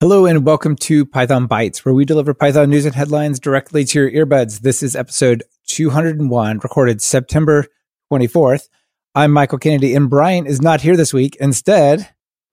Hello 0.00 0.26
and 0.26 0.44
welcome 0.44 0.76
to 0.76 1.06
Python 1.06 1.48
Bytes, 1.48 1.78
where 1.78 1.94
we 1.94 2.04
deliver 2.04 2.34
Python 2.34 2.68
news 2.68 2.84
and 2.84 2.94
headlines 2.94 3.40
directly 3.40 3.82
to 3.86 3.98
your 3.98 4.26
earbuds. 4.26 4.60
This 4.60 4.82
is 4.82 4.94
episode 4.94 5.42
201, 5.68 6.58
recorded 6.58 7.00
September 7.00 7.64
24th. 8.12 8.68
I'm 9.14 9.32
Michael 9.32 9.56
Kennedy, 9.56 9.94
and 9.94 10.10
Brian 10.10 10.46
is 10.46 10.60
not 10.60 10.82
here 10.82 10.98
this 10.98 11.14
week. 11.14 11.34
Instead, 11.40 12.06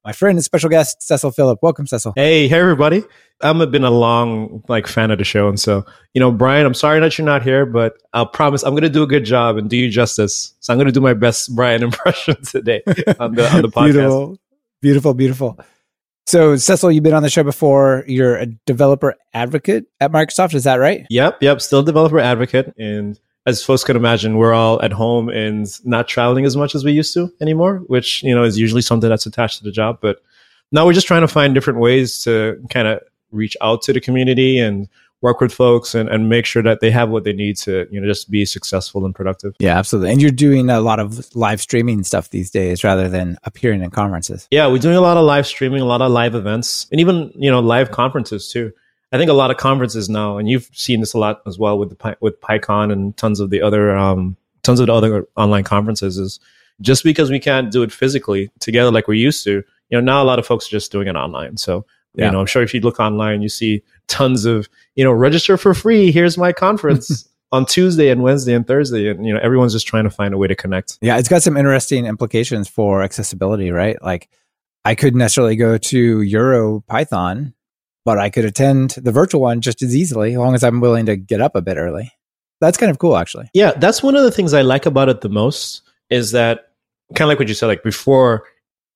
my 0.06 0.14
friend 0.14 0.38
and 0.38 0.46
special 0.46 0.70
guest, 0.70 1.04
Cecil 1.04 1.32
Phillip. 1.32 1.60
Welcome, 1.62 1.86
Cecil. 1.86 2.14
Hey, 2.16 2.48
hey, 2.48 2.58
everybody. 2.58 3.04
I've 3.42 3.72
been 3.72 3.84
a 3.84 3.92
long 3.92 4.64
like 4.70 4.88
fan 4.88 5.12
of 5.12 5.18
the 5.18 5.26
show, 5.26 5.50
and 5.50 5.60
so 5.60 5.86
you 6.14 6.22
know, 6.22 6.32
Brian, 6.32 6.66
I'm 6.66 6.74
sorry 6.74 7.02
that 7.02 7.18
you're 7.18 7.26
not 7.26 7.44
here, 7.44 7.66
but 7.66 7.96
I'll 8.14 8.26
promise 8.26 8.64
I'm 8.64 8.72
going 8.72 8.84
to 8.84 8.90
do 8.90 9.04
a 9.04 9.08
good 9.08 9.26
job 9.26 9.58
and 9.58 9.70
do 9.70 9.76
you 9.76 9.90
justice. 9.90 10.54
So 10.62 10.72
I'm 10.72 10.78
going 10.78 10.88
to 10.88 10.94
do 10.94 11.02
my 11.02 11.14
best 11.14 11.54
Brian 11.54 11.84
impression 11.84 12.42
today 12.46 12.84
on 13.20 13.36
the 13.36 13.54
on 13.54 13.64
the 13.64 13.68
podcast. 13.70 13.92
beautiful, 13.92 14.38
beautiful, 14.82 15.14
beautiful. 15.14 15.60
So, 16.26 16.56
Cecil, 16.56 16.92
you've 16.92 17.04
been 17.04 17.14
on 17.14 17.24
the 17.24 17.30
show 17.30 17.44
before. 17.44 18.04
You're 18.08 18.38
a 18.38 18.46
developer 18.46 19.16
advocate 19.34 19.86
at 20.00 20.12
Microsoft. 20.12 20.54
Is 20.54 20.64
that 20.64 20.76
right? 20.76 21.06
Yep, 21.10 21.44
yep. 21.44 21.62
Still 21.62 21.84
developer 21.84 22.20
advocate. 22.20 22.74
And 22.78 23.20
as 23.46 23.64
folks 23.64 23.84
can 23.84 23.98
imagine, 23.98 24.38
we're 24.38 24.54
all 24.54 24.82
at 24.82 24.94
home 24.94 25.28
and 25.30 25.68
not 25.86 26.08
traveling 26.08 26.46
as 26.46 26.56
much 26.56 26.76
as 26.76 26.86
we 26.86 26.94
used 26.94 27.14
to 27.16 27.32
anymore, 27.42 27.80
which, 27.88 28.24
you 28.24 28.34
know, 28.34 28.44
is 28.44 28.58
usually 28.58 28.82
something 28.82 29.10
that's 29.10 29.26
attached 29.26 29.58
to 29.58 29.64
the 29.66 29.72
job. 29.72 29.98
But 30.02 30.24
now 30.72 30.86
we're 30.86 30.94
just 30.94 31.08
trying 31.08 31.22
to 31.22 31.28
find 31.28 31.54
different 31.54 31.80
ways 31.80 32.20
to 32.24 32.64
kind 32.70 32.88
of 32.88 33.02
reach 33.32 33.58
out 33.62 33.82
to 33.84 33.94
the 33.94 34.00
community 34.00 34.60
and 34.60 34.88
work 35.24 35.40
with 35.40 35.54
folks 35.54 35.96
and, 35.96 36.10
and 36.10 36.28
make 36.28 36.46
sure 36.46 36.62
that 36.62 36.82
they 36.82 36.92
have 36.92 37.10
what 37.10 37.24
they 37.24 37.32
need 37.32 37.56
to 37.56 37.88
you 37.90 38.00
know 38.00 38.06
just 38.06 38.30
be 38.30 38.46
successful 38.46 39.06
and 39.06 39.16
productive. 39.16 39.56
Yeah 39.58 39.78
absolutely. 39.80 40.12
And 40.12 40.22
you're 40.22 40.32
doing 40.32 40.70
a 40.70 40.82
lot 40.82 41.00
of 41.00 41.34
live 41.36 41.62
streaming 41.62 42.04
stuff 42.04 42.30
these 42.30 42.52
days 42.52 42.84
rather 42.84 43.10
than 43.10 43.38
appearing 43.44 43.82
in 43.82 43.90
conferences. 43.90 44.48
Yeah 44.52 44.68
we're 44.68 44.78
doing 44.78 44.98
a 44.98 45.02
lot 45.02 45.18
of 45.18 45.26
live 45.26 45.48
streaming 45.48 45.82
a 45.82 45.86
lot 45.86 46.02
of 46.02 46.12
live 46.12 46.36
events 46.36 46.88
and 46.92 47.00
even 47.00 47.32
you 47.36 47.50
know 47.50 47.62
live 47.62 47.90
conferences 47.90 48.52
too. 48.52 48.72
I 49.14 49.18
think 49.18 49.30
a 49.32 49.34
lot 49.34 49.50
of 49.50 49.58
conferences 49.58 50.10
now 50.10 50.38
and 50.38 50.50
you've 50.50 50.70
seen 50.74 51.00
this 51.00 51.14
a 51.14 51.18
lot 51.18 51.42
as 51.48 51.58
well 51.58 51.80
with 51.80 51.98
the 51.98 52.18
with 52.20 52.40
pycon 52.42 52.92
and 52.92 53.16
tons 53.16 53.40
of 53.40 53.50
the 53.50 53.62
other 53.62 53.96
um 53.96 54.36
tons 54.62 54.82
of 54.82 54.88
the 54.88 54.94
other 54.94 55.26
online 55.38 55.64
conferences 55.64 56.18
is 56.18 56.40
just 56.82 57.04
because 57.06 57.32
we 57.32 57.40
can't 57.40 57.72
do 57.72 57.82
it 57.82 57.94
physically 57.94 58.52
together 58.60 58.92
like 58.92 59.08
we 59.08 59.18
used 59.18 59.44
to 59.46 59.64
you 59.90 59.98
know 59.98 60.02
now 60.02 60.22
a 60.22 60.26
lot 60.26 60.38
of 60.38 60.46
folks 60.46 60.68
are 60.68 60.72
just 60.72 60.92
doing 60.92 61.08
it 61.08 61.16
online. 61.16 61.56
So 61.56 61.86
yeah. 62.16 62.26
You 62.26 62.32
know, 62.32 62.40
I'm 62.40 62.46
sure 62.46 62.62
if 62.62 62.74
you 62.74 62.82
look 62.82 63.00
online, 63.00 63.42
you 63.42 63.50
see 63.50 63.84
tons 64.08 64.46
of, 64.46 64.70
you 64.96 65.04
know, 65.04 65.12
register 65.12 65.58
for 65.58 65.74
free. 65.74 66.12
Here's 66.12 66.38
my 66.38 66.54
conference 66.54 67.28
on 67.52 67.66
Tuesday 67.66 68.10
and 68.10 68.22
Wednesday 68.22 68.54
and 68.54 68.68
Thursday. 68.68 69.10
And, 69.10 69.26
you 69.26 69.34
know, 69.34 69.40
everyone's 69.42 69.74
just 69.74 69.88
trying 69.88 70.04
to 70.04 70.10
find 70.10 70.34
a 70.34 70.38
way 70.38 70.48
to 70.48 70.56
connect. 70.56 71.00
Yeah. 71.02 71.18
It's 71.18 71.30
got 71.30 71.42
some 71.42 71.58
interesting 71.58 72.06
implications 72.06 72.70
for 72.70 73.02
accessibility, 73.02 73.72
right? 73.72 74.02
Like 74.02 74.30
I 74.86 74.96
couldn't 74.96 75.20
necessarily 75.20 75.56
go 75.56 75.78
to 75.78 76.22
Euro 76.22 76.82
Python, 76.82 77.54
but 78.06 78.20
I 78.20 78.30
could 78.30 78.46
attend 78.46 78.92
the 78.92 79.12
virtual 79.12 79.42
one 79.42 79.62
just 79.62 79.82
as 79.82 79.96
easily, 79.96 80.34
as 80.34 80.38
long 80.38 80.56
as 80.56 80.64
I'm 80.64 80.82
willing 80.82 81.08
to 81.08 81.16
get 81.16 81.42
up 81.42 81.56
a 81.56 81.62
bit 81.62 81.78
early. 81.78 82.12
That's 82.62 82.78
kind 82.78 82.92
of 82.92 83.00
cool, 83.00 83.18
actually. 83.18 83.50
Yeah. 83.54 83.72
That's 83.72 84.04
one 84.04 84.16
of 84.16 84.24
the 84.24 84.32
things 84.32 84.54
I 84.54 84.62
like 84.62 84.86
about 84.86 85.10
it 85.10 85.22
the 85.22 85.30
most 85.30 85.82
is 86.10 86.32
that 86.32 86.70
kind 87.16 87.22
of 87.22 87.30
like 87.30 87.40
what 87.40 87.48
you 87.48 87.56
said, 87.56 87.68
like 87.68 87.84
before, 87.84 88.44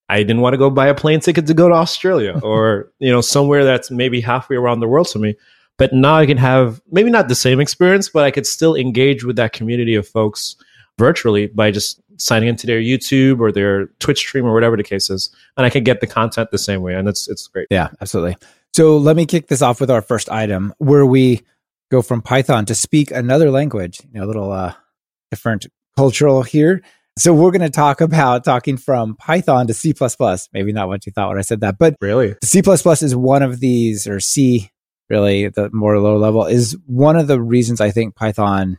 I 0.09 0.19
didn't 0.19 0.41
want 0.41 0.53
to 0.53 0.57
go 0.57 0.69
buy 0.69 0.87
a 0.87 0.95
plane 0.95 1.19
ticket 1.19 1.47
to 1.47 1.53
go 1.53 1.67
to 1.67 1.75
Australia 1.75 2.39
or, 2.43 2.91
you 2.99 3.11
know, 3.11 3.21
somewhere 3.21 3.63
that's 3.63 3.91
maybe 3.91 4.21
halfway 4.21 4.55
around 4.55 4.79
the 4.79 4.87
world 4.87 5.07
to 5.09 5.19
me. 5.19 5.35
But 5.77 5.93
now 5.93 6.15
I 6.15 6.25
can 6.25 6.37
have 6.37 6.81
maybe 6.91 7.11
not 7.11 7.27
the 7.27 7.35
same 7.35 7.59
experience, 7.59 8.09
but 8.09 8.23
I 8.23 8.31
could 8.31 8.47
still 8.47 8.75
engage 8.75 9.23
with 9.23 9.35
that 9.35 9.53
community 9.53 9.95
of 9.95 10.07
folks 10.07 10.55
virtually 10.97 11.47
by 11.47 11.69
just 11.69 12.01
signing 12.17 12.49
into 12.49 12.65
their 12.65 12.79
YouTube 12.79 13.39
or 13.39 13.51
their 13.51 13.87
Twitch 13.99 14.19
stream 14.19 14.45
or 14.45 14.53
whatever 14.53 14.75
the 14.75 14.83
case 14.83 15.09
is. 15.09 15.29
And 15.55 15.65
I 15.65 15.69
can 15.69 15.83
get 15.83 16.01
the 16.01 16.07
content 16.07 16.49
the 16.49 16.57
same 16.57 16.81
way. 16.81 16.95
And 16.95 17.07
it's 17.07 17.27
it's 17.27 17.47
great. 17.47 17.67
Yeah, 17.69 17.89
absolutely. 18.01 18.37
So 18.73 18.97
let 18.97 19.15
me 19.15 19.25
kick 19.25 19.47
this 19.47 19.61
off 19.61 19.79
with 19.79 19.91
our 19.91 20.01
first 20.01 20.29
item 20.29 20.73
where 20.79 21.05
we 21.05 21.43
go 21.91 22.01
from 22.01 22.21
Python 22.21 22.65
to 22.65 22.75
speak 22.75 23.11
another 23.11 23.51
language, 23.51 24.01
you 24.11 24.19
know, 24.19 24.25
a 24.25 24.27
little 24.27 24.51
uh, 24.51 24.73
different 25.31 25.67
cultural 25.95 26.43
here. 26.43 26.81
So 27.17 27.33
we're 27.33 27.51
going 27.51 27.61
to 27.61 27.69
talk 27.69 27.99
about 27.99 28.43
talking 28.43 28.77
from 28.77 29.15
Python 29.15 29.67
to 29.67 29.73
C++. 29.73 29.93
Maybe 30.53 30.71
not 30.71 30.87
what 30.87 31.05
you 31.05 31.11
thought 31.11 31.29
when 31.29 31.39
I 31.39 31.41
said 31.41 31.61
that, 31.61 31.77
but 31.79 31.95
really 31.99 32.35
C++ 32.43 32.61
is 32.61 33.15
one 33.15 33.41
of 33.41 33.59
these 33.59 34.07
or 34.07 34.19
C 34.19 34.69
really 35.09 35.47
the 35.47 35.69
more 35.71 35.99
low 35.99 36.17
level 36.17 36.45
is 36.45 36.77
one 36.85 37.15
of 37.15 37.27
the 37.27 37.41
reasons 37.41 37.81
I 37.81 37.91
think 37.91 38.15
Python 38.15 38.77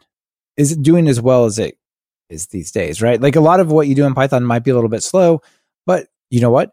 is 0.56 0.76
doing 0.76 1.08
as 1.08 1.20
well 1.20 1.46
as 1.46 1.58
it 1.58 1.76
is 2.28 2.48
these 2.48 2.70
days, 2.70 3.00
right? 3.00 3.20
Like 3.20 3.36
a 3.36 3.40
lot 3.40 3.60
of 3.60 3.72
what 3.72 3.88
you 3.88 3.94
do 3.94 4.04
in 4.04 4.14
Python 4.14 4.44
might 4.44 4.64
be 4.64 4.70
a 4.70 4.74
little 4.74 4.90
bit 4.90 5.02
slow, 5.02 5.40
but 5.86 6.06
you 6.30 6.40
know 6.40 6.50
what? 6.50 6.72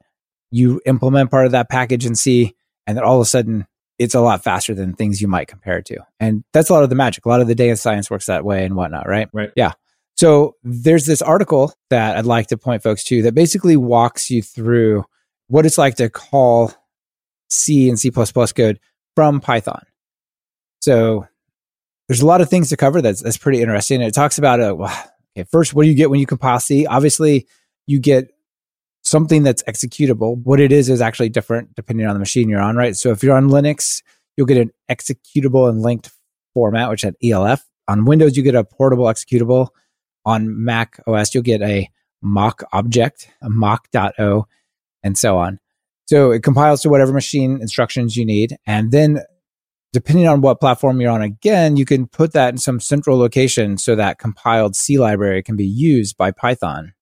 You 0.52 0.82
implement 0.86 1.32
part 1.32 1.46
of 1.46 1.54
that 1.54 1.70
package 1.70 2.06
in 2.06 2.16
C 2.16 2.54
and 2.86 2.98
then 2.98 3.04
all 3.04 3.16
of 3.16 3.22
a 3.22 3.26
sudden 3.26 3.66
it's 3.98 4.14
a 4.14 4.20
lot 4.20 4.44
faster 4.44 4.74
than 4.76 4.94
things 4.94 5.22
you 5.22 5.28
might 5.28 5.48
compare 5.48 5.78
it 5.78 5.86
to. 5.86 6.06
And 6.20 6.44
that's 6.52 6.70
a 6.70 6.74
lot 6.74 6.84
of 6.84 6.90
the 6.90 6.96
magic. 6.96 7.26
A 7.26 7.30
lot 7.30 7.42
of 7.42 7.48
the 7.48 7.56
data 7.56 7.78
science 7.78 8.12
works 8.12 8.26
that 8.26 8.44
way 8.44 8.66
and 8.66 8.76
whatnot, 8.76 9.08
right? 9.08 9.30
Right. 9.32 9.52
Yeah. 9.56 9.72
So 10.16 10.56
there's 10.64 11.06
this 11.06 11.22
article 11.22 11.74
that 11.90 12.18
I'd 12.18 12.26
like 12.26 12.48
to 12.48 12.58
point 12.58 12.84
folks 12.84 13.04
to 13.06 13.22
that 13.24 13.36
basically 13.36 13.76
walks 13.76 14.30
you 14.30 14.42
through 14.42 15.04
what 15.48 15.66
it's 15.66 15.78
like 15.78 15.96
to 15.96 16.10
call 16.10 16.74
C 17.50 17.90
and 17.90 18.00
C 18.00 18.10
code 18.12 18.80
from 19.16 19.42
Python. 19.42 19.84
So 20.80 21.28
there's 22.08 22.22
a 22.22 22.26
lot 22.26 22.42
of 22.42 22.50
things 22.50 22.70
to 22.70 22.78
cover 22.78 23.02
that's 23.02 23.22
that's 23.22 23.38
pretty 23.38 23.62
interesting. 23.62 24.02
it 24.02 24.14
talks 24.14 24.38
about 24.38 24.60
uh, 24.60 24.76
well, 24.78 25.12
okay, 25.38 25.48
first 25.52 25.74
what 25.74 25.84
do 25.84 25.90
you 25.90 25.96
get 25.96 26.10
when 26.10 26.20
you 26.20 26.26
compile 26.26 26.60
C? 26.60 26.86
Obviously, 26.86 27.48
you 27.86 28.00
get 28.00 28.30
something 29.02 29.44
that's 29.44 29.64
executable. 29.64 30.38
What 30.44 30.60
it 30.60 30.72
is 30.72 30.90
is 30.90 31.02
actually 31.02 31.30
different 31.30 31.76
depending 31.76 32.08
on 32.08 32.14
the 32.14 32.20
machine 32.20 32.50
you're 32.50 32.62
on, 32.62 32.76
right? 32.76 32.96
So 32.96 33.12
if 33.12 33.22
you're 33.22 33.36
on 33.36 33.50
Linux, 33.50 34.02
you'll 34.38 34.48
get 34.48 34.58
an 34.58 34.72
executable 34.90 35.70
and 35.70 35.82
linked 35.82 36.10
format, 36.54 36.90
which 36.90 37.04
at 37.04 37.16
ELF. 37.24 37.64
On 37.88 38.06
Windows, 38.06 38.36
you 38.36 38.44
get 38.44 38.56
a 38.56 38.64
portable 38.64 39.06
executable 39.06 39.68
on 40.26 40.64
Mac 40.64 41.00
OS, 41.08 41.34
you'll 41.34 41.44
get 41.44 41.62
a 41.62 41.90
Mach 42.22 42.64
object, 42.74 43.30
a 43.42 43.50
Mach-O, 43.50 44.46
and 45.04 45.18
so 45.18 45.38
on. 45.38 45.60
So 46.08 46.32
it 46.32 46.44
compiles 46.44 46.82
to 46.82 46.90
whatever 46.90 47.14
machine 47.14 47.60
instructions 47.62 48.16
you 48.16 48.26
need. 48.26 48.58
And 48.66 48.92
then, 48.92 49.20
depending 49.94 50.28
on 50.28 50.42
what 50.42 50.60
platform 50.60 51.02
you're 51.02 51.12
on, 51.12 51.22
again, 51.22 51.78
you 51.78 51.86
can 51.86 52.08
put 52.08 52.34
that 52.34 52.50
in 52.50 52.58
some 52.58 52.80
central 52.80 53.18
location 53.18 53.78
so 53.78 53.96
that 53.96 54.20
compiled 54.20 54.76
C 54.76 54.98
library 54.98 55.42
can 55.42 55.56
be 55.56 55.66
used 55.66 56.18
by 56.18 56.32
Python. 56.32 56.94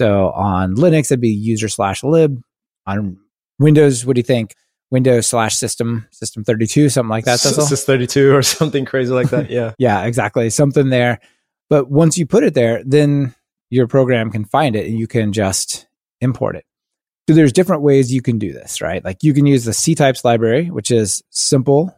So 0.00 0.30
on 0.30 0.74
Linux, 0.74 1.06
it'd 1.06 1.20
be 1.20 1.28
user 1.28 1.68
slash 1.68 2.02
lib. 2.02 2.40
On 2.86 3.18
Windows, 3.60 4.04
what 4.04 4.16
do 4.16 4.18
you 4.18 4.24
think? 4.24 4.54
Windows 4.90 5.28
slash 5.28 5.56
system, 5.56 6.06
system 6.10 6.42
32, 6.42 6.88
something 6.88 7.08
like 7.08 7.24
that. 7.24 7.38
Sys 7.38 7.84
32 7.84 8.34
or 8.34 8.42
something 8.42 8.84
crazy 8.84 9.12
like 9.12 9.30
that. 9.30 9.50
Yeah. 9.50 9.72
yeah, 9.78 10.04
exactly. 10.04 10.50
Something 10.50 10.90
there. 10.90 11.20
But 11.72 11.90
once 11.90 12.18
you 12.18 12.26
put 12.26 12.44
it 12.44 12.52
there, 12.52 12.82
then 12.84 13.34
your 13.70 13.86
program 13.86 14.30
can 14.30 14.44
find 14.44 14.76
it 14.76 14.86
and 14.86 14.98
you 14.98 15.06
can 15.06 15.32
just 15.32 15.86
import 16.20 16.54
it. 16.54 16.66
So 17.26 17.34
there's 17.34 17.50
different 17.50 17.80
ways 17.80 18.12
you 18.12 18.20
can 18.20 18.38
do 18.38 18.52
this, 18.52 18.82
right? 18.82 19.02
Like 19.02 19.22
you 19.22 19.32
can 19.32 19.46
use 19.46 19.64
the 19.64 19.70
ctypes 19.70 20.22
library, 20.22 20.66
which 20.66 20.90
is 20.90 21.22
simple, 21.30 21.96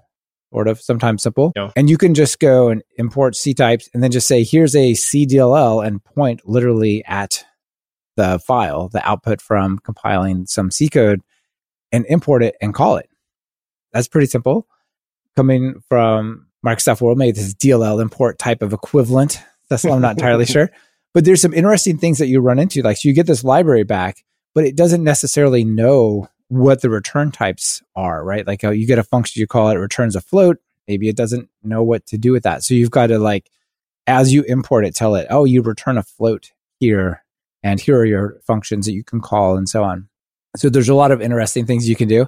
sort 0.52 0.68
of 0.68 0.80
sometimes 0.80 1.24
simple. 1.24 1.52
Yeah. 1.56 1.72
And 1.74 1.90
you 1.90 1.98
can 1.98 2.14
just 2.14 2.38
go 2.38 2.68
and 2.68 2.84
import 2.98 3.34
ctypes 3.34 3.88
and 3.92 4.00
then 4.00 4.12
just 4.12 4.28
say, 4.28 4.44
here's 4.44 4.76
a 4.76 4.92
CDLL 4.92 5.84
and 5.84 6.04
point 6.04 6.48
literally 6.48 7.04
at 7.06 7.44
the 8.14 8.38
file, 8.38 8.90
the 8.90 9.04
output 9.04 9.42
from 9.42 9.80
compiling 9.80 10.46
some 10.46 10.70
C 10.70 10.88
code 10.88 11.20
and 11.90 12.06
import 12.06 12.44
it 12.44 12.54
and 12.62 12.72
call 12.72 12.96
it. 12.98 13.10
That's 13.92 14.06
pretty 14.06 14.28
simple. 14.28 14.68
Coming 15.34 15.82
from 15.88 16.46
Microsoft 16.64 17.00
World, 17.00 17.18
maybe 17.18 17.32
this 17.32 17.48
is 17.48 17.56
DLL 17.56 18.00
import 18.00 18.38
type 18.38 18.62
of 18.62 18.72
equivalent 18.72 19.42
that's 19.68 19.84
I'm 19.84 20.00
not 20.00 20.16
entirely 20.18 20.46
sure. 20.46 20.70
But 21.12 21.24
there's 21.24 21.42
some 21.42 21.54
interesting 21.54 21.98
things 21.98 22.18
that 22.18 22.26
you 22.26 22.40
run 22.40 22.58
into. 22.58 22.82
Like, 22.82 22.96
so 22.96 23.08
you 23.08 23.14
get 23.14 23.26
this 23.26 23.44
library 23.44 23.84
back, 23.84 24.24
but 24.54 24.64
it 24.64 24.76
doesn't 24.76 25.04
necessarily 25.04 25.64
know 25.64 26.28
what 26.48 26.82
the 26.82 26.90
return 26.90 27.30
types 27.30 27.82
are, 27.94 28.24
right? 28.24 28.46
Like, 28.46 28.64
uh, 28.64 28.70
you 28.70 28.86
get 28.86 28.98
a 28.98 29.04
function, 29.04 29.40
you 29.40 29.46
call 29.46 29.68
it, 29.68 29.76
it 29.76 29.78
returns 29.78 30.16
a 30.16 30.20
float. 30.20 30.58
Maybe 30.88 31.08
it 31.08 31.16
doesn't 31.16 31.48
know 31.62 31.82
what 31.82 32.04
to 32.06 32.18
do 32.18 32.32
with 32.32 32.42
that. 32.42 32.62
So 32.64 32.74
you've 32.74 32.90
got 32.90 33.06
to, 33.06 33.18
like, 33.18 33.50
as 34.06 34.32
you 34.32 34.42
import 34.42 34.84
it, 34.84 34.94
tell 34.94 35.14
it, 35.14 35.26
oh, 35.30 35.44
you 35.44 35.62
return 35.62 35.96
a 35.96 36.02
float 36.02 36.50
here, 36.78 37.24
and 37.62 37.80
here 37.80 37.96
are 37.98 38.04
your 38.04 38.40
functions 38.46 38.86
that 38.86 38.92
you 38.92 39.02
can 39.02 39.20
call, 39.20 39.56
and 39.56 39.68
so 39.68 39.82
on. 39.82 40.08
So 40.56 40.68
there's 40.68 40.88
a 40.88 40.94
lot 40.94 41.10
of 41.10 41.22
interesting 41.22 41.64
things 41.64 41.88
you 41.88 41.96
can 41.96 42.08
do 42.08 42.26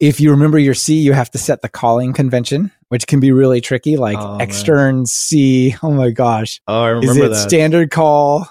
if 0.00 0.18
you 0.18 0.30
remember 0.30 0.58
your 0.58 0.74
C, 0.74 0.98
you 0.98 1.12
have 1.12 1.30
to 1.32 1.38
set 1.38 1.60
the 1.60 1.68
calling 1.68 2.14
convention, 2.14 2.72
which 2.88 3.06
can 3.06 3.20
be 3.20 3.32
really 3.32 3.60
tricky, 3.60 3.98
like 3.98 4.18
oh, 4.18 4.38
extern 4.38 4.96
man. 4.96 5.06
C. 5.06 5.76
Oh 5.82 5.92
my 5.92 6.10
gosh. 6.10 6.60
Oh, 6.66 6.82
I 6.82 6.88
remember 6.88 7.10
Is 7.10 7.16
it 7.18 7.28
that. 7.30 7.48
standard 7.48 7.90
call? 7.90 8.48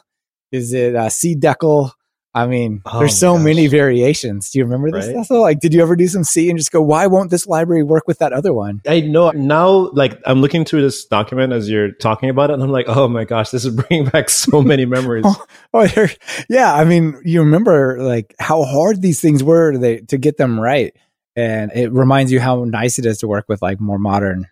Is 0.51 0.73
it 0.73 0.95
uh, 0.95 1.07
cdecl? 1.07 1.91
I 2.35 2.45
mean, 2.45 2.81
oh 2.85 2.99
there's 2.99 3.17
so 3.17 3.33
gosh. 3.33 3.43
many 3.43 3.67
variations. 3.67 4.51
Do 4.51 4.59
you 4.59 4.65
remember 4.65 4.91
this 4.91 5.07
right? 5.07 5.37
Like, 5.37 5.59
did 5.59 5.73
you 5.73 5.81
ever 5.81 5.95
do 5.95 6.07
some 6.07 6.23
C 6.23 6.49
and 6.49 6.59
just 6.59 6.71
go, 6.71 6.79
why 6.79 7.07
won't 7.07 7.31
this 7.31 7.47
library 7.47 7.81
work 7.81 8.07
with 8.07 8.19
that 8.19 8.33
other 8.33 8.53
one? 8.53 8.81
I 8.87 8.99
know 8.99 9.31
now, 9.31 9.89
like, 9.93 10.19
I'm 10.27 10.39
looking 10.39 10.63
through 10.63 10.83
this 10.83 11.05
document 11.05 11.53
as 11.53 11.69
you're 11.69 11.91
talking 11.91 12.29
about 12.29 12.51
it, 12.51 12.53
and 12.53 12.63
I'm 12.63 12.69
like, 12.69 12.87
oh 12.87 13.07
my 13.07 13.25
gosh, 13.25 13.49
this 13.49 13.65
is 13.65 13.75
bringing 13.83 14.05
back 14.07 14.29
so 14.29 14.61
many 14.61 14.85
memories. 14.85 15.25
oh, 15.27 15.45
oh 15.73 16.07
yeah. 16.47 16.75
I 16.75 16.85
mean, 16.85 17.19
you 17.25 17.39
remember, 17.41 17.97
like, 17.99 18.35
how 18.39 18.63
hard 18.63 19.01
these 19.01 19.19
things 19.19 19.43
were 19.43 19.71
to, 19.71 19.79
they, 19.79 19.97
to 20.01 20.19
get 20.19 20.37
them 20.37 20.59
right 20.59 20.93
and 21.39 21.71
it 21.73 21.91
reminds 21.93 22.33
you 22.33 22.41
how 22.41 22.65
nice 22.65 22.99
it 22.99 23.05
is 23.05 23.17
to 23.19 23.27
work 23.27 23.45
with 23.47 23.61
like 23.61 23.79
more 23.79 23.97
modern 23.97 24.47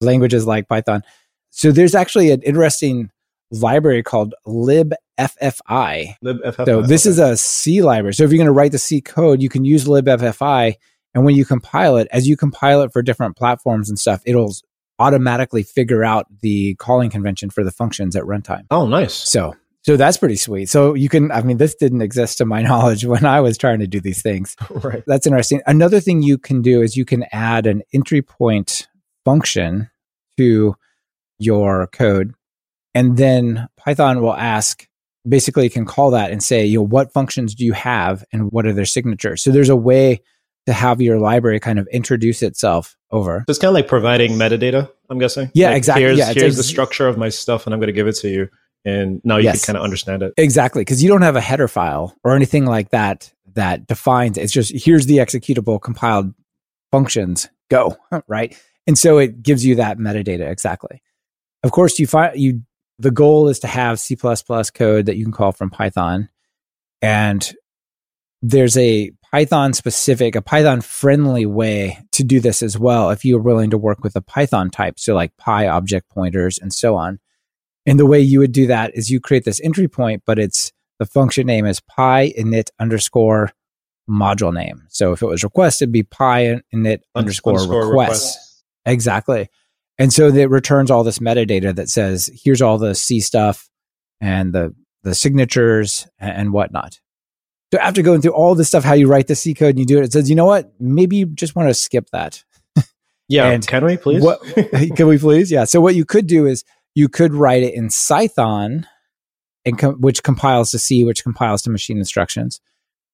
languages 0.00 0.44
like 0.44 0.68
Python. 0.68 1.04
So 1.50 1.70
there's 1.70 1.94
actually 1.94 2.32
an 2.32 2.42
interesting 2.42 3.10
library 3.52 4.02
called 4.02 4.34
libffi. 4.46 4.96
libffi. 5.20 6.64
So 6.66 6.82
this 6.82 7.06
is 7.06 7.20
a 7.20 7.36
C 7.36 7.82
library. 7.82 8.14
So 8.14 8.24
if 8.24 8.30
you're 8.30 8.38
going 8.38 8.46
to 8.46 8.52
write 8.52 8.72
the 8.72 8.78
C 8.78 9.00
code, 9.00 9.40
you 9.40 9.48
can 9.48 9.64
use 9.64 9.84
libffi. 9.84 10.74
And 11.14 11.24
when 11.24 11.36
you 11.36 11.44
compile 11.44 11.96
it, 11.96 12.08
as 12.10 12.26
you 12.26 12.36
compile 12.36 12.82
it 12.82 12.92
for 12.92 13.02
different 13.02 13.36
platforms 13.36 13.88
and 13.88 13.98
stuff, 13.98 14.22
it'll 14.24 14.52
automatically 14.98 15.62
figure 15.62 16.02
out 16.02 16.26
the 16.40 16.74
calling 16.76 17.10
convention 17.10 17.50
for 17.50 17.62
the 17.62 17.70
functions 17.70 18.16
at 18.16 18.24
runtime. 18.24 18.64
Oh, 18.70 18.86
nice. 18.86 19.14
So 19.14 19.54
so 19.82 19.96
that's 19.96 20.16
pretty 20.16 20.36
sweet. 20.36 20.68
So 20.68 20.94
you 20.94 21.08
can, 21.08 21.32
I 21.32 21.42
mean, 21.42 21.56
this 21.56 21.74
didn't 21.74 22.02
exist 22.02 22.38
to 22.38 22.44
my 22.44 22.62
knowledge 22.68 23.04
when 23.04 23.24
I 23.24 23.40
was 23.40 23.58
trying 23.58 23.80
to 23.80 23.86
do 23.86 24.00
these 24.00 24.22
things. 24.22 24.56
right. 24.70 25.02
That's 25.06 25.26
interesting. 25.26 25.60
Another 25.66 26.00
thing 26.00 26.22
you 26.22 26.38
can 26.38 26.62
do 26.62 26.82
is 26.82 26.96
you 26.96 27.04
can 27.04 27.24
add 27.32 27.66
an 27.66 27.82
entry 27.92 28.22
point 28.22 28.88
function 29.24 29.90
to 30.38 30.76
your 31.38 31.88
code. 31.88 32.34
And 32.94 33.16
then 33.16 33.68
Python 33.76 34.22
will 34.22 34.34
ask, 34.34 34.86
basically, 35.28 35.68
can 35.68 35.84
call 35.84 36.12
that 36.12 36.30
and 36.30 36.42
say, 36.42 36.64
you 36.64 36.78
know, 36.78 36.84
what 36.84 37.12
functions 37.12 37.54
do 37.54 37.64
you 37.64 37.72
have 37.72 38.24
and 38.32 38.52
what 38.52 38.66
are 38.66 38.72
their 38.72 38.84
signatures? 38.84 39.42
So 39.42 39.50
there's 39.50 39.68
a 39.68 39.76
way 39.76 40.20
to 40.66 40.72
have 40.72 41.00
your 41.00 41.18
library 41.18 41.58
kind 41.58 41.78
of 41.78 41.88
introduce 41.88 42.42
itself 42.42 42.96
over. 43.10 43.44
So 43.48 43.50
it's 43.50 43.58
kind 43.58 43.70
of 43.70 43.74
like 43.74 43.88
providing 43.88 44.32
metadata, 44.32 44.90
I'm 45.10 45.18
guessing. 45.18 45.50
Yeah, 45.54 45.68
Like, 45.68 45.78
exactly. 45.78 46.02
Here's, 46.04 46.18
Yeah, 46.18 46.32
here's 46.32 46.44
ex- 46.44 46.56
the 46.56 46.62
structure 46.62 47.08
of 47.08 47.18
my 47.18 47.30
stuff, 47.30 47.66
and 47.66 47.74
I'm 47.74 47.80
going 47.80 47.88
to 47.88 47.92
give 47.92 48.06
it 48.06 48.16
to 48.16 48.28
you. 48.28 48.48
And 48.84 49.20
now 49.24 49.36
you 49.36 49.44
Yes. 49.44 49.64
can 49.64 49.74
kind 49.74 49.78
of 49.78 49.84
understand 49.84 50.22
it. 50.22 50.32
Exactly, 50.36 50.82
because 50.82 51.02
you 51.02 51.08
don't 51.08 51.22
have 51.22 51.36
a 51.36 51.40
header 51.40 51.68
file 51.68 52.16
or 52.24 52.34
anything 52.34 52.64
like 52.64 52.90
that 52.90 53.32
that 53.54 53.86
defines. 53.86 54.36
It's 54.38 54.52
just 54.52 54.72
here's 54.74 55.06
the 55.06 55.18
executable 55.18 55.80
compiled 55.80 56.34
functions. 56.90 57.48
Go 57.70 57.96
right, 58.28 58.60
and 58.86 58.98
so 58.98 59.18
it 59.18 59.42
gives 59.42 59.64
you 59.64 59.76
that 59.76 59.98
metadata 59.98 60.50
exactly. 60.50 61.02
Of 61.62 61.70
course, 61.70 61.98
you 61.98 62.06
find 62.06 62.38
you 62.38 62.62
the 62.98 63.10
goal 63.10 63.48
is 63.48 63.60
to 63.60 63.66
have 63.66 64.00
C 64.00 64.16
code 64.16 65.06
that 65.06 65.16
you 65.16 65.24
can 65.24 65.32
call 65.32 65.52
from 65.52 65.70
Python, 65.70 66.28
and 67.00 67.52
there's 68.42 68.76
a 68.76 69.12
Python 69.30 69.72
specific, 69.72 70.34
a 70.34 70.42
Python 70.42 70.80
friendly 70.80 71.46
way 71.46 71.98
to 72.12 72.22
do 72.24 72.40
this 72.40 72.62
as 72.62 72.78
well. 72.78 73.10
If 73.10 73.24
you're 73.24 73.40
willing 73.40 73.70
to 73.70 73.78
work 73.78 74.02
with 74.02 74.16
a 74.16 74.20
Python 74.20 74.70
type, 74.70 74.98
so 74.98 75.14
like 75.14 75.32
Py 75.38 75.66
object 75.66 76.10
pointers 76.10 76.58
and 76.58 76.72
so 76.72 76.96
on. 76.96 77.18
And 77.86 77.98
the 77.98 78.06
way 78.06 78.20
you 78.20 78.38
would 78.40 78.52
do 78.52 78.66
that 78.68 78.92
is 78.94 79.10
you 79.10 79.20
create 79.20 79.44
this 79.44 79.60
entry 79.60 79.88
point, 79.88 80.22
but 80.24 80.38
it's 80.38 80.72
the 80.98 81.06
function 81.06 81.46
name 81.46 81.66
is 81.66 81.80
PyInit 81.80 82.70
underscore 82.78 83.52
module 84.08 84.52
name. 84.52 84.84
So 84.88 85.12
if 85.12 85.22
it 85.22 85.26
was 85.26 85.42
request, 85.42 85.82
it'd 85.82 85.92
be 85.92 86.02
pi 86.02 86.60
init 86.72 87.00
underscore, 87.14 87.58
request. 87.68 88.38
Exactly. 88.84 89.48
And 89.98 90.12
so 90.12 90.30
that 90.30 90.48
returns 90.48 90.90
all 90.90 91.04
this 91.04 91.18
metadata 91.18 91.74
that 91.74 91.88
says, 91.88 92.30
here's 92.44 92.62
all 92.62 92.78
the 92.78 92.94
C 92.94 93.20
stuff 93.20 93.68
and 94.20 94.52
the, 94.52 94.74
the 95.02 95.14
signatures 95.14 96.06
and, 96.18 96.36
and 96.36 96.52
whatnot. 96.52 97.00
So 97.72 97.80
after 97.80 98.02
going 98.02 98.20
through 98.20 98.34
all 98.34 98.54
this 98.54 98.68
stuff, 98.68 98.84
how 98.84 98.94
you 98.94 99.06
write 99.06 99.28
the 99.28 99.34
C 99.34 99.54
code 99.54 99.70
and 99.70 99.78
you 99.78 99.86
do 99.86 99.98
it, 99.98 100.04
it 100.04 100.12
says, 100.12 100.28
you 100.28 100.36
know 100.36 100.44
what? 100.44 100.72
Maybe 100.78 101.16
you 101.16 101.26
just 101.26 101.56
want 101.56 101.68
to 101.68 101.74
skip 101.74 102.10
that. 102.10 102.44
Yeah. 103.28 103.48
And 103.48 103.66
can 103.66 103.84
we 103.84 103.96
please? 103.96 104.22
What, 104.22 104.42
can 104.96 105.06
we 105.06 105.16
please? 105.16 105.50
Yeah. 105.50 105.64
So 105.64 105.80
what 105.80 105.94
you 105.94 106.04
could 106.04 106.26
do 106.26 106.46
is 106.46 106.64
you 106.94 107.08
could 107.08 107.34
write 107.34 107.62
it 107.62 107.74
in 107.74 107.88
Cython, 107.88 108.84
and 109.64 109.78
com- 109.78 110.00
which 110.00 110.22
compiles 110.22 110.70
to 110.72 110.78
C, 110.78 111.04
which 111.04 111.22
compiles 111.22 111.62
to 111.62 111.70
machine 111.70 111.98
instructions. 111.98 112.60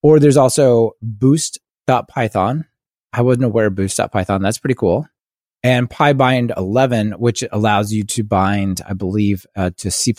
Or 0.03 0.19
there's 0.19 0.37
also 0.37 0.93
boost.python. 1.03 2.65
I 3.13 3.23
wasn't 3.23 3.45
aware 3.45 3.67
of 3.67 3.75
boost.python. 3.75 4.43
That's 4.43 4.59
pretty 4.59 4.75
cool. 4.75 5.07
And 5.63 5.91
PyBind 5.91 6.57
11, 6.57 7.13
which 7.13 7.43
allows 7.51 7.93
you 7.93 8.05
to 8.05 8.23
bind, 8.23 8.81
I 8.87 8.93
believe, 8.93 9.45
uh, 9.57 9.71
to 9.79 9.91
C++ 9.91 10.15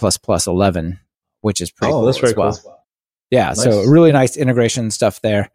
11, 0.48 1.00
which 1.42 1.62
is 1.62 1.72
pretty 1.72 1.94
oh, 1.94 1.98
cool 1.98 2.06
that's 2.06 2.18
very 2.18 2.32
as 2.32 2.36
well. 2.36 2.60
cool. 2.62 2.76
Yeah, 3.32 3.54
so 3.54 3.84
really 3.84 4.12
nice 4.12 4.36
integration 4.36 4.92
stuff 4.92 5.22
there. 5.22 5.52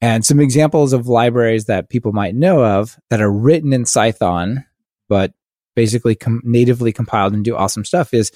And 0.00 0.24
some 0.24 0.40
examples 0.40 0.94
of 0.94 1.06
libraries 1.06 1.66
that 1.66 1.90
people 1.90 2.12
might 2.12 2.34
know 2.34 2.64
of 2.64 2.98
that 3.10 3.20
are 3.20 3.30
written 3.30 3.74
in 3.74 3.84
Cython, 3.84 4.64
but 5.08 5.34
basically 5.76 6.14
com- 6.14 6.42
natively 6.44 6.92
compiled 6.92 7.32
and 7.34 7.44
do 7.44 7.56
awesome 7.56 7.84
stuff 7.84 8.12
is 8.14 8.30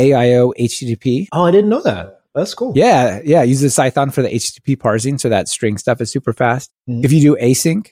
AIO 0.00 0.52
HTTP. 0.58 1.28
Oh, 1.32 1.44
I 1.44 1.50
didn't 1.50 1.70
know 1.70 1.82
that. 1.82 2.20
That's 2.34 2.54
cool. 2.54 2.72
Yeah, 2.76 3.20
yeah, 3.24 3.42
uses 3.42 3.74
Cython 3.76 4.12
for 4.14 4.22
the 4.22 4.28
HTTP 4.28 4.78
parsing, 4.78 5.18
so 5.18 5.28
that 5.28 5.48
string 5.48 5.76
stuff 5.78 6.00
is 6.00 6.12
super 6.12 6.32
fast. 6.32 6.70
Mhm. 6.88 7.04
If 7.04 7.12
you 7.12 7.20
do 7.20 7.36
async, 7.42 7.88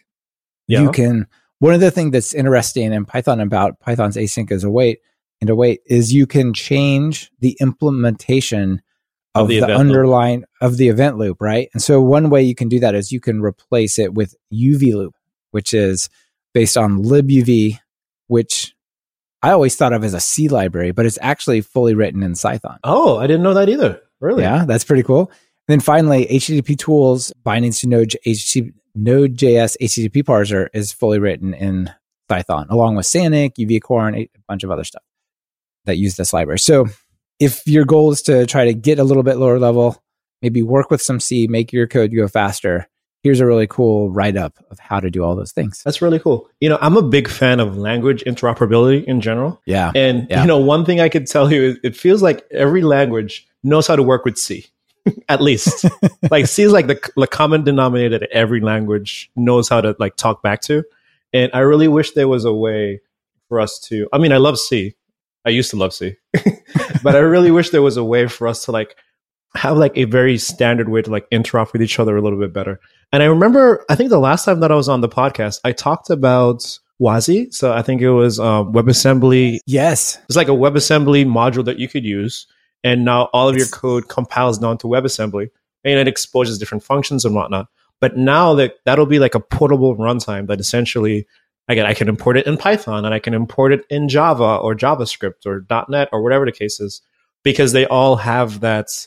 Yeah. 0.68 0.82
you 0.82 0.92
can. 0.92 1.26
One 1.58 1.74
of 1.74 1.80
the 1.80 1.90
things 1.90 2.12
that's 2.12 2.32
interesting 2.34 2.92
in 2.92 3.04
Python 3.04 3.40
about 3.40 3.80
Python's 3.80 4.16
async 4.16 4.52
as 4.52 4.62
a 4.62 4.70
wait 4.70 5.00
and 5.40 5.50
a 5.50 5.56
wait 5.56 5.80
is 5.86 6.12
you 6.14 6.24
can 6.26 6.54
change 6.54 7.30
the 7.40 7.56
implementation 7.60 8.80
Of 9.34 9.42
of, 9.42 9.48
the 9.48 9.58
the, 9.58 9.64
event 9.64 9.70
loop. 9.72 9.80
underlying 9.80 10.44
of 10.60 10.76
the 10.76 10.88
event 10.88 11.18
loop, 11.18 11.38
right? 11.40 11.68
And 11.72 11.82
so 11.82 12.00
one 12.00 12.30
way 12.30 12.42
you 12.42 12.54
can 12.54 12.68
do 12.68 12.78
that 12.80 12.94
is 12.94 13.10
you 13.12 13.20
can 13.20 13.40
replace 13.40 13.98
it 13.98 14.14
with 14.14 14.34
UV 14.52 14.94
loop, 14.94 15.14
which 15.50 15.74
is 15.74 16.08
based 16.54 16.76
on 16.76 17.02
libuv, 17.02 17.78
which 18.28 18.74
I 19.42 19.50
always 19.50 19.76
thought 19.76 19.92
of 19.92 20.04
as 20.04 20.14
a 20.14 20.20
C 20.20 20.48
library, 20.48 20.92
but 20.92 21.06
it's 21.06 21.18
actually 21.20 21.60
fully 21.60 21.94
written 21.94 22.22
in 22.22 22.32
Cython. 22.32 22.78
Oh, 22.84 23.18
I 23.18 23.26
didn't 23.26 23.42
know 23.42 23.54
that 23.54 23.68
either. 23.68 24.00
Really? 24.20 24.42
Yeah, 24.42 24.64
that's 24.64 24.84
pretty 24.84 25.02
cool. 25.02 25.30
And 25.68 25.74
then 25.74 25.80
finally, 25.80 26.26
HTTP 26.26 26.78
tools 26.78 27.32
bindings 27.44 27.80
to 27.80 27.88
Node 27.88 28.14
HTTP, 28.26 28.72
Node.js 28.94 29.76
HTTP 29.80 30.24
parser 30.24 30.68
is 30.72 30.92
fully 30.92 31.18
written 31.18 31.54
in 31.54 31.90
Cython, 32.30 32.68
along 32.68 32.96
with 32.96 33.06
Sanic, 33.06 33.52
Uvicorn, 33.58 34.16
a 34.16 34.28
bunch 34.48 34.64
of 34.64 34.70
other 34.70 34.84
stuff 34.84 35.02
that 35.84 35.98
use 35.98 36.16
this 36.16 36.32
library. 36.32 36.58
So 36.58 36.86
if 37.38 37.66
your 37.66 37.84
goal 37.84 38.10
is 38.10 38.22
to 38.22 38.44
try 38.46 38.64
to 38.64 38.74
get 38.74 38.98
a 38.98 39.04
little 39.04 39.22
bit 39.22 39.36
lower 39.36 39.58
level, 39.58 40.02
maybe 40.42 40.62
work 40.62 40.90
with 40.90 41.00
some 41.00 41.20
C, 41.20 41.46
make 41.46 41.72
your 41.72 41.86
code 41.86 42.12
go 42.14 42.26
faster, 42.26 42.88
here's 43.22 43.40
a 43.40 43.46
really 43.46 43.66
cool 43.66 44.10
write 44.10 44.36
up 44.36 44.54
of 44.70 44.78
how 44.78 45.00
to 45.00 45.10
do 45.10 45.24
all 45.24 45.34
those 45.34 45.52
things. 45.52 45.82
That's 45.84 46.00
really 46.00 46.18
cool. 46.18 46.48
You 46.60 46.68
know, 46.68 46.78
I'm 46.80 46.96
a 46.96 47.02
big 47.02 47.28
fan 47.28 47.60
of 47.60 47.76
language 47.76 48.22
interoperability 48.24 49.04
in 49.04 49.20
general. 49.20 49.60
Yeah. 49.66 49.90
And 49.94 50.26
Yeah. 50.30 50.42
you 50.42 50.46
know, 50.46 50.58
one 50.58 50.84
thing 50.84 51.00
I 51.00 51.08
could 51.08 51.26
tell 51.26 51.52
you 51.52 51.62
is 51.62 51.78
it 51.82 51.96
feels 51.96 52.22
like 52.22 52.44
every 52.50 52.82
language 52.82 53.46
knows 53.64 53.86
how 53.86 53.96
to 53.96 54.02
work 54.02 54.24
with 54.24 54.38
C. 54.38 54.66
At 55.28 55.40
least. 55.40 55.84
like 56.30 56.46
C 56.46 56.62
is 56.62 56.72
like 56.72 56.86
the, 56.86 57.00
the 57.16 57.26
common 57.26 57.64
denominator 57.64 58.18
that 58.20 58.30
every 58.30 58.60
language 58.60 59.30
knows 59.36 59.68
how 59.68 59.80
to 59.80 59.96
like 59.98 60.16
talk 60.16 60.42
back 60.42 60.60
to. 60.62 60.84
And 61.32 61.50
I 61.52 61.60
really 61.60 61.88
wish 61.88 62.12
there 62.12 62.28
was 62.28 62.44
a 62.44 62.52
way 62.54 63.00
for 63.48 63.60
us 63.60 63.78
to 63.88 64.08
I 64.12 64.18
mean, 64.18 64.32
I 64.32 64.36
love 64.36 64.58
C. 64.58 64.94
I 65.44 65.50
used 65.50 65.70
to 65.70 65.76
love 65.76 65.92
C. 65.94 66.16
but 67.02 67.16
I 67.16 67.20
really 67.20 67.50
wish 67.50 67.70
there 67.70 67.82
was 67.82 67.96
a 67.96 68.04
way 68.04 68.28
for 68.28 68.46
us 68.46 68.64
to 68.66 68.72
like 68.72 68.96
have 69.54 69.76
like 69.76 69.96
a 69.96 70.04
very 70.04 70.38
standard 70.38 70.88
way 70.88 71.02
to 71.02 71.10
like 71.10 71.28
interop 71.30 71.72
with 71.72 71.82
each 71.82 71.98
other 71.98 72.16
a 72.16 72.22
little 72.22 72.38
bit 72.38 72.52
better. 72.52 72.80
And 73.12 73.22
I 73.22 73.26
remember, 73.26 73.84
I 73.88 73.94
think 73.94 74.10
the 74.10 74.18
last 74.18 74.44
time 74.44 74.60
that 74.60 74.70
I 74.70 74.74
was 74.74 74.88
on 74.88 75.00
the 75.00 75.08
podcast, 75.08 75.60
I 75.64 75.72
talked 75.72 76.10
about 76.10 76.78
WASI. 77.00 77.52
So 77.54 77.72
I 77.72 77.82
think 77.82 78.02
it 78.02 78.10
was 78.10 78.38
um, 78.38 78.72
WebAssembly. 78.72 79.58
Yes. 79.66 80.18
It's 80.28 80.36
like 80.36 80.48
a 80.48 80.52
WebAssembly 80.52 81.26
module 81.26 81.64
that 81.64 81.78
you 81.78 81.88
could 81.88 82.04
use. 82.04 82.46
And 82.84 83.04
now 83.04 83.24
all 83.32 83.48
of 83.48 83.56
your 83.56 83.66
code 83.66 84.08
compiles 84.08 84.58
down 84.58 84.78
to 84.78 84.86
WebAssembly 84.86 85.50
and 85.84 85.98
it 85.98 86.08
exposes 86.08 86.58
different 86.58 86.84
functions 86.84 87.24
and 87.24 87.34
whatnot. 87.34 87.68
But 88.00 88.16
now 88.16 88.54
that 88.54 88.74
that'll 88.84 89.06
be 89.06 89.18
like 89.18 89.34
a 89.34 89.40
portable 89.40 89.96
runtime 89.96 90.46
that 90.46 90.60
essentially 90.60 91.26
again 91.68 91.86
I 91.86 91.94
can 91.94 92.08
import 92.08 92.36
it 92.36 92.46
in 92.46 92.56
Python 92.56 93.04
and 93.04 93.12
I 93.12 93.18
can 93.18 93.34
import 93.34 93.72
it 93.72 93.84
in 93.90 94.08
Java 94.08 94.56
or 94.56 94.74
JavaScript 94.74 95.46
or 95.46 95.66
.NET 95.88 96.08
or 96.12 96.22
whatever 96.22 96.46
the 96.46 96.52
case 96.52 96.78
is 96.78 97.02
because 97.42 97.72
they 97.72 97.86
all 97.86 98.16
have 98.16 98.60
that 98.60 99.06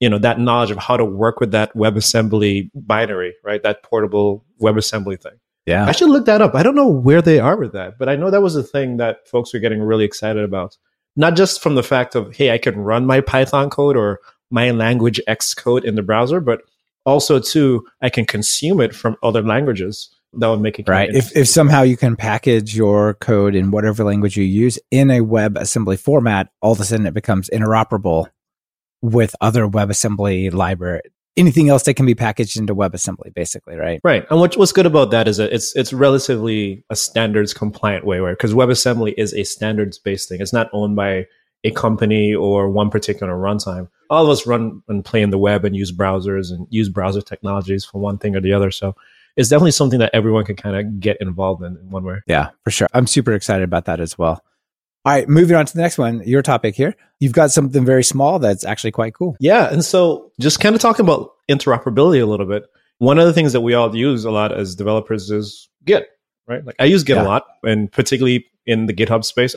you 0.00 0.08
know 0.08 0.18
that 0.18 0.38
knowledge 0.38 0.70
of 0.70 0.78
how 0.78 0.96
to 0.96 1.04
work 1.04 1.40
with 1.40 1.52
that 1.52 1.74
WebAssembly 1.74 2.70
binary, 2.74 3.34
right? 3.44 3.62
That 3.62 3.82
portable 3.82 4.44
WebAssembly 4.60 5.20
thing. 5.20 5.38
Yeah. 5.66 5.84
I 5.84 5.92
should 5.92 6.08
look 6.08 6.24
that 6.24 6.40
up. 6.40 6.54
I 6.54 6.62
don't 6.62 6.74
know 6.74 6.88
where 6.88 7.20
they 7.20 7.38
are 7.38 7.56
with 7.56 7.72
that, 7.72 7.98
but 7.98 8.08
I 8.08 8.16
know 8.16 8.30
that 8.30 8.40
was 8.40 8.56
a 8.56 8.62
thing 8.62 8.96
that 8.96 9.28
folks 9.28 9.52
were 9.52 9.60
getting 9.60 9.82
really 9.82 10.04
excited 10.04 10.42
about. 10.42 10.78
Not 11.14 11.36
just 11.36 11.60
from 11.60 11.74
the 11.74 11.82
fact 11.82 12.14
of, 12.14 12.34
hey, 12.34 12.52
I 12.52 12.58
can 12.58 12.78
run 12.78 13.04
my 13.04 13.20
Python 13.20 13.68
code 13.68 13.94
or 13.94 14.20
my 14.50 14.70
language 14.70 15.20
X 15.26 15.52
code 15.52 15.84
in 15.84 15.94
the 15.94 16.02
browser, 16.02 16.40
but 16.40 16.62
also 17.04 17.38
too, 17.38 17.86
I 18.00 18.08
can 18.08 18.24
consume 18.24 18.80
it 18.80 18.94
from 18.94 19.16
other 19.22 19.42
languages. 19.42 20.08
That 20.32 20.48
would 20.48 20.60
make 20.60 20.78
it 20.78 20.88
Right. 20.88 21.10
If, 21.14 21.36
if 21.36 21.48
somehow 21.48 21.82
you 21.82 21.98
can 21.98 22.16
package 22.16 22.74
your 22.74 23.14
code 23.14 23.54
in 23.54 23.70
whatever 23.70 24.04
language 24.04 24.38
you 24.38 24.44
use 24.44 24.78
in 24.90 25.10
a 25.10 25.20
WebAssembly 25.20 25.98
format, 25.98 26.48
all 26.62 26.72
of 26.72 26.80
a 26.80 26.84
sudden 26.84 27.06
it 27.06 27.14
becomes 27.14 27.50
interoperable 27.50 28.28
with 29.02 29.34
other 29.40 29.66
WebAssembly 29.66 30.52
library, 30.52 31.02
anything 31.36 31.68
else 31.68 31.84
that 31.84 31.94
can 31.94 32.06
be 32.06 32.14
packaged 32.14 32.58
into 32.58 32.74
WebAssembly, 32.74 33.32
basically, 33.34 33.76
right? 33.76 34.00
Right. 34.02 34.26
And 34.30 34.40
what, 34.40 34.56
what's 34.56 34.72
good 34.72 34.86
about 34.86 35.10
that 35.12 35.28
is 35.28 35.36
that 35.36 35.52
it's 35.52 35.74
it's 35.76 35.92
relatively 35.92 36.84
a 36.90 36.96
standards 36.96 37.54
compliant 37.54 38.04
way 38.04 38.20
where 38.20 38.32
because 38.32 38.54
WebAssembly 38.54 39.14
is 39.16 39.32
a 39.34 39.44
standards 39.44 39.98
based 39.98 40.28
thing. 40.28 40.40
It's 40.40 40.52
not 40.52 40.68
owned 40.72 40.96
by 40.96 41.26
a 41.64 41.70
company 41.70 42.34
or 42.34 42.70
one 42.70 42.90
particular 42.90 43.34
runtime. 43.34 43.88
All 44.10 44.24
of 44.24 44.30
us 44.30 44.46
run 44.46 44.82
and 44.88 45.04
play 45.04 45.22
in 45.22 45.30
the 45.30 45.38
web 45.38 45.64
and 45.64 45.76
use 45.76 45.92
browsers 45.92 46.50
and 46.50 46.66
use 46.70 46.88
browser 46.88 47.20
technologies 47.20 47.84
for 47.84 48.00
one 48.00 48.18
thing 48.18 48.36
or 48.36 48.40
the 48.40 48.52
other. 48.52 48.70
So 48.70 48.94
it's 49.36 49.48
definitely 49.48 49.72
something 49.72 49.98
that 49.98 50.10
everyone 50.14 50.44
can 50.44 50.56
kind 50.56 50.76
of 50.76 51.00
get 51.00 51.16
involved 51.20 51.62
in 51.62 51.76
in 51.76 51.90
one 51.90 52.04
way. 52.04 52.20
Yeah, 52.26 52.50
for 52.64 52.70
sure. 52.70 52.88
I'm 52.92 53.06
super 53.06 53.32
excited 53.32 53.64
about 53.64 53.84
that 53.86 54.00
as 54.00 54.18
well. 54.18 54.42
All 55.08 55.14
right, 55.14 55.26
moving 55.26 55.56
on 55.56 55.64
to 55.64 55.74
the 55.74 55.80
next 55.80 55.96
one, 55.96 56.22
your 56.26 56.42
topic 56.42 56.74
here. 56.74 56.94
You've 57.18 57.32
got 57.32 57.50
something 57.50 57.82
very 57.82 58.04
small 58.04 58.38
that's 58.38 58.62
actually 58.62 58.90
quite 58.90 59.14
cool. 59.14 59.38
Yeah. 59.40 59.72
And 59.72 59.82
so 59.82 60.30
just 60.38 60.60
kind 60.60 60.74
of 60.74 60.82
talking 60.82 61.02
about 61.06 61.30
interoperability 61.50 62.20
a 62.20 62.26
little 62.26 62.44
bit. 62.44 62.64
One 62.98 63.18
of 63.18 63.24
the 63.24 63.32
things 63.32 63.54
that 63.54 63.62
we 63.62 63.72
all 63.72 63.96
use 63.96 64.26
a 64.26 64.30
lot 64.30 64.52
as 64.52 64.74
developers 64.74 65.30
is 65.30 65.70
Git, 65.86 66.08
right? 66.46 66.62
Like 66.62 66.76
I 66.78 66.84
use 66.84 67.04
Git 67.04 67.16
Yeah. 67.16 67.22
a 67.22 67.24
lot, 67.24 67.46
and 67.64 67.90
particularly 67.90 68.44
in 68.66 68.84
the 68.84 68.92
GitHub 68.92 69.24
space. 69.24 69.56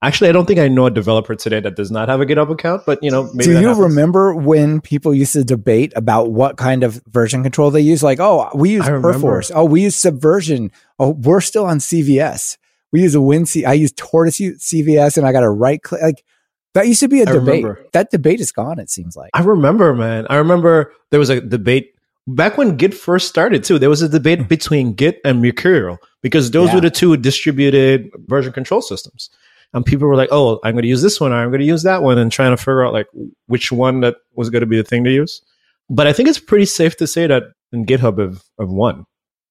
Actually, 0.00 0.30
I 0.30 0.32
don't 0.32 0.46
think 0.46 0.60
I 0.60 0.68
know 0.68 0.86
a 0.86 0.90
developer 0.90 1.34
today 1.34 1.60
that 1.60 1.76
does 1.76 1.90
not 1.90 2.08
have 2.08 2.22
a 2.22 2.24
GitHub 2.24 2.50
account, 2.50 2.84
but 2.86 2.98
you 3.02 3.10
know, 3.10 3.24
maybe 3.34 3.44
Do 3.44 3.50
you 3.60 3.68
happens. 3.68 3.78
remember 3.80 4.34
when 4.34 4.80
people 4.80 5.12
used 5.12 5.34
to 5.34 5.44
debate 5.44 5.92
about 5.94 6.32
what 6.32 6.56
kind 6.56 6.82
of 6.84 7.02
version 7.06 7.42
control 7.42 7.70
they 7.70 7.82
use? 7.82 8.02
Like, 8.02 8.18
oh, 8.18 8.48
we 8.54 8.70
use 8.70 8.86
Perforce. 8.86 9.50
Oh, 9.54 9.66
we 9.66 9.82
use 9.82 9.94
Subversion. 9.96 10.70
Oh, 10.98 11.10
we're 11.10 11.42
still 11.42 11.66
on 11.66 11.80
CVS. 11.80 12.56
We 12.96 13.02
use 13.02 13.14
a 13.14 13.18
WinC. 13.18 13.66
I 13.66 13.74
use 13.74 13.92
Tortoise 13.92 14.38
CVS, 14.38 15.18
and 15.18 15.26
I 15.26 15.32
got 15.32 15.42
a 15.42 15.50
right 15.50 15.82
click. 15.82 16.00
Like 16.00 16.24
that 16.72 16.88
used 16.88 17.00
to 17.00 17.08
be 17.08 17.20
a 17.20 17.28
I 17.28 17.32
debate. 17.32 17.62
remember. 17.62 17.86
That 17.92 18.10
debate 18.10 18.40
is 18.40 18.52
gone. 18.52 18.78
It 18.78 18.88
seems 18.88 19.14
like. 19.14 19.28
I 19.34 19.42
remember, 19.42 19.92
man. 19.94 20.26
I 20.30 20.36
remember 20.36 20.94
there 21.10 21.20
was 21.20 21.28
a 21.28 21.42
debate 21.42 21.94
back 22.26 22.56
when 22.56 22.78
Git 22.78 22.94
first 22.94 23.28
started 23.28 23.64
too. 23.64 23.78
There 23.78 23.90
was 23.90 24.00
a 24.00 24.08
debate 24.08 24.38
hmm. 24.40 24.46
between 24.46 24.94
Git 24.94 25.20
and 25.26 25.42
Mercurial 25.42 25.98
because 26.22 26.52
those 26.52 26.70
Yeah. 26.70 26.76
were 26.76 26.80
the 26.80 26.90
two 26.90 27.18
distributed 27.18 28.08
version 28.28 28.54
control 28.54 28.80
systems. 28.80 29.28
And 29.74 29.84
people 29.84 30.08
were 30.08 30.16
like, 30.16 30.30
"Oh, 30.32 30.58
I'm 30.64 30.72
going 30.72 30.84
to 30.84 30.88
use 30.88 31.02
this 31.02 31.20
one, 31.20 31.32
or 31.32 31.36
I'm 31.36 31.50
going 31.50 31.60
to 31.60 31.66
use 31.66 31.82
that 31.82 32.02
one," 32.02 32.16
and 32.16 32.32
trying 32.32 32.52
to 32.52 32.56
figure 32.56 32.86
out 32.86 32.94
like 32.94 33.08
which 33.44 33.70
one 33.70 34.00
that 34.00 34.14
was 34.34 34.48
going 34.48 34.62
to 34.62 34.66
be 34.66 34.78
the 34.78 34.84
thing 34.84 35.04
to 35.04 35.10
use. 35.12 35.42
But 35.90 36.06
I 36.06 36.14
think 36.14 36.30
it's 36.30 36.38
pretty 36.38 36.64
safe 36.64 36.96
to 36.96 37.06
say 37.06 37.26
that 37.26 37.42
in 37.72 37.84
GitHub 37.84 38.18
have, 38.18 38.42
have 38.58 38.70
won. 38.70 39.04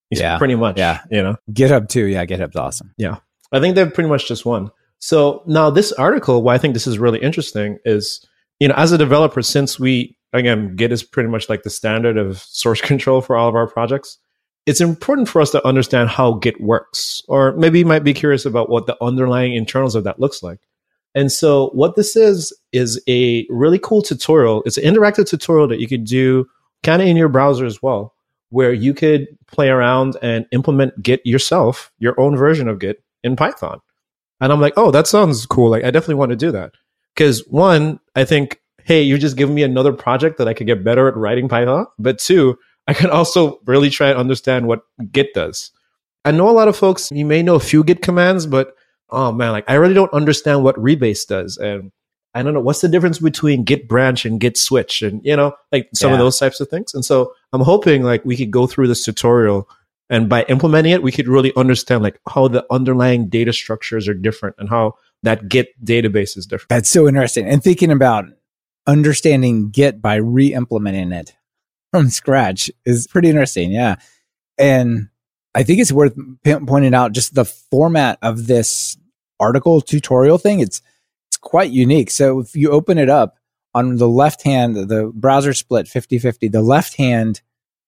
Yeah. 0.09 0.39
pretty 0.39 0.55
much. 0.55 0.79
Yeah. 0.79 1.01
you 1.11 1.21
know. 1.21 1.35
GitHub 1.51 1.89
too. 1.89 2.05
Yeah, 2.05 2.25
GitHub's 2.25 2.55
awesome. 2.55 2.93
I 3.51 3.59
think 3.59 3.75
they've 3.75 3.93
pretty 3.93 4.09
much 4.09 4.27
just 4.27 4.45
won. 4.45 4.71
So 4.99 5.43
now 5.45 5.69
this 5.69 5.91
article, 5.93 6.41
why 6.41 6.55
I 6.55 6.57
think 6.57 6.73
this 6.73 6.87
is 6.87 6.99
really 6.99 7.19
interesting 7.19 7.77
is, 7.85 8.25
you 8.59 8.67
know, 8.67 8.73
as 8.75 8.91
a 8.91 8.97
developer, 8.97 9.41
since 9.41 9.79
we 9.79 10.17
again 10.33 10.75
Git 10.75 10.91
is 10.91 11.03
pretty 11.03 11.29
much 11.29 11.49
like 11.49 11.63
the 11.63 11.69
standard 11.69 12.17
of 12.17 12.39
source 12.39 12.81
control 12.89 13.21
for 13.21 13.35
all 13.35 13.49
of 13.49 13.55
our 13.55 13.67
projects, 13.67 14.17
it's 14.65 14.81
important 14.81 15.29
for 15.29 15.41
us 15.41 15.51
to 15.51 15.65
understand 15.65 16.09
how 16.09 16.33
Git 16.33 16.59
works, 16.59 17.21
or 17.27 17.53
maybe 17.53 17.79
you 17.79 17.85
might 17.85 18.03
be 18.03 18.13
curious 18.13 18.45
about 18.45 18.69
what 18.69 18.87
the 18.87 18.97
underlying 19.03 19.53
internals 19.53 19.95
of 19.95 20.03
that 20.05 20.19
looks 20.19 20.41
like. 20.41 20.59
And 21.13 21.31
so 21.31 21.69
what 21.69 21.95
this 21.95 22.15
is 22.15 22.51
is 22.73 23.01
a 23.07 23.45
really 23.49 23.79
cool 23.79 24.01
tutorial. 24.01 24.63
It's 24.65 24.77
an 24.77 24.83
interactive 24.83 25.29
tutorial 25.29 25.67
that 25.69 25.79
you 25.79 25.87
could 25.87 26.03
do 26.03 26.45
kind 26.83 27.01
of 27.01 27.07
in 27.07 27.15
your 27.15 27.29
browser 27.29 27.65
as 27.65 27.81
well, 27.81 28.13
where 28.49 28.73
you 28.73 28.93
could 28.93 29.27
play 29.47 29.69
around 29.69 30.17
and 30.21 30.45
implement 30.51 31.01
Git 31.01 31.21
yourself, 31.25 31.91
your 31.99 32.19
own 32.19 32.35
version 32.35 32.67
of 32.67 32.79
Git 32.79 33.04
in 33.25 33.35
Python. 33.35 33.81
And 34.39 34.53
I'm 34.53 34.61
like, 34.61 34.73
oh, 34.77 34.91
that 34.91 35.07
sounds 35.07 35.45
cool. 35.45 35.69
Like, 35.69 35.83
I 35.83 35.91
definitely 35.91 36.15
want 36.15 36.29
to 36.29 36.35
do 36.35 36.51
that. 36.51 36.71
Because 37.13 37.45
one, 37.47 37.99
I 38.15 38.25
think, 38.25 38.61
hey, 38.83 39.01
you're 39.01 39.17
just 39.17 39.37
giving 39.37 39.55
me 39.55 39.63
another 39.63 39.93
project 39.93 40.37
that 40.37 40.47
I 40.47 40.53
could 40.53 40.67
get 40.67 40.83
better 40.83 41.07
at 41.07 41.15
writing 41.15 41.49
Python. 41.49 41.87
But 41.97 42.19
two, 42.19 42.57
I 42.87 42.93
can 42.93 43.09
also 43.09 43.59
really 43.65 43.89
try 43.89 44.09
and 44.09 44.19
understand 44.19 44.67
what 44.67 44.81
Git 45.11 45.33
does. 45.33 45.71
I 46.23 46.31
know 46.31 46.49
a 46.49 46.51
lot 46.51 46.67
of 46.67 46.75
folks, 46.75 47.11
you 47.11 47.25
may 47.25 47.41
know 47.41 47.55
a 47.55 47.59
few 47.59 47.83
Git 47.83 48.01
commands, 48.01 48.45
but 48.45 48.75
oh 49.09 49.31
man, 49.31 49.51
like 49.51 49.65
I 49.69 49.75
really 49.75 49.93
don't 49.93 50.13
understand 50.13 50.63
what 50.63 50.75
rebase 50.75 51.25
does. 51.27 51.57
And 51.57 51.91
I 52.33 52.43
don't 52.43 52.53
know 52.53 52.59
what's 52.59 52.81
the 52.81 52.89
difference 52.89 53.19
between 53.19 53.63
Git 53.63 53.87
branch 53.87 54.25
and 54.25 54.41
Git 54.41 54.57
switch 54.57 55.01
and, 55.01 55.21
you 55.23 55.35
know, 55.37 55.55
like 55.71 55.89
some 55.93 56.11
of 56.11 56.19
those 56.19 56.37
types 56.37 56.59
of 56.59 56.67
things. 56.67 56.93
And 56.93 57.05
so 57.05 57.33
I'm 57.53 57.61
hoping 57.61 58.03
like 58.03 58.25
we 58.25 58.35
could 58.35 58.51
go 58.51 58.67
through 58.67 58.87
this 58.89 59.05
tutorial 59.05 59.69
and 60.09 60.29
by 60.29 60.43
implementing 60.43 60.91
it, 60.93 61.03
we 61.03 61.11
could 61.11 61.27
really 61.27 61.51
understand 61.55 62.03
like 62.03 62.19
how 62.29 62.47
the 62.47 62.65
underlying 62.71 63.27
data 63.27 63.51
structures 63.51 64.07
are 64.07 64.13
different 64.13 64.55
and 64.59 64.69
how 64.69 64.95
that 65.23 65.49
Git 65.49 65.69
database 65.83 66.37
is 66.37 66.45
different. 66.45 66.69
That's 66.69 66.89
so 66.89 67.07
interesting. 67.07 67.47
And 67.47 67.63
thinking 67.63 67.91
about 67.91 68.25
understanding 68.85 69.69
Git 69.69 70.01
by 70.01 70.15
re-implementing 70.15 71.11
it 71.11 71.35
from 71.91 72.09
scratch 72.09 72.69
is 72.85 73.07
pretty 73.07 73.29
interesting. 73.29 73.71
Yeah. 73.71 73.95
And 74.57 75.09
I 75.55 75.63
think 75.63 75.79
it's 75.79 75.91
worth 75.91 76.15
pointing 76.43 76.93
out 76.93 77.13
just 77.13 77.33
the 77.33 77.45
format 77.45 78.19
of 78.21 78.45
this 78.45 78.97
article 79.39 79.81
tutorial 79.81 80.37
thing. 80.37 80.59
It's, 80.59 80.81
it's 81.29 81.37
quite 81.37 81.71
unique. 81.71 82.11
So 82.11 82.39
if 82.39 82.55
you 82.55 82.69
open 82.69 82.97
it 82.99 83.09
up 83.09 83.37
on 83.73 83.95
the 83.95 84.07
left 84.07 84.43
hand, 84.43 84.75
the 84.75 85.11
browser 85.15 85.53
split 85.53 85.87
50 85.87 86.19
50, 86.19 86.49
the 86.49 86.61
left 86.61 86.95
hand 86.95 87.41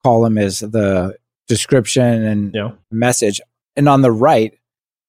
column 0.04 0.38
is 0.38 0.60
the 0.60 1.18
description 1.48 2.24
and 2.24 2.54
Yeah. 2.54 2.72
message. 2.92 3.42
And 3.76 3.88
on 3.90 4.02
the 4.02 4.12
right, 4.12 4.54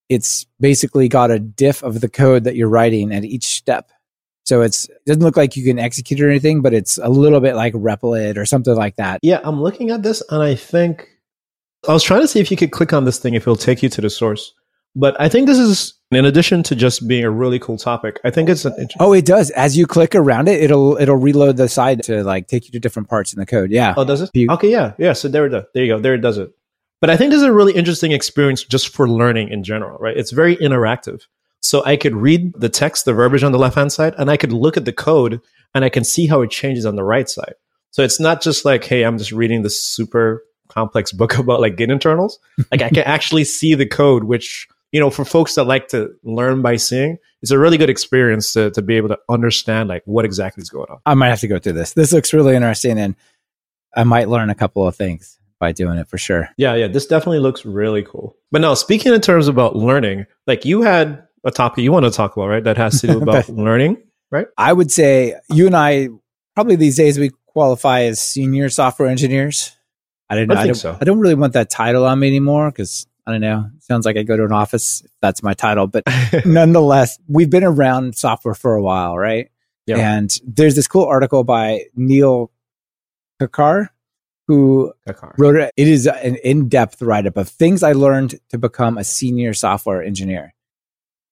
it's 0.09 0.47
basically 0.61 1.09
got 1.09 1.30
a 1.30 1.38
diff 1.38 1.83
of 1.83 2.00
the 2.00 2.09
code 2.09 2.45
that 2.45 2.57
you're 2.57 2.68
writing 2.68 3.12
at 3.12 3.25
each 3.25 3.45
step. 3.47 3.90
So 4.47 4.62
it's 4.62 4.88
it 4.88 5.04
doesn't 5.07 5.23
look 5.23 5.37
like 5.37 5.57
you 5.57 5.64
can 5.64 5.78
execute 5.78 6.21
or 6.21 6.30
anything, 6.30 6.62
but 6.62 6.73
it's 6.73 6.97
a 6.99 7.09
little 7.11 7.40
bit 7.40 7.54
like 7.54 7.75
Replit 7.75 8.38
or 8.38 8.47
something 8.47 8.75
like 8.75 8.97
that. 8.97 9.21
Yeah, 9.23 9.40
I'm 9.45 9.61
looking 9.61 9.90
at 9.90 10.02
this 10.02 10.23
and 10.30 10.42
I 10.42 10.54
think 10.54 11.07
I 11.87 11.92
was 11.92 12.02
trying 12.02 12.23
to 12.23 12.28
see 12.28 12.40
if 12.40 12.50
you 12.50 12.57
could 12.57 12.73
click 12.73 12.92
on 12.92 13.04
this 13.04 13.18
thing 13.18 13.35
if 13.35 13.42
it'll 13.42 13.57
take 13.57 13.83
you 13.83 13.88
to 13.90 14.00
the 14.00 14.09
source. 14.11 14.54
But 14.97 15.21
I 15.21 15.28
think 15.28 15.47
this 15.47 15.59
is 15.59 15.95
in 16.10 16.24
addition 16.24 16.62
to 16.64 16.74
just 16.74 17.06
being 17.06 17.24
a 17.24 17.30
really 17.30 17.58
cool 17.58 17.76
topic. 17.76 18.18
I 18.24 18.30
think 18.30 18.48
it's 18.48 18.64
an 18.64 18.72
interesting. 18.72 18.96
Oh, 19.00 19.12
it 19.12 19.26
does. 19.26 19.50
As 19.50 19.76
you 19.76 19.86
click 19.86 20.14
around 20.14 20.48
it, 20.48 20.62
it'll 20.62 20.96
it'll 20.98 21.16
reload 21.16 21.56
the 21.56 21.68
side 21.68 22.02
to 22.04 22.24
like 22.24 22.46
take 22.48 22.66
you 22.66 22.72
to 22.72 22.80
different 22.80 23.08
parts 23.08 23.32
in 23.32 23.38
the 23.40 23.46
code. 23.46 23.70
Yeah. 23.70 23.94
Oh, 23.96 24.04
does 24.04 24.22
it? 24.22 24.30
You- 24.34 24.48
Okay, 24.50 24.70
yeah, 24.70 24.92
yeah. 24.98 25.12
So 25.12 25.28
there 25.28 25.46
it 25.46 25.50
does. 25.50 25.64
There 25.74 25.84
you 25.84 25.94
go. 25.94 26.00
There 26.00 26.14
it 26.14 26.20
does 26.22 26.38
it. 26.38 26.50
But 27.00 27.10
I 27.10 27.16
think 27.16 27.30
this 27.30 27.38
is 27.42 27.46
a 27.46 27.52
really 27.52 27.74
interesting 27.74 28.12
experience 28.12 28.64
just 28.64 28.88
for 28.88 29.08
learning 29.08 29.50
in 29.50 29.62
general, 29.62 29.98
right? 29.98 30.16
It's 30.16 30.32
very 30.32 30.56
interactive. 30.56 31.22
So 31.60 31.84
I 31.84 31.96
could 31.96 32.14
read 32.14 32.52
the 32.54 32.68
text, 32.68 33.04
the 33.04 33.12
verbiage 33.12 33.42
on 33.44 33.52
the 33.52 33.58
left 33.58 33.76
hand 33.76 33.92
side, 33.92 34.14
and 34.18 34.30
I 34.30 34.36
could 34.36 34.52
look 34.52 34.76
at 34.76 34.84
the 34.84 34.92
code 34.92 35.40
and 35.74 35.84
I 35.84 35.90
can 35.90 36.02
see 36.04 36.26
how 36.26 36.40
it 36.42 36.50
changes 36.50 36.86
on 36.86 36.96
the 36.96 37.04
right 37.04 37.28
side. 37.28 37.54
So 37.90 38.02
it's 38.02 38.18
not 38.18 38.42
just 38.42 38.64
like, 38.64 38.84
hey, 38.84 39.02
I'm 39.04 39.18
just 39.18 39.32
reading 39.32 39.62
this 39.62 39.80
super 39.82 40.42
complex 40.68 41.12
book 41.20 41.36
about 41.38 41.60
like 41.60 41.76
Git 41.76 41.90
internals. 41.90 42.38
Like 42.72 42.82
I 42.82 42.88
can 42.88 42.98
actually 43.06 43.44
see 43.44 43.74
the 43.74 43.86
code, 43.86 44.24
which, 44.24 44.66
you 44.92 45.00
know, 45.00 45.11
for 45.11 45.25
folks 45.25 45.54
that 45.54 45.64
like 45.64 45.88
to 45.88 46.14
learn 46.23 46.62
by 46.62 46.76
seeing, 46.76 47.18
it's 47.42 47.50
a 47.50 47.59
really 47.59 47.76
good 47.76 47.90
experience 47.90 48.52
to, 48.52 48.71
to 48.71 48.83
be 48.83 48.97
able 48.97 49.09
to 49.09 49.18
understand 49.28 49.88
like 49.88 50.02
what 50.07 50.25
exactly 50.25 50.62
is 50.62 50.71
going 50.71 50.87
on. 50.90 50.99
I 51.04 51.14
might 51.14 51.28
have 51.28 51.40
to 51.40 51.49
go 51.49 51.59
through 51.59 51.75
this. 51.75 51.92
This 51.92 52.12
looks 52.12 52.33
really 52.33 52.54
interesting 52.54 52.99
and 52.99 53.14
I 53.95 54.04
might 54.04 54.28
learn 54.28 54.50
a 54.50 54.54
couple 54.54 54.87
of 54.87 54.97
things 54.97 55.38
by 55.59 55.73
doing 55.73 55.99
it 55.99 56.09
for 56.09 56.18
sure. 56.18 56.49
Yeah, 56.57 56.75
yeah, 56.75 56.88
this 56.88 57.07
definitely 57.07 57.40
looks 57.40 57.64
really 57.64 58.02
cool. 58.02 58.37
But 58.50 58.61
now 58.61 58.75
speaking 58.75 59.12
in 59.12 59.21
terms 59.21 59.49
about 59.49 59.76
learning, 59.76 60.26
like 60.47 60.64
you 60.64 60.83
had 60.83 61.26
a 61.45 61.50
topic 61.50 61.85
you 61.85 61.92
want 61.92 62.04
to 62.04 62.11
talk 62.11 62.37
about, 62.37 62.49
right? 62.49 62.64
That 62.64 62.76
has 62.76 63.00
to 63.00 63.07
do 63.09 63.23
about 63.23 63.49
learning. 63.49 64.02
Right? 64.30 64.47
I 64.57 64.73
would 64.73 64.92
say 64.92 65.35
you 65.50 65.66
and 65.66 65.76
I 65.76 66.09
probably 66.54 66.76
these 66.76 66.97
days 66.97 67.18
we 67.18 67.30
qualify 67.47 68.02
as 68.02 68.21
senior 68.21 68.68
software 68.68 69.09
engineers. 69.09 69.75
I 70.30 70.37
don't 70.37 70.49
know. 70.49 70.54
I 70.54 70.59
think 70.59 70.68
don't, 70.68 70.75
so. 70.75 70.99
I 71.00 71.04
don't 71.04 71.18
really 71.18 71.35
want 71.35 71.54
that 71.54 71.71
title 71.71 72.04
on 72.04 72.18
me 72.18 72.28
anymore 72.28 72.71
because 72.71 73.07
I 73.28 73.32
don't 73.32 73.42
know. 73.42 73.70
Sounds 73.80 74.06
like 74.06 74.16
I 74.16 74.23
go 74.23 74.38
to 74.38 74.44
an 74.44 74.52
office. 74.52 75.02
That's 75.20 75.42
my 75.42 75.52
title, 75.52 75.87
but 75.87 76.02
nonetheless, 76.47 77.18
we've 77.28 77.50
been 77.50 77.62
around 77.62 78.16
software 78.16 78.54
for 78.54 78.75
a 78.75 78.82
while, 78.82 79.18
right? 79.18 79.50
Yeah. 79.87 79.99
And 79.99 80.35
there's 80.47 80.75
this 80.76 80.87
cool 80.88 81.04
article 81.04 81.44
by 81.44 81.82
Neil 81.94 82.50
Kakkar 83.40 83.88
who 84.47 84.94
Kakkar. 85.06 85.35
wrote 85.37 85.56
it. 85.56 85.75
It 85.76 85.88
is 85.88 86.06
an 86.06 86.37
in-depth 86.42 87.02
write-up 87.02 87.37
of 87.37 87.50
things 87.50 87.82
I 87.82 87.92
learned 87.92 88.37
to 88.49 88.56
become 88.56 88.97
a 88.97 89.04
senior 89.04 89.52
software 89.52 90.02
engineer. 90.02 90.54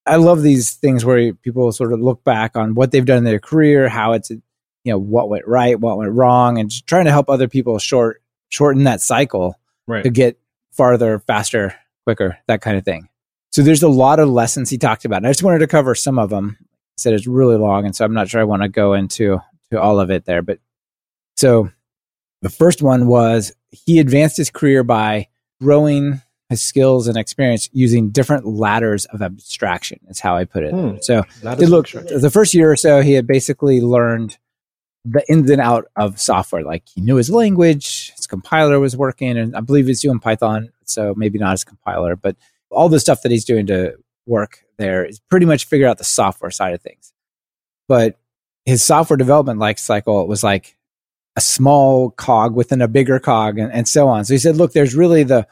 I 0.05 0.17
love 0.17 0.43
these 0.43 0.75
things 0.75 1.03
where 1.03 1.33
people 1.33 1.71
sort 1.71 1.93
of 1.93 1.99
look 1.99 2.23
back 2.23 2.55
on 2.55 2.75
what 2.75 2.91
they've 2.91 3.03
done 3.05 3.17
in 3.17 3.23
their 3.23 3.39
career, 3.39 3.89
how 3.89 4.13
it's 4.13 4.29
you 4.29 4.41
know 4.85 4.99
what 4.99 5.29
went 5.29 5.47
right, 5.47 5.79
what 5.79 5.97
went 5.97 6.11
wrong, 6.13 6.59
and 6.59 6.69
just 6.69 6.85
trying 6.85 7.05
to 7.05 7.11
help 7.11 7.27
other 7.29 7.47
people 7.47 7.79
short 7.79 8.21
shorten 8.49 8.83
that 8.83 9.01
cycle 9.01 9.55
Right. 9.87 10.03
to 10.03 10.09
get 10.09 10.37
farther, 10.71 11.17
faster, 11.19 11.73
quicker, 12.07 12.37
that 12.47 12.61
kind 12.61 12.77
of 12.77 12.85
thing. 12.85 13.09
So 13.51 13.61
there's 13.61 13.83
a 13.83 13.89
lot 13.89 14.19
of 14.19 14.29
lessons 14.29 14.69
he 14.69 14.77
talked 14.77 15.03
about. 15.03 15.17
And 15.17 15.27
I 15.27 15.31
just 15.31 15.43
wanted 15.43 15.59
to 15.59 15.67
cover 15.67 15.93
some 15.93 16.17
of 16.17 16.29
them. 16.29 16.55
He 16.61 16.65
said 17.01 17.13
it's 17.13 17.27
really 17.27 17.57
long, 17.57 17.85
and 17.85 17.93
so 17.93 18.05
I'm 18.05 18.13
not 18.13 18.29
sure 18.29 18.39
I 18.39 18.45
want 18.45 18.61
to 18.61 18.69
go 18.69 18.93
into 18.93 19.41
to 19.71 19.81
all 19.81 19.99
of 19.99 20.09
it 20.09 20.23
there. 20.23 20.41
But 20.41 20.59
so 21.35 21.69
the 22.41 22.49
first 22.49 22.81
one 22.81 23.07
was 23.07 23.51
he 23.71 23.99
advanced 23.99 24.37
his 24.37 24.49
career 24.49 24.85
by 24.85 25.27
growing 25.61 26.21
his 26.47 26.61
skills 26.61 27.09
and 27.09 27.17
experience 27.17 27.69
using 27.73 28.09
different 28.09 28.45
ladders 28.45 29.03
of 29.07 29.21
abstraction. 29.21 29.99
Is 30.07 30.21
how 30.21 30.37
I 30.37 30.45
put 30.45 30.63
it. 30.63 30.73
Hmm. 30.73 30.95
So 31.01 31.23
it 31.43 31.67
looked 31.67 31.91
the 31.91 32.31
first 32.31 32.53
year 32.53 32.71
or 32.71 32.77
so 32.77 33.01
he 33.01 33.13
had 33.13 33.27
basically 33.27 33.81
learned 33.81 34.37
the 35.03 35.29
ins 35.29 35.49
and 35.49 35.61
out 35.61 35.85
of 35.97 36.19
software 36.19 36.63
like 36.63 36.83
he 36.87 36.99
knew 36.99 37.15
his 37.15 37.29
language 37.29 38.11
his 38.17 38.27
compiler 38.27 38.77
was 38.77 38.97
working 38.97 39.37
and 39.37 39.55
i 39.55 39.61
believe 39.61 39.87
he's 39.87 40.01
doing 40.01 40.19
python 40.19 40.69
so 40.87 41.13
maybe 41.15 41.39
not 41.39 41.51
his 41.51 41.63
compiler 41.63 42.15
but 42.15 42.35
all 42.69 42.89
the 42.89 42.99
stuff 42.99 43.21
that 43.21 43.31
he's 43.31 43.45
doing 43.45 43.65
to 43.65 43.93
work 44.25 44.63
there 44.77 45.05
is 45.05 45.19
pretty 45.29 45.45
much 45.45 45.65
figure 45.65 45.87
out 45.87 45.97
the 45.97 46.03
software 46.03 46.51
side 46.51 46.73
of 46.73 46.81
things 46.81 47.13
but 47.87 48.19
his 48.65 48.83
software 48.83 49.17
development 49.17 49.59
life 49.59 49.79
cycle 49.79 50.27
was 50.27 50.43
like 50.43 50.77
a 51.37 51.41
small 51.41 52.09
cog 52.11 52.55
within 52.55 52.81
a 52.81 52.87
bigger 52.87 53.19
cog 53.19 53.59
and, 53.59 53.71
and 53.71 53.87
so 53.87 54.09
on. 54.09 54.25
So 54.25 54.33
he 54.33 54.39
said, 54.39 54.57
look, 54.57 54.73
there's 54.73 54.95
really 54.95 55.23
the 55.23 55.47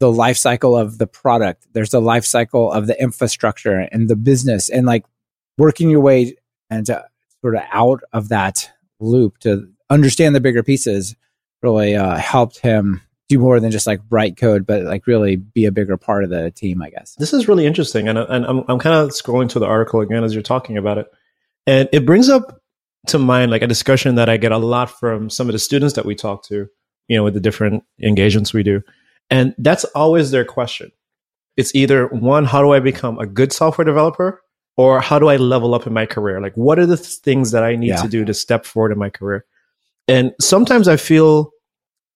the 0.00 0.10
life 0.10 0.36
cycle 0.36 0.76
of 0.76 0.98
the 0.98 1.06
product. 1.06 1.68
There's 1.74 1.90
the 1.90 2.00
life 2.00 2.24
cycle 2.24 2.72
of 2.72 2.88
the 2.88 3.00
infrastructure 3.00 3.78
and 3.92 4.10
the 4.10 4.16
business 4.16 4.68
and 4.68 4.84
like 4.84 5.04
working 5.58 5.90
your 5.90 6.00
way 6.00 6.34
and 6.68 6.84
sort 6.86 7.54
of 7.54 7.62
out 7.72 8.00
of 8.12 8.30
that 8.30 8.68
loop 8.98 9.38
to 9.38 9.68
understand 9.90 10.34
the 10.34 10.40
bigger 10.40 10.64
pieces 10.64 11.14
really 11.62 11.94
uh, 11.94 12.16
helped 12.16 12.58
him 12.58 13.02
do 13.32 13.38
more 13.38 13.60
than 13.60 13.70
just 13.70 13.86
like 13.86 14.00
write 14.10 14.36
code, 14.36 14.66
but 14.66 14.82
like 14.82 15.06
really 15.06 15.36
be 15.36 15.64
a 15.64 15.72
bigger 15.72 15.96
part 15.96 16.24
of 16.24 16.30
the 16.30 16.50
team, 16.50 16.82
I 16.82 16.90
guess. 16.90 17.14
This 17.16 17.32
is 17.32 17.48
really 17.48 17.66
interesting. 17.66 18.08
And, 18.08 18.18
and 18.18 18.46
I'm, 18.46 18.64
I'm 18.68 18.78
kind 18.78 18.96
of 18.96 19.10
scrolling 19.10 19.48
to 19.50 19.58
the 19.58 19.66
article 19.66 20.00
again 20.00 20.24
as 20.24 20.34
you're 20.34 20.42
talking 20.42 20.76
about 20.76 20.98
it. 20.98 21.06
And 21.66 21.88
it 21.92 22.06
brings 22.06 22.28
up 22.28 22.60
to 23.08 23.18
mind 23.18 23.50
like 23.50 23.62
a 23.62 23.66
discussion 23.66 24.14
that 24.16 24.28
I 24.28 24.36
get 24.36 24.52
a 24.52 24.58
lot 24.58 24.90
from 24.90 25.30
some 25.30 25.48
of 25.48 25.52
the 25.52 25.58
students 25.58 25.94
that 25.94 26.04
we 26.04 26.14
talk 26.14 26.44
to, 26.44 26.68
you 27.08 27.16
know, 27.16 27.24
with 27.24 27.34
the 27.34 27.40
different 27.40 27.84
engagements 28.00 28.52
we 28.52 28.62
do. 28.62 28.82
And 29.30 29.54
that's 29.58 29.84
always 29.84 30.30
their 30.30 30.44
question. 30.44 30.92
It's 31.56 31.74
either 31.74 32.06
one, 32.08 32.44
how 32.44 32.62
do 32.62 32.72
I 32.72 32.80
become 32.80 33.18
a 33.18 33.26
good 33.26 33.52
software 33.52 33.84
developer? 33.84 34.42
Or 34.78 35.00
how 35.00 35.18
do 35.18 35.28
I 35.28 35.36
level 35.36 35.74
up 35.74 35.86
in 35.86 35.92
my 35.92 36.06
career? 36.06 36.40
Like, 36.40 36.54
what 36.54 36.78
are 36.78 36.86
the 36.86 36.96
things 36.96 37.50
that 37.50 37.62
I 37.62 37.76
need 37.76 37.88
yeah. 37.88 38.02
to 38.02 38.08
do 38.08 38.24
to 38.24 38.32
step 38.32 38.64
forward 38.64 38.90
in 38.90 38.98
my 38.98 39.10
career? 39.10 39.44
And 40.08 40.32
sometimes 40.40 40.88
I 40.88 40.96
feel 40.96 41.50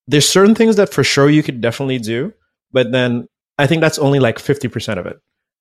there's 0.07 0.27
certain 0.27 0.55
things 0.55 0.77
that 0.77 0.93
for 0.93 1.03
sure 1.03 1.29
you 1.29 1.43
could 1.43 1.61
definitely 1.61 1.99
do, 1.99 2.33
but 2.71 2.91
then 2.91 3.27
I 3.57 3.67
think 3.67 3.81
that's 3.81 3.99
only 3.99 4.19
like 4.19 4.37
50% 4.37 4.97
of 4.97 5.05
it. 5.05 5.17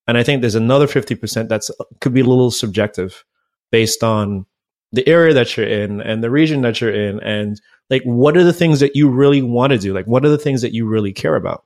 And 0.06 0.16
I 0.16 0.22
think 0.22 0.40
there's 0.40 0.54
another 0.54 0.86
50% 0.86 1.48
that's 1.48 1.70
uh, 1.70 1.84
could 2.00 2.14
be 2.14 2.20
a 2.20 2.24
little 2.24 2.50
subjective 2.50 3.24
based 3.70 4.04
on 4.04 4.46
the 4.92 5.06
area 5.08 5.34
that 5.34 5.56
you're 5.56 5.66
in 5.66 6.00
and 6.00 6.22
the 6.22 6.30
region 6.30 6.62
that 6.62 6.80
you're 6.80 6.94
in 6.94 7.20
and 7.20 7.60
like 7.90 8.02
what 8.04 8.36
are 8.36 8.44
the 8.44 8.52
things 8.52 8.80
that 8.80 8.94
you 8.94 9.08
really 9.08 9.42
want 9.42 9.72
to 9.72 9.78
do 9.78 9.92
like 9.92 10.06
what 10.06 10.24
are 10.24 10.28
the 10.28 10.38
things 10.38 10.62
that 10.62 10.72
you 10.72 10.86
really 10.86 11.12
care 11.12 11.34
about 11.34 11.64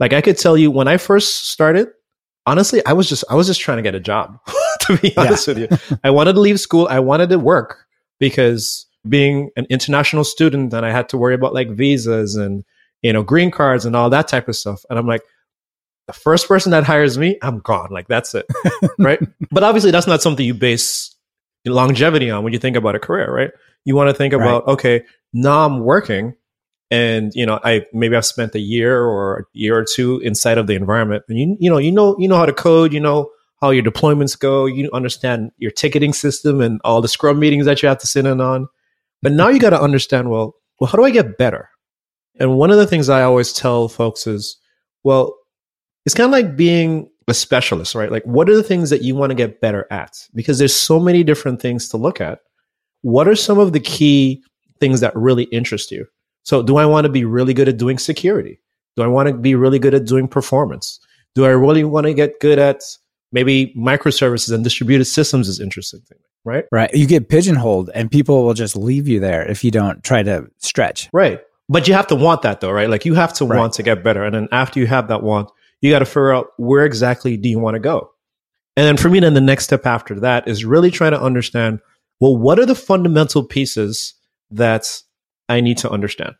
like 0.00 0.12
i 0.12 0.20
could 0.20 0.38
tell 0.38 0.56
you 0.56 0.70
when 0.70 0.88
i 0.88 0.96
first 0.96 1.50
started 1.50 1.88
honestly 2.46 2.84
i 2.86 2.92
was 2.92 3.08
just 3.08 3.24
i 3.30 3.34
was 3.34 3.46
just 3.46 3.60
trying 3.60 3.76
to 3.76 3.82
get 3.82 3.94
a 3.94 4.00
job 4.00 4.38
to 4.80 4.96
be 4.98 5.16
honest 5.16 5.46
yeah. 5.46 5.54
with 5.54 5.70
you 5.70 5.96
i 6.02 6.10
wanted 6.10 6.32
to 6.32 6.40
leave 6.40 6.58
school 6.58 6.88
i 6.90 6.98
wanted 6.98 7.28
to 7.28 7.38
work 7.38 7.86
because 8.18 8.86
being 9.08 9.50
an 9.56 9.66
international 9.70 10.24
student 10.24 10.72
and 10.72 10.86
i 10.86 10.90
had 10.90 11.08
to 11.08 11.18
worry 11.18 11.34
about 11.34 11.54
like 11.54 11.70
visas 11.70 12.36
and 12.36 12.64
you 13.02 13.12
know 13.12 13.22
green 13.22 13.50
cards 13.50 13.84
and 13.84 13.96
all 13.96 14.10
that 14.10 14.28
type 14.28 14.48
of 14.48 14.56
stuff 14.56 14.84
and 14.88 14.98
i'm 14.98 15.06
like 15.06 15.22
the 16.06 16.12
first 16.12 16.46
person 16.46 16.70
that 16.70 16.84
hires 16.84 17.18
me 17.18 17.38
i'm 17.42 17.58
gone 17.58 17.88
like 17.90 18.06
that's 18.08 18.34
it 18.34 18.46
right 18.98 19.20
but 19.50 19.62
obviously 19.62 19.90
that's 19.90 20.06
not 20.06 20.22
something 20.22 20.46
you 20.46 20.54
base 20.54 21.12
longevity 21.70 22.30
on 22.30 22.42
when 22.42 22.52
you 22.52 22.58
think 22.58 22.76
about 22.76 22.94
a 22.94 22.98
career, 22.98 23.32
right? 23.32 23.50
You 23.84 23.94
want 23.94 24.10
to 24.10 24.14
think 24.14 24.32
about, 24.32 24.66
right. 24.66 24.72
okay, 24.72 25.04
now 25.32 25.64
I'm 25.64 25.80
working 25.80 26.34
and 26.90 27.32
you 27.34 27.46
know, 27.46 27.58
I 27.64 27.86
maybe 27.92 28.16
I've 28.16 28.26
spent 28.26 28.54
a 28.54 28.60
year 28.60 29.02
or 29.02 29.38
a 29.38 29.44
year 29.52 29.78
or 29.78 29.84
two 29.84 30.20
inside 30.20 30.58
of 30.58 30.66
the 30.66 30.74
environment 30.74 31.24
and 31.28 31.38
you 31.38 31.56
you 31.58 31.70
know, 31.70 31.78
you 31.78 31.92
know, 31.92 32.16
you 32.18 32.28
know 32.28 32.36
how 32.36 32.46
to 32.46 32.52
code, 32.52 32.92
you 32.92 33.00
know 33.00 33.30
how 33.60 33.70
your 33.70 33.84
deployments 33.84 34.38
go, 34.38 34.66
you 34.66 34.90
understand 34.92 35.52
your 35.56 35.70
ticketing 35.70 36.12
system 36.12 36.60
and 36.60 36.80
all 36.84 37.00
the 37.00 37.08
scrum 37.08 37.38
meetings 37.38 37.64
that 37.64 37.82
you 37.82 37.88
have 37.88 37.98
to 37.98 38.06
sit 38.06 38.26
in 38.26 38.40
on. 38.40 38.68
But 39.22 39.32
now 39.32 39.48
you 39.48 39.60
got 39.60 39.70
to 39.70 39.80
understand, 39.80 40.30
well, 40.30 40.56
well, 40.80 40.90
how 40.90 40.98
do 40.98 41.04
I 41.04 41.10
get 41.10 41.38
better? 41.38 41.68
And 42.40 42.56
one 42.56 42.70
of 42.70 42.76
the 42.76 42.86
things 42.86 43.08
I 43.08 43.22
always 43.22 43.52
tell 43.52 43.88
folks 43.88 44.26
is, 44.26 44.56
well, 45.04 45.36
it's 46.04 46.14
kind 46.14 46.26
of 46.26 46.32
like 46.32 46.56
being 46.56 47.08
a 47.28 47.34
specialist, 47.34 47.94
right? 47.94 48.10
Like, 48.10 48.24
what 48.24 48.48
are 48.48 48.56
the 48.56 48.62
things 48.62 48.90
that 48.90 49.02
you 49.02 49.14
want 49.14 49.30
to 49.30 49.34
get 49.34 49.60
better 49.60 49.86
at? 49.90 50.16
Because 50.34 50.58
there's 50.58 50.74
so 50.74 50.98
many 50.98 51.22
different 51.22 51.60
things 51.62 51.88
to 51.90 51.96
look 51.96 52.20
at. 52.20 52.40
What 53.02 53.28
are 53.28 53.36
some 53.36 53.58
of 53.58 53.72
the 53.72 53.80
key 53.80 54.42
things 54.80 55.00
that 55.00 55.14
really 55.14 55.44
interest 55.44 55.90
you? 55.90 56.06
So, 56.44 56.62
do 56.62 56.76
I 56.76 56.86
want 56.86 57.04
to 57.04 57.12
be 57.12 57.24
really 57.24 57.54
good 57.54 57.68
at 57.68 57.76
doing 57.76 57.98
security? 57.98 58.60
Do 58.96 59.02
I 59.02 59.06
want 59.06 59.28
to 59.28 59.34
be 59.34 59.54
really 59.54 59.78
good 59.78 59.94
at 59.94 60.06
doing 60.06 60.26
performance? 60.26 60.98
Do 61.34 61.44
I 61.44 61.50
really 61.50 61.84
want 61.84 62.06
to 62.06 62.14
get 62.14 62.40
good 62.40 62.58
at 62.58 62.82
maybe 63.30 63.72
microservices 63.76 64.52
and 64.52 64.62
distributed 64.62 65.06
systems 65.06 65.48
is 65.48 65.60
interesting 65.60 66.02
to 66.08 66.14
me, 66.14 66.20
right? 66.44 66.64
Right. 66.72 66.92
You 66.92 67.06
get 67.06 67.28
pigeonholed 67.28 67.90
and 67.94 68.10
people 68.10 68.44
will 68.44 68.54
just 68.54 68.76
leave 68.76 69.08
you 69.08 69.20
there 69.20 69.48
if 69.48 69.64
you 69.64 69.70
don't 69.70 70.02
try 70.02 70.22
to 70.22 70.48
stretch. 70.58 71.08
Right. 71.12 71.40
But 71.68 71.88
you 71.88 71.94
have 71.94 72.06
to 72.08 72.16
want 72.16 72.42
that 72.42 72.60
though, 72.60 72.70
right? 72.70 72.90
Like 72.90 73.04
you 73.04 73.14
have 73.14 73.32
to 73.34 73.44
right. 73.44 73.58
want 73.58 73.74
to 73.74 73.82
get 73.82 74.04
better. 74.04 74.24
And 74.24 74.34
then 74.34 74.48
after 74.52 74.80
you 74.80 74.86
have 74.86 75.08
that 75.08 75.22
want, 75.22 75.50
you 75.80 75.90
got 75.90 76.00
to 76.00 76.04
figure 76.04 76.32
out 76.32 76.48
where 76.58 76.84
exactly 76.84 77.36
do 77.36 77.48
you 77.48 77.58
want 77.58 77.74
to 77.74 77.80
go. 77.80 78.10
And 78.76 78.86
then 78.86 78.96
for 78.96 79.08
me, 79.08 79.20
then 79.20 79.34
the 79.34 79.40
next 79.40 79.64
step 79.64 79.86
after 79.86 80.20
that 80.20 80.48
is 80.48 80.64
really 80.64 80.90
trying 80.90 81.12
to 81.12 81.20
understand, 81.20 81.80
well, 82.20 82.36
what 82.36 82.58
are 82.58 82.66
the 82.66 82.74
fundamental 82.74 83.44
pieces 83.44 84.14
that 84.50 85.02
I 85.48 85.60
need 85.60 85.78
to 85.78 85.90
understand? 85.90 86.36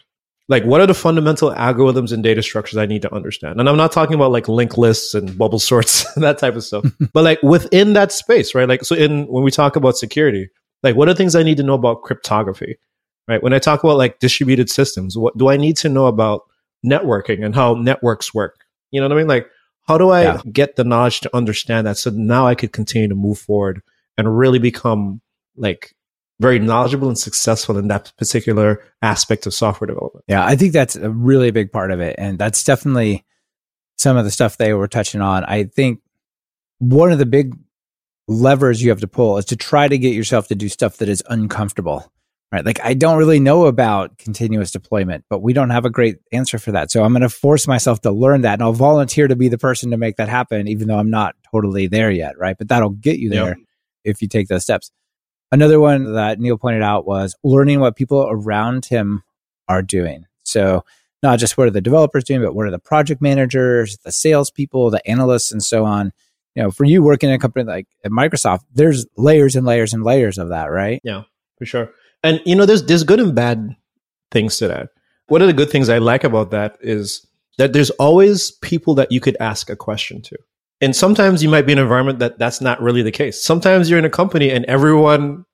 Like, 0.49 0.65
what 0.65 0.81
are 0.81 0.87
the 0.87 0.95
fundamental 0.95 1.53
algorithms 1.53 2.13
and 2.13 2.23
data 2.23 2.43
structures 2.43 2.77
I 2.77 2.87
need 2.87 3.03
to 3.03 3.15
understand? 3.15 3.61
And 3.61 3.69
I'm 3.69 3.77
not 3.77 3.93
talking 3.93 4.15
about 4.15 4.33
like 4.33 4.49
linked 4.49 4.77
lists 4.77 5.15
and 5.15 5.37
bubble 5.39 5.59
sorts, 5.59 6.13
that 6.17 6.39
type 6.39 6.57
of 6.57 6.65
stuff, 6.65 6.85
but 7.13 7.25
like 7.25 7.43
within 7.43 7.93
that 7.93 8.13
space, 8.13 8.55
right? 8.55 8.69
Like, 8.69 8.85
so 8.85 8.95
in 8.95 9.27
when 9.27 9.45
we 9.45 9.51
talk 9.51 9.77
about 9.77 9.97
security, 9.97 10.49
like 10.83 10.97
what 10.97 11.09
are 11.09 11.15
things 11.15 11.37
I 11.37 11.43
need 11.43 11.57
to 11.59 11.63
know 11.63 11.75
about 11.75 12.03
cryptography, 12.03 12.77
right? 13.29 13.43
When 13.43 13.53
I 13.53 13.59
talk 13.59 13.85
about 13.85 13.99
like 13.99 14.19
distributed 14.19 14.69
systems, 14.69 15.17
what 15.17 15.37
do 15.39 15.49
I 15.49 15.57
need 15.57 15.77
to 15.79 15.89
know 15.89 16.07
about 16.07 16.43
networking 16.85 17.45
and 17.45 17.55
how 17.55 17.75
networks 17.75 18.35
work? 18.35 18.65
You 18.91 19.01
know 19.01 19.09
what 19.09 19.15
I 19.15 19.19
mean? 19.19 19.29
Like, 19.29 19.49
how 19.87 19.99
do 19.99 20.11
I 20.11 20.23
yeah. 20.23 20.41
get 20.53 20.77
the 20.77 20.85
knowledge 20.85 21.21
to 21.21 21.37
understand 21.37 21.87
that 21.87 21.99
so 21.99 22.11
now 22.11 22.47
I 22.47 22.55
could 22.55 22.73
continue 22.73 23.09
to 23.09 23.15
move 23.15 23.39
forward 23.39 23.83
and 24.17 24.37
really 24.37 24.59
become 24.59 25.21
like 25.57 25.95
very 26.43 26.59
knowledgeable 26.59 27.09
and 27.09 27.19
successful 27.19 27.79
in 27.79 27.89
that 27.89 28.13
particular 28.19 28.85
aspect 29.01 29.47
of 29.47 29.55
software 29.55 29.87
development? 29.87 30.25
Yeah, 30.29 30.45
I 30.45 30.57
think 30.57 30.73
that's 30.73 30.97
a 30.97 31.11
really 31.11 31.51
big 31.51 31.73
part 31.73 31.91
of 31.91 32.01
it. 32.01 32.17
And 32.19 32.39
that's 32.39 32.65
definitely 32.65 33.25
some 33.97 34.17
of 34.17 34.25
the 34.25 34.31
stuff 34.31 34.57
they 34.57 34.75
were 34.75 34.89
touching 34.89 35.21
on. 35.21 35.45
I 35.45 35.65
think 35.65 36.01
one 36.79 37.13
of 37.13 37.19
the 37.19 37.27
big 37.27 37.57
levers 38.29 38.83
you 38.83 38.91
have 38.91 39.01
to 39.01 39.09
pull 39.09 39.39
is 39.39 39.45
to 39.47 39.57
try 39.57 39.89
to 39.89 39.99
get 39.99 40.15
yourself 40.15 40.49
to 40.49 40.55
do 40.55 40.69
stuff 40.69 40.99
that 40.99 41.09
is 41.09 41.23
uncomfortable 41.29 42.13
right? 42.53 42.65
Like 42.65 42.81
I 42.85 42.95
don't 42.95 43.19
really 43.19 43.41
know 43.41 43.67
about 43.67 44.19
continuous 44.19 44.71
deployment, 44.71 45.25
but 45.31 45.41
we 45.41 45.55
don't 45.55 45.71
have 45.71 45.87
a 45.87 45.91
great 45.91 46.19
answer 46.31 46.59
for 46.59 46.73
that. 46.73 46.91
So 46.91 47.03
I'm 47.03 47.13
going 47.13 47.23
to 47.23 47.31
force 47.31 47.67
myself 47.67 48.03
to 48.03 48.13
learn 48.13 48.43
that 48.43 48.55
and 48.55 48.63
I'll 48.63 48.75
volunteer 48.75 49.27
to 49.27 49.35
be 49.35 49.49
the 49.49 49.59
person 49.59 49.91
to 49.91 49.97
make 49.97 50.17
that 50.17 50.29
happen, 50.29 50.69
even 50.69 50.87
though 50.87 50.99
I'm 50.99 51.11
not 51.11 51.35
totally 51.51 51.87
there 51.87 52.11
yet, 52.11 52.39
right? 52.39 52.57
But 52.57 52.69
that'll 52.69 52.91
get 52.91 53.19
you 53.19 53.31
there 53.31 53.57
if 54.05 54.21
you 54.21 54.29
take 54.29 54.49
those 54.49 54.63
steps. 54.63 54.93
Another 55.53 55.79
one 55.79 56.15
that 56.15 56.41
Neil 56.41 56.57
pointed 56.57 56.83
out 56.83 57.07
was 57.07 57.37
learning 57.45 57.79
what 57.79 57.95
people 57.95 58.27
around 58.29 58.87
him 58.87 59.23
are 59.69 59.83
doing. 59.83 60.25
So 60.45 60.85
not 61.23 61.39
just 61.39 61.57
what 61.57 61.67
are 61.67 61.71
the 61.71 61.81
developers 61.83 62.25
doing, 62.25 62.43
but 62.43 62.55
what 62.55 62.67
are 62.67 62.71
the 62.71 62.79
project 62.79 63.21
managers, 63.21 63.99
the 63.99 64.11
salespeople, 64.11 64.91
the 64.91 65.07
analysts, 65.09 65.53
and 65.53 65.63
so 65.63 65.85
on. 65.85 66.13
You 66.55 66.63
know, 66.63 66.71
for 66.71 66.85
you 66.85 67.03
working 67.03 67.29
in 67.29 67.35
a 67.35 67.39
company 67.39 67.65
like 67.65 67.87
Microsoft, 68.07 68.61
there's 68.73 69.07
layers 69.17 69.55
and 69.55 69.67
layers 69.67 69.93
and 69.93 70.03
layers 70.03 70.39
of 70.39 70.49
that, 70.49 70.67
right? 70.67 71.01
Yeah, 71.05 71.23
for 71.59 71.67
sure. 71.67 71.91
And 72.23 72.41
you 72.45 72.57
know, 72.57 72.67
there's 72.67 72.85
there's 72.85 73.05
good 73.05 73.21
and 73.21 73.35
bad 73.35 73.77
things 74.31 74.57
to 74.59 74.69
that. 74.69 74.89
One 75.29 75.43
of 75.43 75.47
the 75.47 75.55
good 75.55 75.71
things 75.71 75.89
I 75.89 75.99
like 75.99 76.25
about 76.25 76.51
that 76.51 76.77
is 76.81 77.27
that 77.59 77.73
there's 77.73 77.91
always 77.91 78.51
people 78.51 78.95
that 78.97 79.13
you 79.13 79.21
could 79.21 79.37
ask 79.39 79.71
a 79.71 79.77
question 79.77 80.23
to. 80.23 80.37
And 80.83 80.95
sometimes 80.95 81.43
you 81.43 81.49
might 81.49 81.63
be 81.63 81.73
in 81.73 81.79
an 81.79 81.85
environment 81.85 82.19
that 82.19 82.39
that's 82.39 82.61
not 82.61 82.83
really 82.83 83.03
the 83.03 83.13
case. 83.13 83.43
Sometimes 83.43 83.89
you're 83.89 83.99
in 83.99 84.05
a 84.05 84.11
company 84.11 84.51
and 84.51 84.65
everyone 84.67 85.47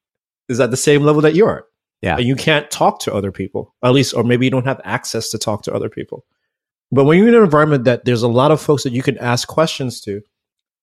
is 0.48 0.58
at 0.58 0.70
the 0.70 0.76
same 0.76 1.02
level 1.02 1.22
that 1.22 1.34
you 1.34 1.46
are. 1.46 1.66
Yeah. 2.02 2.16
And 2.16 2.24
you 2.24 2.34
can't 2.34 2.70
talk 2.70 3.00
to 3.00 3.14
other 3.14 3.30
people, 3.30 3.74
at 3.82 3.92
least, 3.92 4.14
or 4.14 4.24
maybe 4.24 4.46
you 4.46 4.50
don't 4.50 4.66
have 4.66 4.80
access 4.84 5.30
to 5.30 5.38
talk 5.38 5.62
to 5.64 5.74
other 5.74 5.88
people. 5.88 6.24
But 6.90 7.04
when 7.04 7.18
you're 7.18 7.28
in 7.28 7.34
an 7.34 7.44
environment 7.44 7.84
that 7.84 8.04
there's 8.04 8.22
a 8.22 8.28
lot 8.28 8.50
of 8.50 8.60
folks 8.60 8.82
that 8.84 8.92
you 8.92 9.02
can 9.02 9.18
ask 9.18 9.46
questions 9.46 10.00
to, 10.02 10.22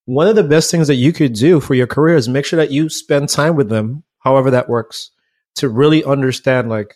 one 0.05 0.27
of 0.27 0.35
the 0.35 0.43
best 0.43 0.69
things 0.69 0.87
that 0.87 0.95
you 0.95 1.11
could 1.11 1.33
do 1.33 1.59
for 1.59 1.73
your 1.73 1.87
career 1.87 2.15
is 2.15 2.29
make 2.29 2.45
sure 2.45 2.57
that 2.57 2.69
you 2.69 2.89
spend 2.89 3.27
time 3.29 3.55
with 3.55 3.69
them, 3.69 4.03
however 4.19 4.51
that 4.51 4.69
works 4.69 5.09
to 5.55 5.69
really 5.69 6.03
understand 6.03 6.69
like 6.69 6.95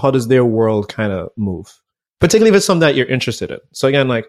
how 0.00 0.10
does 0.10 0.28
their 0.28 0.44
world 0.44 0.88
kind 0.88 1.12
of 1.12 1.30
move 1.36 1.80
particularly 2.20 2.50
if 2.50 2.56
it's 2.56 2.66
something 2.66 2.80
that 2.80 2.94
you're 2.94 3.06
interested 3.06 3.50
in 3.50 3.58
so 3.72 3.88
again 3.88 4.08
like 4.08 4.26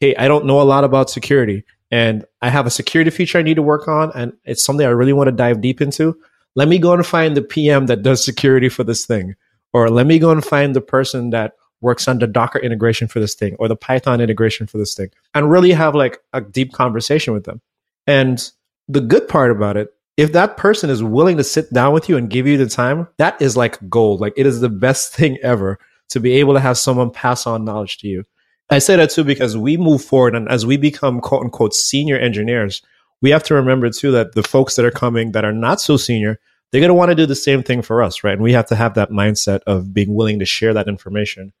hey 0.00 0.14
i 0.16 0.28
don't 0.28 0.46
know 0.46 0.60
a 0.60 0.64
lot 0.64 0.84
about 0.84 1.08
security 1.10 1.64
and 1.90 2.24
i 2.42 2.48
have 2.48 2.66
a 2.66 2.70
security 2.70 3.10
feature 3.10 3.38
i 3.38 3.42
need 3.42 3.54
to 3.54 3.62
work 3.62 3.88
on 3.88 4.10
and 4.14 4.32
it's 4.44 4.64
something 4.64 4.86
i 4.86 4.90
really 4.90 5.12
want 5.12 5.28
to 5.28 5.32
dive 5.32 5.60
deep 5.60 5.80
into 5.80 6.18
let 6.54 6.68
me 6.68 6.78
go 6.78 6.92
and 6.92 7.06
find 7.06 7.36
the 7.36 7.42
pm 7.42 7.86
that 7.86 8.02
does 8.02 8.24
security 8.24 8.68
for 8.68 8.84
this 8.84 9.06
thing 9.06 9.34
or 9.72 9.90
let 9.90 10.06
me 10.06 10.18
go 10.18 10.30
and 10.30 10.44
find 10.44 10.74
the 10.74 10.80
person 10.80 11.30
that 11.30 11.52
works 11.80 12.08
on 12.08 12.18
the 12.18 12.26
docker 12.26 12.58
integration 12.58 13.06
for 13.06 13.20
this 13.20 13.34
thing 13.34 13.54
or 13.58 13.68
the 13.68 13.76
python 13.76 14.20
integration 14.20 14.66
for 14.66 14.78
this 14.78 14.94
thing 14.94 15.08
and 15.34 15.50
really 15.50 15.72
have 15.72 15.94
like 15.94 16.18
a 16.32 16.40
deep 16.40 16.72
conversation 16.72 17.32
with 17.32 17.44
them 17.44 17.60
and 18.06 18.50
the 18.88 19.00
good 19.00 19.28
part 19.28 19.50
about 19.50 19.76
it 19.76 19.92
if 20.16 20.32
that 20.32 20.56
person 20.56 20.88
is 20.90 21.02
willing 21.02 21.36
to 21.36 21.44
sit 21.44 21.72
down 21.72 21.92
with 21.92 22.08
you 22.08 22.16
and 22.16 22.30
give 22.30 22.46
you 22.46 22.56
the 22.56 22.68
time, 22.68 23.08
that 23.18 23.40
is 23.40 23.56
like 23.56 23.78
gold. 23.88 24.20
Like 24.20 24.32
it 24.36 24.46
is 24.46 24.60
the 24.60 24.68
best 24.68 25.12
thing 25.14 25.38
ever 25.42 25.78
to 26.10 26.20
be 26.20 26.32
able 26.34 26.54
to 26.54 26.60
have 26.60 26.78
someone 26.78 27.10
pass 27.10 27.46
on 27.46 27.64
knowledge 27.64 27.98
to 27.98 28.08
you. 28.08 28.24
I 28.70 28.78
say 28.78 28.96
that 28.96 29.10
too 29.10 29.24
because 29.24 29.56
we 29.56 29.76
move 29.76 30.04
forward 30.04 30.34
and 30.34 30.48
as 30.48 30.66
we 30.66 30.76
become 30.76 31.20
quote 31.20 31.44
unquote 31.44 31.74
senior 31.74 32.18
engineers, 32.18 32.82
we 33.22 33.30
have 33.30 33.42
to 33.44 33.54
remember 33.54 33.90
too 33.90 34.10
that 34.12 34.34
the 34.34 34.42
folks 34.42 34.76
that 34.76 34.84
are 34.84 34.90
coming 34.90 35.32
that 35.32 35.44
are 35.44 35.52
not 35.52 35.80
so 35.80 35.96
senior, 35.96 36.38
they're 36.70 36.80
going 36.80 36.88
to 36.88 36.94
want 36.94 37.10
to 37.10 37.14
do 37.14 37.26
the 37.26 37.34
same 37.34 37.62
thing 37.62 37.82
for 37.82 38.02
us, 38.02 38.24
right? 38.24 38.34
And 38.34 38.42
we 38.42 38.52
have 38.52 38.66
to 38.66 38.76
have 38.76 38.94
that 38.94 39.10
mindset 39.10 39.60
of 39.66 39.94
being 39.94 40.14
willing 40.14 40.38
to 40.40 40.44
share 40.44 40.74
that 40.74 40.88
information, 40.88 41.52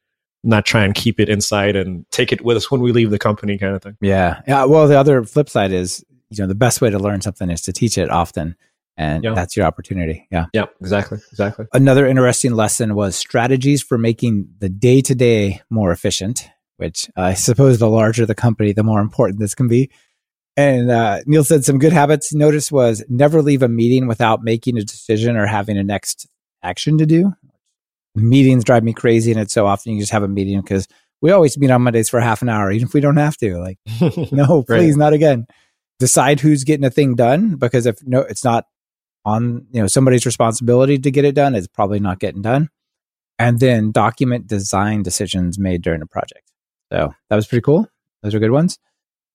not 0.42 0.66
try 0.66 0.84
and 0.84 0.94
keep 0.94 1.20
it 1.20 1.28
inside 1.28 1.76
and 1.76 2.04
take 2.10 2.32
it 2.32 2.42
with 2.42 2.56
us 2.56 2.70
when 2.70 2.80
we 2.80 2.92
leave 2.92 3.10
the 3.10 3.18
company 3.18 3.56
kind 3.56 3.74
of 3.74 3.82
thing. 3.82 3.96
Yeah. 4.00 4.42
Yeah. 4.46 4.64
Well, 4.64 4.88
the 4.88 4.98
other 4.98 5.22
flip 5.22 5.48
side 5.48 5.72
is, 5.72 6.04
you 6.30 6.42
know, 6.42 6.48
the 6.48 6.54
best 6.54 6.80
way 6.80 6.90
to 6.90 6.98
learn 6.98 7.20
something 7.20 7.50
is 7.50 7.62
to 7.62 7.72
teach 7.72 7.96
it 7.96 8.10
often. 8.10 8.56
And 8.96 9.24
yeah. 9.24 9.34
that's 9.34 9.56
your 9.56 9.66
opportunity. 9.66 10.26
Yeah. 10.30 10.46
Yeah, 10.54 10.66
exactly. 10.80 11.18
Exactly. 11.30 11.66
Another 11.72 12.06
interesting 12.06 12.54
lesson 12.54 12.94
was 12.94 13.14
strategies 13.14 13.82
for 13.82 13.98
making 13.98 14.48
the 14.58 14.70
day 14.70 15.02
to 15.02 15.14
day 15.14 15.60
more 15.68 15.92
efficient, 15.92 16.48
which 16.76 17.08
I 17.16 17.34
suppose 17.34 17.78
the 17.78 17.88
larger 17.88 18.26
the 18.26 18.34
company, 18.34 18.72
the 18.72 18.82
more 18.82 19.00
important 19.00 19.40
this 19.40 19.54
can 19.54 19.68
be. 19.68 19.90
And 20.56 20.90
uh, 20.90 21.20
Neil 21.26 21.44
said 21.44 21.64
some 21.64 21.78
good 21.78 21.92
habits. 21.92 22.32
Notice 22.32 22.72
was 22.72 23.04
never 23.08 23.42
leave 23.42 23.62
a 23.62 23.68
meeting 23.68 24.06
without 24.06 24.42
making 24.42 24.78
a 24.78 24.82
decision 24.82 25.36
or 25.36 25.46
having 25.46 25.76
a 25.76 25.82
next 25.82 26.26
action 26.62 26.96
to 26.98 27.06
do. 27.06 27.32
Meetings 28.14 28.64
drive 28.64 28.82
me 28.82 28.94
crazy, 28.94 29.30
and 29.30 29.38
it's 29.38 29.52
so 29.52 29.66
often 29.66 29.92
you 29.92 30.00
just 30.00 30.12
have 30.12 30.22
a 30.22 30.28
meeting 30.28 30.60
because 30.62 30.88
we 31.20 31.30
always 31.30 31.58
meet 31.58 31.70
on 31.70 31.82
Mondays 31.82 32.08
for 32.08 32.20
half 32.20 32.40
an 32.40 32.48
hour, 32.48 32.72
even 32.72 32.88
if 32.88 32.94
we 32.94 33.00
don't 33.00 33.18
have 33.18 33.36
to. 33.38 33.58
Like, 33.58 33.78
no, 34.32 34.62
please, 34.62 34.92
right. 34.92 34.96
not 34.96 35.12
again. 35.12 35.46
Decide 35.98 36.40
who's 36.40 36.64
getting 36.64 36.84
a 36.84 36.90
thing 36.90 37.14
done 37.14 37.56
because 37.56 37.86
if 37.86 37.98
no, 38.06 38.20
it's 38.20 38.44
not 38.44 38.66
on 39.24 39.66
you 39.72 39.80
know 39.80 39.86
somebody's 39.86 40.24
responsibility 40.24 40.98
to 40.98 41.10
get 41.10 41.24
it 41.24 41.34
done, 41.34 41.54
it's 41.54 41.66
probably 41.66 42.00
not 42.00 42.20
getting 42.20 42.42
done. 42.42 42.70
And 43.38 43.60
then 43.60 43.92
document 43.92 44.46
design 44.46 45.02
decisions 45.02 45.58
made 45.58 45.82
during 45.82 46.00
a 46.00 46.06
project. 46.06 46.50
So 46.92 47.14
that 47.28 47.36
was 47.36 47.46
pretty 47.46 47.62
cool. 47.62 47.86
Those 48.22 48.34
are 48.34 48.40
good 48.40 48.50
ones. 48.50 48.78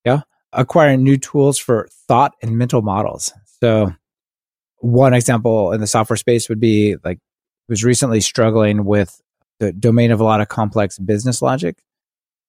Yeah 0.04 0.22
acquiring 0.52 1.02
new 1.02 1.16
tools 1.16 1.58
for 1.58 1.88
thought 2.08 2.34
and 2.42 2.56
mental 2.56 2.82
models. 2.82 3.32
So, 3.60 3.92
one 4.78 5.14
example 5.14 5.72
in 5.72 5.80
the 5.80 5.86
software 5.86 6.16
space 6.16 6.48
would 6.48 6.60
be 6.60 6.96
like 7.04 7.18
was 7.68 7.84
recently 7.84 8.20
struggling 8.20 8.84
with 8.84 9.20
the 9.60 9.72
domain 9.72 10.10
of 10.10 10.20
a 10.20 10.24
lot 10.24 10.40
of 10.40 10.48
complex 10.48 10.98
business 10.98 11.40
logic 11.40 11.78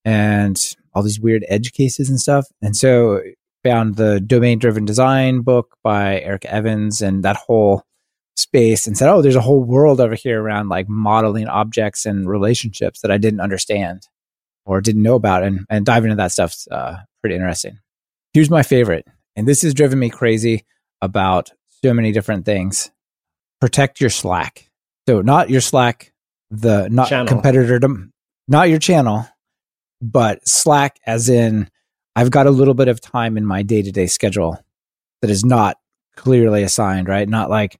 and 0.03 0.75
all 0.93 1.03
these 1.03 1.19
weird 1.19 1.45
edge 1.47 1.73
cases 1.73 2.09
and 2.09 2.19
stuff. 2.19 2.47
And 2.61 2.75
so 2.75 3.21
found 3.63 3.95
the 3.95 4.19
domain 4.19 4.57
driven 4.57 4.83
design 4.83 5.41
book 5.41 5.77
by 5.83 6.19
Eric 6.21 6.45
Evans 6.45 7.01
and 7.01 7.23
that 7.23 7.35
whole 7.35 7.83
space 8.35 8.87
and 8.87 8.97
said, 8.97 9.09
Oh, 9.09 9.21
there's 9.21 9.35
a 9.35 9.41
whole 9.41 9.63
world 9.63 10.01
over 10.01 10.15
here 10.15 10.41
around 10.41 10.69
like 10.69 10.89
modeling 10.89 11.47
objects 11.47 12.05
and 12.05 12.27
relationships 12.27 13.01
that 13.01 13.11
I 13.11 13.19
didn't 13.19 13.41
understand 13.41 14.07
or 14.65 14.81
didn't 14.81 15.03
know 15.03 15.15
about. 15.15 15.43
And, 15.43 15.65
and 15.69 15.85
diving 15.85 16.11
into 16.11 16.21
that 16.21 16.31
stuff's 16.31 16.67
uh, 16.69 16.97
pretty 17.21 17.35
interesting. 17.35 17.79
Here's 18.33 18.49
my 18.49 18.63
favorite, 18.63 19.05
and 19.35 19.47
this 19.47 19.61
has 19.61 19.73
driven 19.73 19.99
me 19.99 20.09
crazy 20.09 20.65
about 21.01 21.51
so 21.83 21.93
many 21.93 22.11
different 22.11 22.45
things. 22.45 22.91
Protect 23.61 24.01
your 24.01 24.09
Slack. 24.09 24.69
So 25.07 25.21
not 25.21 25.49
your 25.49 25.61
Slack, 25.61 26.13
the 26.49 26.87
not 26.89 27.09
channel. 27.09 27.27
competitor 27.27 27.79
to 27.79 28.09
not 28.47 28.69
your 28.69 28.79
channel, 28.79 29.27
but 30.01 30.47
Slack 30.47 30.99
as 31.05 31.29
in 31.29 31.69
I've 32.15 32.31
got 32.31 32.47
a 32.47 32.51
little 32.51 32.73
bit 32.73 32.87
of 32.87 33.01
time 33.01 33.37
in 33.37 33.45
my 33.45 33.63
day-to-day 33.63 34.07
schedule 34.07 34.63
that 35.21 35.29
is 35.29 35.43
not 35.43 35.77
clearly 36.15 36.63
assigned, 36.63 37.07
right? 37.07 37.27
Not 37.27 37.49
like 37.49 37.79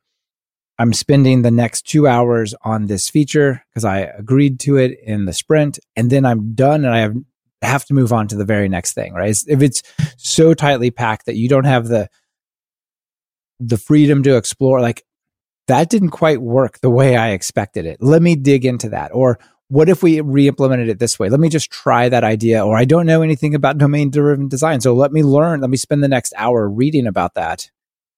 I'm 0.84 0.92
spending 0.92 1.44
the 1.44 1.50
next 1.50 1.84
two 1.84 2.08
hours 2.08 2.54
on 2.62 2.88
this 2.88 3.10
feature 3.10 3.64
because 3.70 3.86
I 3.86 4.00
agreed 4.00 4.60
to 4.62 4.76
it 4.76 5.00
in 5.02 5.24
the 5.24 5.32
sprint, 5.32 5.80
and 5.96 6.10
then 6.10 6.26
I'm 6.26 6.56
done 6.56 6.84
and 6.84 6.94
I 6.94 7.00
have 7.00 7.16
have 7.62 7.86
to 7.86 7.94
move 7.94 8.12
on 8.12 8.28
to 8.28 8.36
the 8.36 8.44
very 8.44 8.68
next 8.68 8.92
thing, 8.92 9.14
right? 9.14 9.34
If 9.48 9.62
it's 9.62 9.82
so 10.18 10.54
tightly 10.54 10.92
packed 10.92 11.28
that 11.28 11.38
you 11.38 11.48
don't 11.48 11.64
have 11.64 11.88
the 11.88 12.10
the 13.62 13.78
freedom 13.78 14.24
to 14.24 14.36
explore, 14.36 14.82
like 14.82 15.06
that 15.70 15.90
didn't 15.90 16.10
quite 16.10 16.42
work 16.42 16.82
the 16.82 16.90
way 16.90 17.16
I 17.16 17.30
expected 17.30 17.86
it. 17.86 18.00
Let 18.02 18.22
me 18.22 18.36
dig 18.36 18.66
into 18.66 18.90
that. 18.90 19.12
Or 19.14 19.40
what 19.70 19.88
if 19.88 20.04
we 20.04 20.20
re-implemented 20.20 20.90
it 20.90 21.00
this 21.00 21.18
way? 21.18 21.30
Let 21.30 21.40
me 21.40 21.48
just 21.48 21.72
try 21.72 22.10
that 22.10 22.26
idea. 22.26 22.66
Or 22.66 22.76
I 22.76 22.84
don't 22.84 23.06
know 23.06 23.22
anything 23.22 23.56
about 23.56 23.78
domain 23.78 24.12
driven 24.12 24.50
design. 24.50 24.82
So 24.82 24.94
let 24.94 25.14
me 25.14 25.24
learn, 25.24 25.62
let 25.62 25.70
me 25.70 25.78
spend 25.78 26.04
the 26.04 26.10
next 26.10 26.34
hour 26.36 26.70
reading 26.70 27.08
about 27.08 27.36
that 27.36 27.72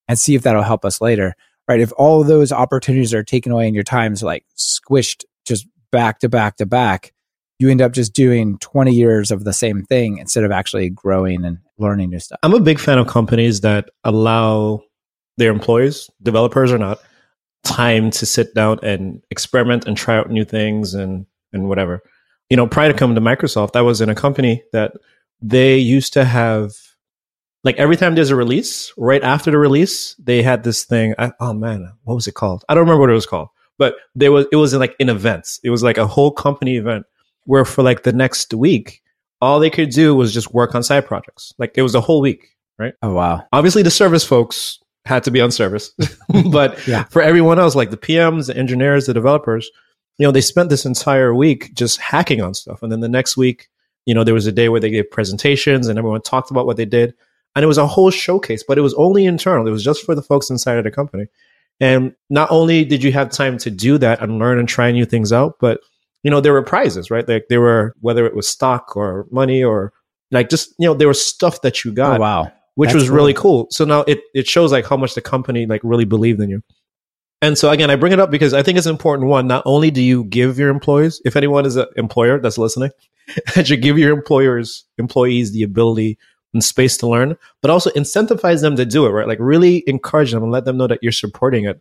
and 0.07 0.17
see 0.17 0.33
if 0.33 0.41
that'll 0.41 0.63
help 0.63 0.83
us 0.83 0.99
later. 0.99 1.35
Right. 1.67 1.79
If 1.79 1.91
all 1.97 2.21
of 2.21 2.27
those 2.27 2.51
opportunities 2.51 3.13
are 3.13 3.23
taken 3.23 3.51
away 3.51 3.65
and 3.65 3.73
your 3.73 3.83
time's 3.83 4.21
like 4.21 4.45
squished 4.55 5.23
just 5.45 5.67
back 5.91 6.19
to 6.19 6.29
back 6.29 6.57
to 6.57 6.65
back, 6.65 7.11
you 7.59 7.69
end 7.69 7.81
up 7.81 7.91
just 7.91 8.13
doing 8.13 8.57
20 8.59 8.93
years 8.93 9.31
of 9.31 9.43
the 9.43 9.53
same 9.53 9.83
thing 9.83 10.17
instead 10.17 10.43
of 10.43 10.51
actually 10.51 10.89
growing 10.89 11.43
and 11.45 11.57
learning 11.77 12.09
new 12.09 12.19
stuff. 12.19 12.39
I'm 12.43 12.53
a 12.53 12.59
big 12.59 12.79
fan 12.79 12.97
of 12.97 13.07
companies 13.07 13.61
that 13.61 13.89
allow 14.03 14.81
their 15.37 15.51
employees, 15.51 16.09
developers 16.21 16.71
or 16.71 16.77
not, 16.77 16.99
time 17.63 18.11
to 18.11 18.25
sit 18.25 18.53
down 18.53 18.79
and 18.83 19.21
experiment 19.31 19.85
and 19.87 19.97
try 19.97 20.17
out 20.17 20.29
new 20.29 20.45
things 20.45 20.93
and 20.93 21.25
and 21.51 21.67
whatever. 21.67 22.01
You 22.49 22.57
know, 22.57 22.67
prior 22.67 22.91
to 22.91 22.97
coming 22.97 23.15
to 23.15 23.21
Microsoft, 23.21 23.75
I 23.75 23.81
was 23.81 24.01
in 24.01 24.09
a 24.09 24.15
company 24.15 24.63
that 24.71 24.93
they 25.41 25.77
used 25.77 26.13
to 26.13 26.25
have 26.25 26.73
like 27.65 27.77
every 27.77 27.97
time 27.97 28.13
there's 28.15 28.29
a 28.29 28.35
release, 28.35 28.93
right 28.95 29.23
after 29.23 29.49
the 29.49 29.57
release, 29.57 30.15
they 30.15 30.43
had 30.43 30.63
this 30.63 30.83
thing. 30.85 31.15
I, 31.17 31.31
oh 31.39 31.53
man, 31.53 31.91
what 32.03 32.13
was 32.13 32.27
it 32.27 32.35
called? 32.35 32.63
I 32.69 32.75
don't 32.75 32.83
remember 32.83 33.01
what 33.01 33.09
it 33.09 33.13
was 33.13 33.25
called, 33.25 33.49
but 33.77 33.95
there 34.13 34.31
was 34.31 34.45
it 34.51 34.55
was 34.55 34.73
in 34.73 34.79
like 34.79 34.95
in 34.99 35.09
events. 35.09 35.59
It 35.63 35.71
was 35.71 35.83
like 35.83 35.97
a 35.97 36.07
whole 36.07 36.31
company 36.31 36.77
event 36.77 37.05
where 37.45 37.65
for 37.65 37.81
like 37.81 38.03
the 38.03 38.13
next 38.13 38.53
week, 38.53 39.01
all 39.41 39.59
they 39.59 39.71
could 39.71 39.89
do 39.89 40.15
was 40.15 40.33
just 40.33 40.53
work 40.53 40.75
on 40.75 40.83
side 40.83 41.07
projects. 41.07 41.53
Like 41.57 41.73
it 41.75 41.81
was 41.81 41.95
a 41.95 42.01
whole 42.01 42.21
week, 42.21 42.55
right? 42.77 42.93
Oh 43.01 43.13
wow. 43.13 43.43
Obviously 43.51 43.81
the 43.81 43.91
service 43.91 44.23
folks 44.23 44.79
had 45.05 45.23
to 45.23 45.31
be 45.31 45.41
on 45.41 45.51
service. 45.51 45.91
but 46.51 46.87
yeah. 46.87 47.03
for 47.05 47.21
everyone 47.21 47.59
else, 47.59 47.75
like 47.75 47.89
the 47.89 47.97
PMs, 47.97 48.47
the 48.47 48.57
engineers, 48.57 49.07
the 49.07 49.13
developers, 49.13 49.69
you 50.17 50.25
know, 50.25 50.31
they 50.31 50.41
spent 50.41 50.69
this 50.69 50.85
entire 50.85 51.33
week 51.33 51.73
just 51.73 51.99
hacking 51.99 52.41
on 52.41 52.53
stuff. 52.53 52.81
And 52.83 52.91
then 52.91 53.01
the 53.01 53.09
next 53.09 53.37
week, 53.37 53.69
you 54.05 54.13
know, 54.13 54.23
there 54.23 54.33
was 54.33 54.47
a 54.47 54.51
day 54.51 54.69
where 54.69 54.79
they 54.79 54.91
gave 54.91 55.09
presentations 55.09 55.87
and 55.87 55.97
everyone 55.97 56.21
talked 56.21 56.51
about 56.51 56.65
what 56.65 56.77
they 56.77 56.85
did. 56.85 57.13
And 57.55 57.63
it 57.63 57.67
was 57.67 57.77
a 57.77 57.87
whole 57.87 58.11
showcase, 58.11 58.63
but 58.67 58.77
it 58.77 58.81
was 58.81 58.93
only 58.95 59.25
internal. 59.25 59.67
It 59.67 59.71
was 59.71 59.83
just 59.83 60.05
for 60.05 60.13
the 60.13 60.21
folks 60.21 60.49
inside 60.49 60.77
of 60.77 60.83
the 60.83 60.91
company. 60.91 61.27
And 61.79 62.13
not 62.29 62.51
only 62.51 62.85
did 62.85 63.03
you 63.03 63.11
have 63.11 63.29
time 63.29 63.57
to 63.59 63.71
do 63.71 63.97
that 63.97 64.21
and 64.21 64.39
learn 64.39 64.59
and 64.59 64.67
try 64.67 64.91
new 64.91 65.05
things 65.05 65.31
out, 65.33 65.55
but 65.59 65.79
you 66.23 66.31
know, 66.31 66.41
there 66.41 66.53
were 66.53 66.63
prizes, 66.63 67.11
right? 67.11 67.27
Like 67.27 67.45
there 67.49 67.61
were, 67.61 67.93
whether 68.01 68.25
it 68.25 68.35
was 68.35 68.49
stock 68.49 68.95
or 68.97 69.27
money 69.29 69.63
or 69.63 69.93
like 70.31 70.49
just, 70.49 70.73
you 70.79 70.87
know, 70.87 70.93
there 70.93 71.07
was 71.07 71.23
stuff 71.23 71.61
that 71.61 71.83
you 71.83 71.93
got. 71.93 72.17
Oh, 72.17 72.21
wow. 72.21 72.51
Which 72.75 72.89
That's 72.89 73.03
was 73.03 73.09
really 73.09 73.33
cool. 73.33 73.67
So 73.69 73.85
now 73.85 74.01
it, 74.01 74.21
it 74.33 74.47
shows 74.47 74.71
like 74.71 74.85
how 74.85 74.97
much 74.97 75.13
the 75.13 75.21
company 75.21 75.65
like 75.65 75.81
really 75.83 76.03
believed 76.03 76.41
in 76.41 76.49
you. 76.49 76.61
And 77.41 77.57
so 77.57 77.69
again, 77.69 77.89
I 77.91 77.95
bring 77.95 78.11
it 78.11 78.19
up 78.19 78.31
because 78.31 78.53
I 78.53 78.63
think 78.63 78.77
it's 78.77 78.87
important. 78.87 79.29
One, 79.29 79.47
not 79.47 79.63
only 79.65 79.91
do 79.91 80.01
you 80.01 80.23
give 80.25 80.57
your 80.57 80.69
employees, 80.69 81.21
if 81.25 81.35
anyone 81.35 81.65
is 81.65 81.75
an 81.75 81.85
employer 81.95 82.39
that's 82.39 82.57
listening, 82.57 82.89
that 83.55 83.69
you 83.69 83.77
give 83.77 83.97
your 83.97 84.11
employers, 84.11 84.85
employees 84.97 85.51
the 85.51 85.63
ability 85.63 86.17
and 86.55 86.63
space 86.63 86.97
to 86.97 87.07
learn, 87.07 87.37
but 87.61 87.69
also 87.69 87.91
incentivize 87.91 88.61
them 88.61 88.75
to 88.77 88.85
do 88.85 89.05
it, 89.05 89.09
right? 89.09 89.27
Like 89.27 89.37
really 89.39 89.83
encourage 89.85 90.31
them 90.31 90.41
and 90.41 90.51
let 90.51 90.65
them 90.65 90.77
know 90.77 90.87
that 90.87 91.03
you're 91.03 91.11
supporting 91.11 91.65
it. 91.65 91.79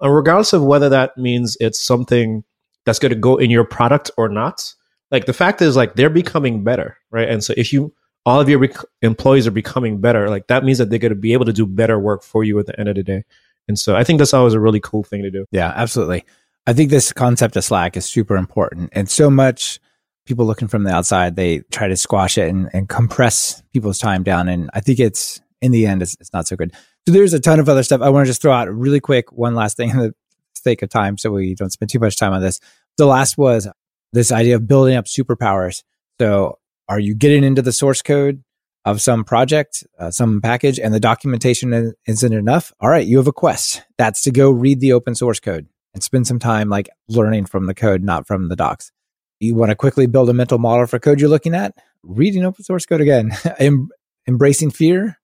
And 0.00 0.14
regardless 0.14 0.52
of 0.52 0.62
whether 0.62 0.90
that 0.90 1.16
means 1.16 1.56
it's 1.60 1.82
something 1.82 2.44
that's 2.86 2.98
going 2.98 3.10
to 3.12 3.18
go 3.18 3.36
in 3.36 3.50
your 3.50 3.64
product 3.64 4.10
or 4.16 4.28
not. 4.28 4.72
Like 5.10 5.26
the 5.26 5.32
fact 5.32 5.60
is, 5.60 5.76
like 5.76 5.94
they're 5.94 6.10
becoming 6.10 6.64
better, 6.64 6.96
right? 7.10 7.28
And 7.28 7.44
so 7.44 7.52
if 7.56 7.72
you 7.72 7.94
all 8.24 8.40
of 8.40 8.48
your 8.48 8.58
rec- 8.58 8.84
employees 9.02 9.46
are 9.46 9.52
becoming 9.52 10.00
better, 10.00 10.28
like 10.28 10.48
that 10.48 10.64
means 10.64 10.78
that 10.78 10.90
they're 10.90 10.98
going 10.98 11.10
to 11.10 11.16
be 11.16 11.32
able 11.32 11.44
to 11.44 11.52
do 11.52 11.66
better 11.66 11.98
work 11.98 12.24
for 12.24 12.42
you 12.42 12.58
at 12.58 12.66
the 12.66 12.78
end 12.78 12.88
of 12.88 12.96
the 12.96 13.04
day. 13.04 13.24
And 13.68 13.78
so 13.78 13.94
I 13.94 14.02
think 14.02 14.18
that's 14.18 14.34
always 14.34 14.54
a 14.54 14.60
really 14.60 14.80
cool 14.80 15.04
thing 15.04 15.22
to 15.22 15.30
do. 15.30 15.46
Yeah, 15.52 15.72
absolutely. 15.76 16.24
I 16.66 16.72
think 16.72 16.90
this 16.90 17.12
concept 17.12 17.56
of 17.56 17.64
Slack 17.64 17.96
is 17.96 18.04
super 18.04 18.36
important. 18.36 18.90
And 18.92 19.08
so 19.08 19.30
much 19.30 19.78
people 20.26 20.44
looking 20.44 20.68
from 20.68 20.84
the 20.84 20.90
outside, 20.90 21.36
they 21.36 21.60
try 21.70 21.88
to 21.88 21.96
squash 21.96 22.36
it 22.36 22.48
and, 22.48 22.68
and 22.72 22.88
compress 22.88 23.62
people's 23.72 23.98
time 23.98 24.22
down. 24.22 24.48
And 24.48 24.68
I 24.74 24.80
think 24.80 24.98
it's 24.98 25.40
in 25.62 25.72
the 25.72 25.86
end, 25.86 26.02
it's, 26.02 26.16
it's, 26.20 26.32
not 26.32 26.46
so 26.46 26.56
good. 26.56 26.72
So 27.06 27.14
there's 27.14 27.32
a 27.32 27.40
ton 27.40 27.60
of 27.60 27.68
other 27.68 27.82
stuff. 27.82 28.02
I 28.02 28.10
want 28.10 28.26
to 28.26 28.30
just 28.30 28.42
throw 28.42 28.52
out 28.52 28.68
really 28.68 29.00
quick 29.00 29.32
one 29.32 29.54
last 29.54 29.76
thing 29.76 29.90
in 29.90 29.96
the 29.96 30.14
sake 30.54 30.82
of 30.82 30.90
time 30.90 31.16
so 31.16 31.30
we 31.30 31.54
don't 31.54 31.70
spend 31.70 31.90
too 31.90 31.98
much 31.98 32.16
time 32.16 32.32
on 32.32 32.42
this. 32.42 32.60
The 32.98 33.06
last 33.06 33.38
was 33.38 33.68
this 34.12 34.32
idea 34.32 34.56
of 34.56 34.66
building 34.66 34.96
up 34.96 35.06
superpowers. 35.06 35.82
So 36.20 36.58
are 36.88 36.98
you 36.98 37.14
getting 37.14 37.44
into 37.44 37.62
the 37.62 37.72
source 37.72 38.02
code 38.02 38.42
of 38.84 39.00
some 39.00 39.24
project, 39.24 39.84
uh, 39.98 40.10
some 40.10 40.40
package, 40.40 40.78
and 40.78 40.94
the 40.94 41.00
documentation 41.00 41.94
isn't 42.06 42.32
enough? 42.32 42.72
All 42.80 42.88
right, 42.88 43.06
you 43.06 43.16
have 43.18 43.26
a 43.26 43.32
quest. 43.32 43.82
That's 43.98 44.22
to 44.22 44.30
go 44.30 44.50
read 44.50 44.80
the 44.80 44.92
open 44.92 45.14
source 45.14 45.40
code 45.40 45.66
and 45.94 46.02
spend 46.02 46.26
some 46.26 46.38
time 46.38 46.68
like 46.68 46.88
learning 47.08 47.46
from 47.46 47.66
the 47.66 47.74
code, 47.74 48.02
not 48.02 48.26
from 48.26 48.48
the 48.48 48.56
docs. 48.56 48.92
You 49.40 49.54
want 49.54 49.70
to 49.70 49.76
quickly 49.76 50.06
build 50.06 50.30
a 50.30 50.34
mental 50.34 50.58
model 50.58 50.86
for 50.86 50.98
code 50.98 51.20
you're 51.20 51.28
looking 51.28 51.54
at? 51.54 51.74
Reading 52.02 52.44
open 52.44 52.64
source 52.64 52.86
code 52.86 53.00
again. 53.00 53.32
em- 53.58 53.90
embracing 54.26 54.70
fear. 54.70 55.18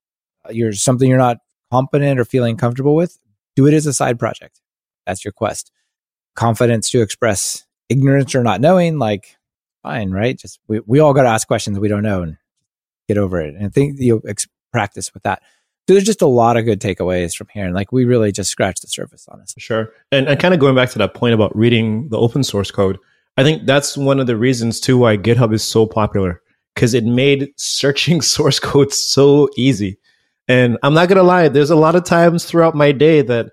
Uh, 0.45 0.53
you're 0.53 0.73
something 0.73 1.09
you're 1.09 1.19
not 1.19 1.39
competent 1.71 2.21
or 2.21 2.25
feeling 2.25 2.57
comfortable 2.57 2.95
with. 2.95 3.19
Do 3.57 3.67
it 3.67 3.75
as 3.75 3.87
a 3.87 3.93
side 3.93 4.19
project. 4.19 4.61
That's 5.07 5.25
your 5.25 5.33
quest. 5.33 5.73
Confidence 6.35 6.91
to 6.91 7.01
express 7.01 7.67
ignorance 7.89 8.35
or 8.35 8.43
not 8.43 8.61
knowing, 8.61 8.99
like, 8.99 9.37
fine, 9.83 10.11
right? 10.11 10.39
Just 10.39 10.61
we, 10.69 10.81
we 10.87 11.01
all 11.01 11.13
got 11.13 11.23
to 11.23 11.29
ask 11.29 11.47
questions 11.47 11.79
we 11.79 11.89
don't 11.89 12.03
know 12.03 12.23
and 12.23 12.37
get 13.09 13.19
over 13.19 13.41
it. 13.41 13.55
And 13.55 13.73
think 13.73 13.99
you 13.99 14.23
ex- 14.27 14.47
practice 14.73 15.13
with 15.13 15.23
that. 15.25 15.43
So 15.89 15.95
there's 15.95 16.05
just 16.05 16.23
a 16.23 16.27
lot 16.27 16.57
of 16.57 16.65
good 16.65 16.81
takeaways 16.81 17.35
from 17.35 17.49
here. 17.53 17.65
And 17.65 17.75
like 17.75 17.91
we 17.91 18.05
really 18.05 18.31
just 18.31 18.51
scratched 18.51 18.83
the 18.83 18.89
surface 18.89 19.27
on 19.29 19.41
this. 19.41 19.55
Sure. 19.59 19.93
And, 20.13 20.29
and 20.29 20.39
kind 20.39 20.55
of 20.55 20.61
going 20.61 20.77
back 20.77 20.91
to 20.91 20.99
that 20.99 21.15
point 21.15 21.35
about 21.35 21.55
reading 21.57 22.09
the 22.09 22.19
open 22.19 22.45
source 22.45 22.71
code, 22.71 22.99
I 23.37 23.43
think 23.43 23.67
that's 23.67 23.97
one 23.97 24.21
of 24.21 24.27
the 24.27 24.37
reasons 24.37 24.81
too 24.81 24.99
why 24.99 25.17
GitHub 25.17 25.55
is 25.55 25.65
so 25.65 25.87
popular 25.87 26.41
because 26.75 26.95
it 26.95 27.05
made 27.05 27.49
searching 27.57 28.21
source 28.23 28.59
code 28.59 28.93
so 28.93 29.49
easy. 29.57 29.99
And 30.49 30.77
I'm 30.83 30.95
not 30.95 31.09
to 31.09 31.23
lie, 31.23 31.49
there's 31.49 31.71
a 31.71 31.77
lot 31.77 31.95
of 31.95 32.05
times 32.05 32.45
throughout 32.45 32.75
my 32.75 32.93
day 32.93 33.23
that 33.23 33.47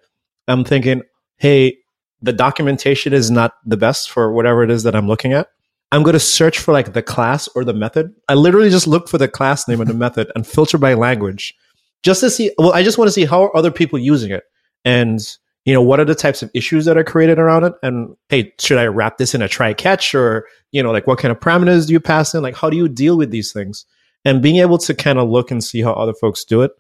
I'm 0.48 0.64
thinking, 0.64 1.04
hey, 1.38 1.78
the 2.22 2.34
documentation 2.34 3.14
is 3.14 3.32
not 3.32 3.54
the 3.66 3.78
best 3.78 4.10
for 4.10 4.34
whatever 4.34 4.64
it 4.64 4.72
is 4.72 4.84
that 4.84 4.96
I'm 4.96 5.08
looking 5.08 5.34
at. 5.34 5.48
I'm 5.92 6.04
going 6.04 6.14
to 6.14 6.20
search 6.20 6.60
for 6.60 6.74
like 6.74 6.94
the 6.94 7.02
class 7.02 7.48
or 7.56 7.64
the 7.64 7.74
method. 7.74 8.14
I 8.28 8.34
literally 8.34 8.70
just 8.70 8.88
look 8.88 9.08
for 9.08 9.18
the 9.18 9.28
class 9.28 9.68
name 9.68 9.82
and 9.82 9.90
the 9.90 9.96
method 9.96 10.32
and 10.36 10.46
filter 10.46 10.78
by 10.78 10.94
language 10.94 11.56
just 12.04 12.22
to 12.22 12.30
see. 12.30 12.52
Well, 12.58 12.74
I 12.74 12.84
just 12.84 12.98
want 12.98 13.08
to 13.08 13.14
see 13.14 13.26
how 13.26 13.44
are 13.44 13.58
other 13.58 13.72
people 13.72 13.98
using 13.98 14.32
it 14.32 14.44
and 14.86 15.20
you 15.66 15.74
know 15.74 15.82
what 15.82 16.00
are 16.00 16.06
the 16.06 16.16
types 16.16 16.42
of 16.42 16.50
issues 16.54 16.86
that 16.86 16.98
are 16.98 17.04
created 17.04 17.40
around 17.40 17.64
it? 17.64 17.74
And 17.84 18.16
hey 18.30 18.54
should 18.60 18.78
i 18.78 18.86
wrap 18.86 19.18
this 19.18 19.36
in 19.36 19.42
a 19.42 19.48
try 19.48 19.74
catch 19.74 20.16
or 20.16 20.48
you 20.72 20.82
know 20.82 20.92
like 20.92 21.08
what 21.08 21.20
kind 21.20 21.32
of 21.32 21.40
parameters 21.40 21.88
do 21.88 21.94
you 21.94 22.00
pass 22.00 22.34
in? 22.34 22.42
Like 22.42 22.56
how 22.56 22.70
do 22.70 22.78
you 22.78 22.88
deal 22.88 23.18
with 23.18 23.32
these 23.32 23.52
things? 23.52 23.86
And 24.26 24.42
being 24.42 24.58
able 24.58 24.78
to 24.80 24.94
kind 24.94 25.18
of 25.18 25.30
look 25.30 25.50
and 25.52 25.64
see 25.64 25.82
how 25.82 25.94
other 25.94 26.14
folks 26.14 26.44
do 26.44 26.62
it 26.62 26.72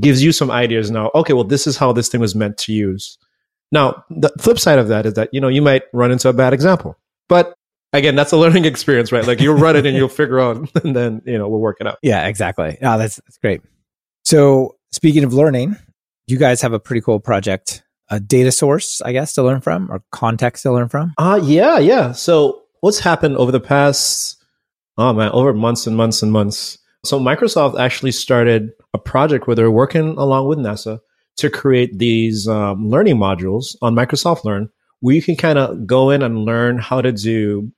gives 0.00 0.22
you 0.22 0.32
some 0.32 0.50
ideas 0.50 0.90
now 0.90 1.10
okay 1.14 1.32
well 1.32 1.44
this 1.44 1.66
is 1.66 1.78
how 1.78 1.92
this 1.92 2.08
thing 2.08 2.20
was 2.20 2.34
meant 2.34 2.58
to 2.58 2.72
use. 2.72 3.18
Now 3.70 4.04
the 4.10 4.30
flip 4.40 4.58
side 4.58 4.78
of 4.78 4.88
that 4.88 5.06
is 5.06 5.14
that 5.14 5.30
you 5.32 5.40
know 5.40 5.48
you 5.48 5.62
might 5.62 5.84
run 5.92 6.10
into 6.10 6.28
a 6.28 6.32
bad 6.32 6.52
example 6.52 6.98
but 7.28 7.54
again 7.92 8.16
that's 8.16 8.32
a 8.32 8.36
learning 8.36 8.64
experience 8.72 9.12
right? 9.12 9.26
Like 9.26 9.40
you'll 9.40 9.58
run 9.58 9.76
it 9.76 9.86
and 9.86 9.96
you'll 9.96 10.08
figure 10.08 10.40
out 10.40 10.68
and 10.84 10.94
then 10.94 11.22
you 11.24 11.38
know 11.38 11.48
we'll 11.48 11.60
work 11.60 11.78
it 11.80 11.86
out. 11.86 11.98
Yeah 12.02 12.26
exactly. 12.26 12.76
Oh 12.82 12.98
that's 12.98 13.16
that's 13.16 13.38
great. 13.38 13.62
So 14.24 14.76
speaking 14.92 15.24
of 15.24 15.32
learning 15.32 15.76
you 16.26 16.36
guys 16.36 16.60
have 16.60 16.74
a 16.74 16.78
pretty 16.78 17.00
cool 17.00 17.20
project 17.20 17.82
a 18.10 18.20
data 18.20 18.52
source, 18.52 19.00
I 19.02 19.12
guess, 19.12 19.34
to 19.34 19.42
learn 19.42 19.60
from 19.60 19.90
or 19.90 20.02
context 20.12 20.62
to 20.62 20.72
learn 20.72 20.88
from? 20.88 21.14
Uh 21.18 21.40
yeah, 21.42 21.78
yeah. 21.78 22.12
So 22.12 22.62
what's 22.80 23.00
happened 23.00 23.36
over 23.36 23.52
the 23.52 23.60
past 23.60 24.42
oh 24.96 25.12
man, 25.12 25.30
over 25.32 25.52
months 25.54 25.86
and 25.86 25.96
months 25.96 26.22
and 26.22 26.32
months. 26.32 26.78
So 27.04 27.20
Microsoft 27.20 27.78
actually 27.78 28.12
started 28.12 28.70
a 28.92 28.98
project 28.98 29.46
where 29.46 29.54
they're 29.56 29.70
working 29.70 30.16
along 30.18 30.48
with 30.48 30.58
NASA 30.58 30.98
to 31.36 31.48
create 31.48 31.98
these 31.98 32.48
um, 32.48 32.88
learning 32.88 33.16
modules 33.16 33.76
on 33.80 33.94
Microsoft 33.94 34.44
Learn 34.44 34.68
where 35.00 35.14
you 35.14 35.22
can 35.22 35.36
kind 35.36 35.58
of 35.58 35.86
go 35.86 36.10
in 36.10 36.22
and 36.22 36.44
learn 36.44 36.78
how 36.78 37.00
to 37.00 37.12
do 37.12 37.70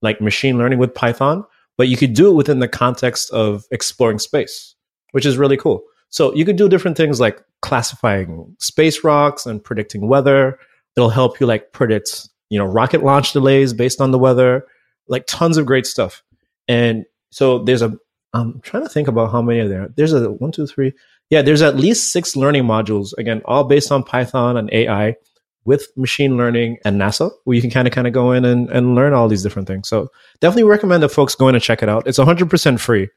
like 0.00 0.20
machine 0.20 0.58
learning 0.58 0.78
with 0.78 0.94
Python, 0.94 1.44
but 1.76 1.88
you 1.88 1.96
could 1.96 2.14
do 2.14 2.28
it 2.28 2.34
within 2.34 2.58
the 2.58 2.68
context 2.68 3.30
of 3.30 3.64
exploring 3.70 4.18
space, 4.18 4.74
which 5.12 5.26
is 5.26 5.36
really 5.36 5.56
cool. 5.56 5.82
So 6.12 6.34
you 6.34 6.44
could 6.44 6.56
do 6.56 6.68
different 6.68 6.96
things 6.96 7.18
like 7.20 7.42
classifying 7.62 8.54
space 8.60 9.02
rocks 9.02 9.46
and 9.46 9.64
predicting 9.64 10.06
weather. 10.06 10.58
It'll 10.94 11.08
help 11.08 11.40
you 11.40 11.46
like 11.46 11.72
predict, 11.72 12.28
you 12.50 12.58
know, 12.58 12.66
rocket 12.66 13.02
launch 13.02 13.32
delays 13.32 13.72
based 13.72 14.00
on 14.00 14.10
the 14.10 14.18
weather, 14.18 14.66
like 15.08 15.24
tons 15.26 15.56
of 15.56 15.64
great 15.64 15.86
stuff. 15.86 16.22
And 16.68 17.06
so 17.30 17.64
there's 17.64 17.80
a, 17.80 17.96
I'm 18.34 18.60
trying 18.60 18.82
to 18.82 18.90
think 18.90 19.08
about 19.08 19.32
how 19.32 19.40
many 19.40 19.60
are 19.60 19.68
there. 19.68 19.88
There's 19.96 20.12
a 20.12 20.30
one, 20.30 20.52
two, 20.52 20.66
three. 20.66 20.92
Yeah, 21.30 21.40
there's 21.40 21.62
at 21.62 21.76
least 21.76 22.12
six 22.12 22.36
learning 22.36 22.64
modules, 22.64 23.14
again, 23.16 23.40
all 23.46 23.64
based 23.64 23.90
on 23.90 24.04
Python 24.04 24.58
and 24.58 24.70
AI 24.70 25.16
with 25.64 25.88
machine 25.96 26.36
learning 26.36 26.76
and 26.84 27.00
NASA, 27.00 27.30
where 27.44 27.54
you 27.54 27.62
can 27.62 27.70
kind 27.70 27.88
of 27.88 27.94
kind 27.94 28.06
of 28.06 28.12
go 28.12 28.32
in 28.32 28.44
and, 28.44 28.68
and 28.68 28.94
learn 28.94 29.14
all 29.14 29.28
these 29.28 29.42
different 29.42 29.66
things. 29.66 29.88
So 29.88 30.10
definitely 30.40 30.64
recommend 30.64 31.02
that 31.02 31.08
folks 31.08 31.34
go 31.34 31.48
in 31.48 31.54
and 31.54 31.64
check 31.64 31.82
it 31.82 31.88
out. 31.88 32.06
It's 32.06 32.18
100% 32.18 32.80
free. 32.80 33.08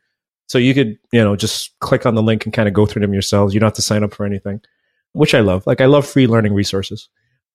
So 0.48 0.58
you 0.58 0.74
could, 0.74 0.98
you 1.12 1.24
know, 1.24 1.36
just 1.36 1.78
click 1.80 2.06
on 2.06 2.16
the 2.16 2.22
link 2.22 2.46
and 2.46 2.54
kind 2.54 2.68
of 2.68 2.74
go 2.74 2.86
through 2.86 3.02
them 3.02 3.14
yourselves. 3.14 3.54
You 3.54 3.60
don't 3.60 3.68
have 3.68 3.76
to 3.76 3.82
sign 3.82 4.04
up 4.04 4.14
for 4.14 4.26
anything, 4.26 4.62
which 5.14 5.34
I 5.34 5.40
love. 5.40 5.66
Like 5.66 5.82
I 5.82 5.86
love 5.86 6.06
free 6.06 6.28
learning 6.28 6.54
resources, 6.54 7.10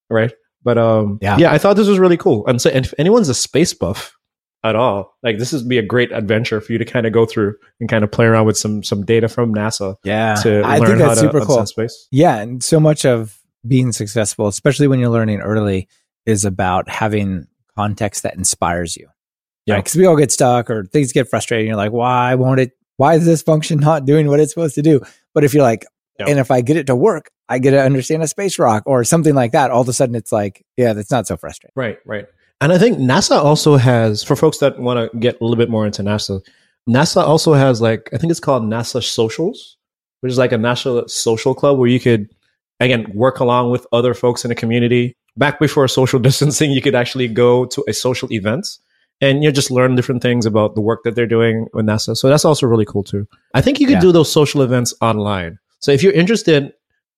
right? 0.09 0.33
But 0.63 0.79
um, 0.79 1.19
yeah, 1.23 1.39
yeah, 1.39 1.53
I 1.53 1.59
thought 1.59 1.77
this 1.77 1.89
was 1.89 1.99
really 1.99 2.17
cool. 2.17 2.47
And 2.47 2.61
so, 2.61 2.71
and 2.71 2.85
if 2.85 2.93
anyone's 2.99 3.29
a 3.29 3.35
space 3.35 3.73
buff 3.73 4.15
at 4.63 4.77
all, 4.77 5.17
like 5.23 5.39
this 5.39 5.53
would 5.53 5.69
be 5.69 5.79
a 5.79 5.83
great 5.83 6.13
adventure 6.13 6.61
for 6.61 6.73
you 6.73 6.79
to 6.79 6.85
kind 6.85 7.07
of 7.07 7.13
go 7.13 7.25
through 7.25 7.55
and 7.81 7.89
kind 7.89 8.05
of 8.05 8.13
play 8.13 8.27
around 8.27 8.47
with 8.47 8.59
some 8.59 8.83
some 8.83 9.05
data 9.05 9.29
from 9.29 9.55
NASA. 9.55 9.97
Yeah, 10.05 10.35
to 10.43 10.63
I 10.63 10.79
learn 10.79 10.89
think 10.89 10.99
that's 10.99 11.21
super 11.21 11.41
cool. 11.41 11.65
Space. 11.65 12.09
Yeah, 12.11 12.37
and 12.39 12.63
so 12.63 12.79
much 12.79 13.07
of 13.07 13.39
being 13.67 13.93
successful, 13.93 14.49
especially 14.49 14.89
when 14.89 14.99
you're 14.99 15.11
learning 15.11 15.41
early, 15.41 15.89
is 16.27 16.45
about 16.45 16.89
having 16.89 17.47
context 17.75 18.23
that 18.25 18.35
inspires 18.35 18.97
you. 18.97 19.09
Yeah, 19.65 19.77
because 19.77 19.97
right? 19.97 20.03
we 20.03 20.07
all 20.07 20.17
get 20.17 20.33
stuck 20.33 20.69
or 20.69 20.85
things 20.85 21.13
get 21.13 21.29
frustrating. 21.29 21.69
You're 21.69 21.77
like, 21.77 21.93
why 21.93 22.35
won't 22.35 22.61
it 22.61 22.73
why 23.01 23.15
is 23.15 23.25
this 23.25 23.41
function 23.41 23.81
not 23.81 24.05
doing 24.05 24.29
what 24.29 24.41
it's 24.41 24.53
supposed 24.53 24.75
to 24.75 24.83
do? 24.83 25.01
But 25.33 25.43
if 25.43 25.55
you're 25.55 25.63
like, 25.63 25.87
yep. 26.19 26.29
and 26.29 26.39
if 26.39 26.51
I 26.51 26.61
get 26.61 26.77
it 26.77 26.87
to 26.89 26.95
work, 26.95 27.31
I 27.49 27.59
get 27.59 27.71
to 27.71 27.83
understand 27.83 28.23
a 28.23 28.29
space 28.29 28.59
rock 28.59 28.83
or 28.85 29.05
something 29.05 29.35
like 29.35 29.53
that, 29.53 29.71
all 29.71 29.81
of 29.81 29.89
a 29.89 29.95
sudden 29.95 30.15
it's 30.15 30.31
like, 30.31 30.63
yeah, 30.77 30.93
that's 30.93 31.11
not 31.11 31.27
so 31.27 31.39
frustrating. 31.39 31.73
Right, 31.75 31.99
right. 32.05 32.27
And 32.61 32.75
I 32.75 32.77
think 32.77 32.99
NASA 32.99 33.43
also 33.43 33.77
has, 33.77 34.23
for 34.23 34.37
folks 34.37 34.59
that 34.59 34.79
want 34.79 35.11
to 35.11 35.19
get 35.19 35.41
a 35.41 35.45
little 35.45 35.57
bit 35.57 35.71
more 35.71 35.87
into 35.87 36.03
NASA, 36.03 36.45
NASA 36.87 37.23
also 37.23 37.55
has 37.55 37.81
like, 37.81 38.11
I 38.13 38.19
think 38.19 38.31
it's 38.31 38.39
called 38.39 38.65
NASA 38.65 39.03
Socials, 39.03 39.79
which 40.21 40.31
is 40.31 40.37
like 40.37 40.53
a 40.53 40.59
national 40.59 41.09
social 41.09 41.55
club 41.55 41.79
where 41.79 41.89
you 41.89 42.01
could, 42.01 42.29
again, 42.81 43.11
work 43.15 43.41
along 43.41 43.71
with 43.71 43.87
other 43.93 44.13
folks 44.13 44.45
in 44.45 44.51
the 44.51 44.55
community. 44.55 45.15
Back 45.39 45.59
before 45.59 45.89
social 45.89 46.19
distancing, 46.29 46.71
you 46.71 46.83
could 46.83 46.95
actually 46.95 47.29
go 47.29 47.65
to 47.65 47.83
a 47.89 47.95
social 47.95 48.31
event 48.31 48.67
and 49.21 49.43
you 49.43 49.49
know, 49.49 49.53
just 49.53 49.71
learn 49.71 49.95
different 49.95 50.23
things 50.23 50.47
about 50.47 50.75
the 50.75 50.81
work 50.81 51.05
that 51.05 51.15
they're 51.15 51.27
doing 51.27 51.67
with 51.73 51.87
NASA. 51.87 52.17
So 52.17 52.29
that's 52.29 52.45
also 52.45 52.67
really 52.67 52.85
cool 52.85 53.03
too. 53.03 53.27
I 53.55 53.61
think 53.61 53.81
you 53.81 53.87
could 53.87 53.95
yeah. 53.95 54.01
do 54.01 54.13
those 54.13 54.33
social 54.33 54.63
events 54.63 54.95
online. 55.01 55.59
So 55.81 55.93
if 55.93 56.03
you're 56.03 56.13
interested, 56.13 56.73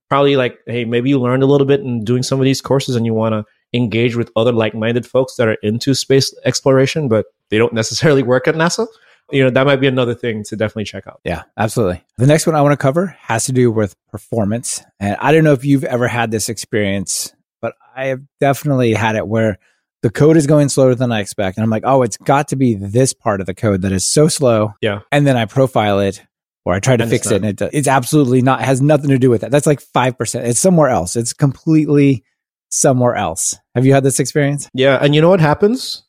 probably 0.08 0.36
like, 0.36 0.58
hey, 0.66 0.84
maybe 0.84 1.08
you 1.08 1.20
learned 1.20 1.42
a 1.42 1.46
little 1.46 1.66
bit 1.66 1.80
in 1.80 2.04
doing 2.04 2.22
some 2.22 2.38
of 2.38 2.44
these 2.44 2.60
courses 2.60 2.96
and 2.96 3.06
you 3.06 3.14
want 3.14 3.32
to 3.32 3.44
engage 3.72 4.16
with 4.16 4.30
other 4.36 4.52
like-minded 4.52 5.06
folks 5.06 5.36
that 5.36 5.48
are 5.48 5.56
into 5.62 5.94
space 5.94 6.34
exploration, 6.44 7.08
but 7.08 7.26
they 7.48 7.58
don't 7.58 7.72
necessarily 7.72 8.22
work 8.22 8.46
at 8.46 8.54
NASA. 8.54 8.86
You 9.30 9.44
know, 9.44 9.50
that 9.50 9.64
might 9.64 9.76
be 9.76 9.86
another 9.86 10.14
thing 10.14 10.44
to 10.44 10.56
definitely 10.56 10.84
check 10.84 11.06
out. 11.06 11.20
Yeah, 11.24 11.44
absolutely. 11.56 12.04
The 12.18 12.26
next 12.26 12.46
one 12.46 12.54
I 12.54 12.60
want 12.60 12.72
to 12.72 12.76
cover 12.76 13.16
has 13.20 13.46
to 13.46 13.52
do 13.52 13.70
with 13.70 13.96
performance. 14.10 14.82
And 15.00 15.16
I 15.18 15.32
don't 15.32 15.44
know 15.44 15.54
if 15.54 15.64
you've 15.64 15.84
ever 15.84 16.06
had 16.06 16.30
this 16.30 16.50
experience, 16.50 17.32
but 17.62 17.74
I 17.96 18.06
have 18.06 18.20
definitely 18.40 18.92
had 18.92 19.16
it 19.16 19.26
where 19.26 19.58
the 20.02 20.10
code 20.10 20.36
is 20.36 20.46
going 20.46 20.68
slower 20.68 20.94
than 20.94 21.12
I 21.12 21.20
expect. 21.20 21.56
And 21.56 21.64
I'm 21.64 21.70
like, 21.70 21.84
oh, 21.86 22.02
it's 22.02 22.16
got 22.16 22.48
to 22.48 22.56
be 22.56 22.74
this 22.74 23.12
part 23.12 23.40
of 23.40 23.46
the 23.46 23.54
code 23.54 23.82
that 23.82 23.92
is 23.92 24.04
so 24.04 24.28
slow. 24.28 24.74
Yeah. 24.80 25.00
And 25.10 25.26
then 25.26 25.36
I 25.36 25.46
profile 25.46 26.00
it 26.00 26.22
or 26.64 26.74
I 26.74 26.80
try 26.80 26.96
to 26.96 27.06
fix 27.06 27.30
it 27.30 27.42
and 27.44 27.60
it, 27.60 27.70
it's 27.72 27.88
absolutely 27.88 28.42
not, 28.42 28.60
has 28.60 28.80
nothing 28.82 29.10
to 29.10 29.18
do 29.18 29.30
with 29.30 29.40
that. 29.40 29.50
That's 29.50 29.66
like 29.66 29.80
5%. 29.80 30.44
It's 30.44 30.60
somewhere 30.60 30.88
else. 30.88 31.16
It's 31.16 31.32
completely 31.32 32.24
somewhere 32.70 33.14
else. 33.14 33.56
Have 33.74 33.86
you 33.86 33.94
had 33.94 34.02
this 34.02 34.18
experience? 34.18 34.68
Yeah. 34.74 34.98
And 35.00 35.14
you 35.14 35.20
know 35.20 35.28
what 35.28 35.40
happens? 35.40 36.02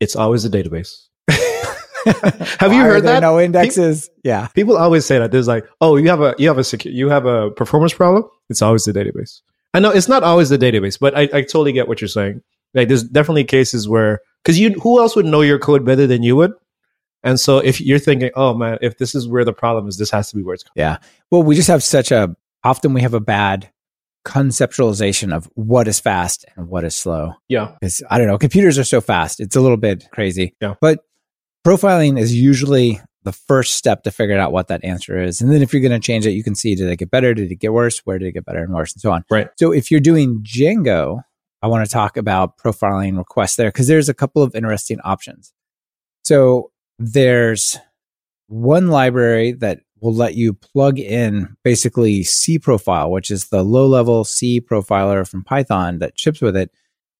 It's 0.00 0.16
always 0.16 0.44
a 0.44 0.50
database. 0.50 1.06
have 2.58 2.72
you 2.72 2.82
heard 2.82 3.04
that? 3.04 3.20
No 3.20 3.40
indexes. 3.40 4.08
People, 4.08 4.20
yeah. 4.24 4.46
People 4.48 4.76
always 4.76 5.06
say 5.06 5.18
that. 5.18 5.32
There's 5.32 5.48
like, 5.48 5.66
oh, 5.80 5.96
you 5.96 6.08
have 6.08 6.20
a 6.20 6.34
you 6.38 6.48
have 6.48 6.58
a 6.58 6.62
secu- 6.62 6.92
you 6.92 7.08
have 7.08 7.24
a 7.24 7.50
performance 7.52 7.94
problem. 7.94 8.24
It's 8.50 8.60
always 8.60 8.84
the 8.84 8.92
database. 8.92 9.40
I 9.72 9.80
know 9.80 9.90
it's 9.90 10.08
not 10.08 10.22
always 10.22 10.50
the 10.50 10.58
database, 10.58 10.98
but 10.98 11.16
I, 11.16 11.22
I 11.22 11.42
totally 11.42 11.72
get 11.72 11.88
what 11.88 12.00
you're 12.00 12.08
saying. 12.08 12.42
Like 12.74 12.88
there's 12.88 13.04
definitely 13.04 13.44
cases 13.44 13.88
where 13.88 14.20
because 14.42 14.58
you 14.58 14.70
who 14.80 15.00
else 15.00 15.16
would 15.16 15.26
know 15.26 15.40
your 15.40 15.58
code 15.58 15.84
better 15.84 16.06
than 16.06 16.22
you 16.22 16.36
would? 16.36 16.52
And 17.22 17.40
so 17.40 17.58
if 17.58 17.80
you're 17.80 17.98
thinking, 17.98 18.30
oh 18.34 18.54
man, 18.54 18.78
if 18.82 18.98
this 18.98 19.14
is 19.14 19.26
where 19.26 19.44
the 19.44 19.52
problem 19.52 19.88
is, 19.88 19.96
this 19.96 20.10
has 20.10 20.28
to 20.30 20.36
be 20.36 20.42
where 20.42 20.54
it's 20.54 20.62
coming. 20.62 20.74
Yeah. 20.76 20.98
Well, 21.30 21.42
we 21.42 21.54
just 21.54 21.68
have 21.68 21.82
such 21.82 22.12
a 22.12 22.36
often 22.62 22.92
we 22.92 23.02
have 23.02 23.14
a 23.14 23.20
bad 23.20 23.70
conceptualization 24.26 25.34
of 25.34 25.48
what 25.54 25.86
is 25.86 26.00
fast 26.00 26.44
and 26.56 26.68
what 26.68 26.84
is 26.84 26.94
slow. 26.94 27.34
Yeah. 27.48 27.76
Because 27.80 28.02
I 28.10 28.18
don't 28.18 28.26
know, 28.26 28.38
computers 28.38 28.78
are 28.78 28.84
so 28.84 29.00
fast. 29.00 29.40
It's 29.40 29.56
a 29.56 29.60
little 29.60 29.76
bit 29.76 30.04
crazy. 30.12 30.54
Yeah. 30.60 30.74
But 30.80 31.00
profiling 31.64 32.18
is 32.18 32.34
usually 32.34 33.00
the 33.22 33.32
first 33.32 33.74
step 33.74 34.02
to 34.02 34.10
figure 34.10 34.38
out 34.38 34.52
what 34.52 34.68
that 34.68 34.84
answer 34.84 35.22
is. 35.22 35.40
And 35.40 35.50
then 35.50 35.62
if 35.62 35.72
you're 35.72 35.82
going 35.82 35.98
to 35.98 36.04
change 36.04 36.26
it, 36.26 36.32
you 36.32 36.42
can 36.42 36.54
see 36.54 36.74
did 36.74 36.88
it 36.88 36.96
get 36.96 37.10
better? 37.10 37.32
Did 37.32 37.50
it 37.50 37.56
get 37.56 37.72
worse? 37.72 38.00
Where 38.04 38.18
did 38.18 38.28
it 38.28 38.32
get 38.32 38.44
better 38.44 38.62
and 38.62 38.72
worse? 38.72 38.92
And 38.92 39.00
so 39.00 39.12
on. 39.12 39.24
Right. 39.30 39.48
So 39.56 39.72
if 39.72 39.90
you're 39.90 40.00
doing 40.00 40.42
Django, 40.42 41.22
I 41.64 41.66
want 41.66 41.82
to 41.86 41.90
talk 41.90 42.18
about 42.18 42.58
profiling 42.58 43.16
requests 43.16 43.56
there 43.56 43.70
because 43.70 43.88
there's 43.88 44.10
a 44.10 44.14
couple 44.14 44.42
of 44.42 44.54
interesting 44.54 45.00
options. 45.00 45.54
So 46.22 46.72
there's 46.98 47.78
one 48.48 48.88
library 48.88 49.52
that 49.52 49.80
will 49.98 50.12
let 50.12 50.34
you 50.34 50.52
plug 50.52 50.98
in 50.98 51.56
basically 51.64 52.20
cProfile, 52.20 53.10
which 53.10 53.30
is 53.30 53.46
the 53.46 53.62
low 53.62 53.86
level 53.86 54.24
C 54.24 54.60
profiler 54.60 55.26
from 55.26 55.42
Python 55.42 56.00
that 56.00 56.18
ships 56.18 56.42
with 56.42 56.54
it 56.54 56.70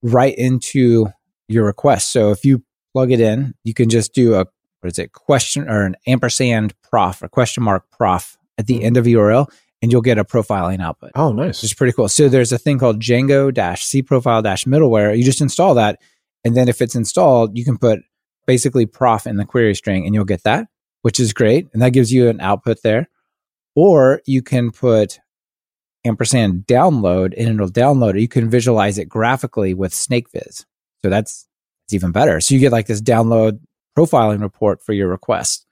right 0.03 0.35
into 0.35 1.07
your 1.49 1.65
request. 1.65 2.13
So 2.13 2.31
if 2.31 2.45
you 2.45 2.63
plug 2.93 3.13
it 3.13 3.21
in, 3.21 3.55
you 3.65 3.73
can 3.73 3.89
just 3.89 4.13
do 4.13 4.35
a, 4.35 4.45
what 4.81 4.93
is 4.93 4.99
it, 4.99 5.13
question 5.13 5.67
or 5.71 5.87
an 5.87 5.97
ampersand 6.07 6.75
prof, 6.83 7.23
a 7.23 7.31
question 7.31 7.63
mark 7.63 7.91
prof 7.91 8.37
at 8.59 8.67
the 8.67 8.81
hmm. 8.81 8.85
end 8.85 8.97
of 8.99 9.07
URL 9.07 9.51
and 9.85 9.93
you'll 9.93 10.01
get 10.01 10.17
a 10.17 10.25
profiling 10.25 10.81
output. 10.81 11.11
Oh, 11.15 11.31
nice. 11.31 11.63
It's 11.63 11.75
pretty 11.75 11.93
cool. 11.93 12.09
So 12.09 12.31
there's 12.31 12.53
a 12.53 12.59
thing 12.59 12.79
called 12.79 13.01
Django 13.01 13.53
dash 13.53 13.85
C 13.85 14.01
profile 14.01 14.43
middleware. 14.43 15.15
You 15.15 15.23
just 15.23 15.43
install 15.43 15.75
that. 15.75 16.01
And 16.43 16.57
then 16.57 16.71
if 16.71 16.81
it's 16.81 16.95
installed, 16.95 17.59
you 17.59 17.67
can 17.67 17.77
put 17.77 18.01
basically 18.47 18.87
prof 18.87 19.27
in 19.27 19.37
the 19.37 19.45
query 19.45 19.75
string 19.75 20.07
and 20.07 20.15
you'll 20.15 20.25
get 20.25 20.43
that, 20.45 20.69
which 21.03 21.21
is 21.21 21.35
great. 21.35 21.69
And 21.75 21.83
that 21.83 21.91
gives 21.91 22.11
you 22.11 22.31
an 22.31 22.41
output 22.41 22.79
there. 22.83 23.11
Or 23.77 24.23
you 24.25 24.41
can 24.41 24.71
put 24.71 25.21
ampersand 26.07 26.65
download 26.67 27.35
and 27.37 27.49
it'll 27.49 27.69
download 27.69 28.17
it. 28.17 28.23
You 28.23 28.29
can 28.29 28.49
visualize 28.49 28.97
it 28.97 29.07
graphically 29.07 29.75
with 29.75 29.93
SnakeViz. 29.93 30.65
So 31.03 31.11
that's 31.11 31.47
it's 31.85 31.93
even 31.93 32.11
better. 32.11 32.41
So 32.41 32.55
you 32.55 32.61
get 32.61 32.73
like 32.73 32.87
this 32.87 33.03
download 33.03 33.61
profiling 33.99 34.41
report 34.41 34.83
for 34.83 34.95
your 34.95 35.09
request. 35.09 35.67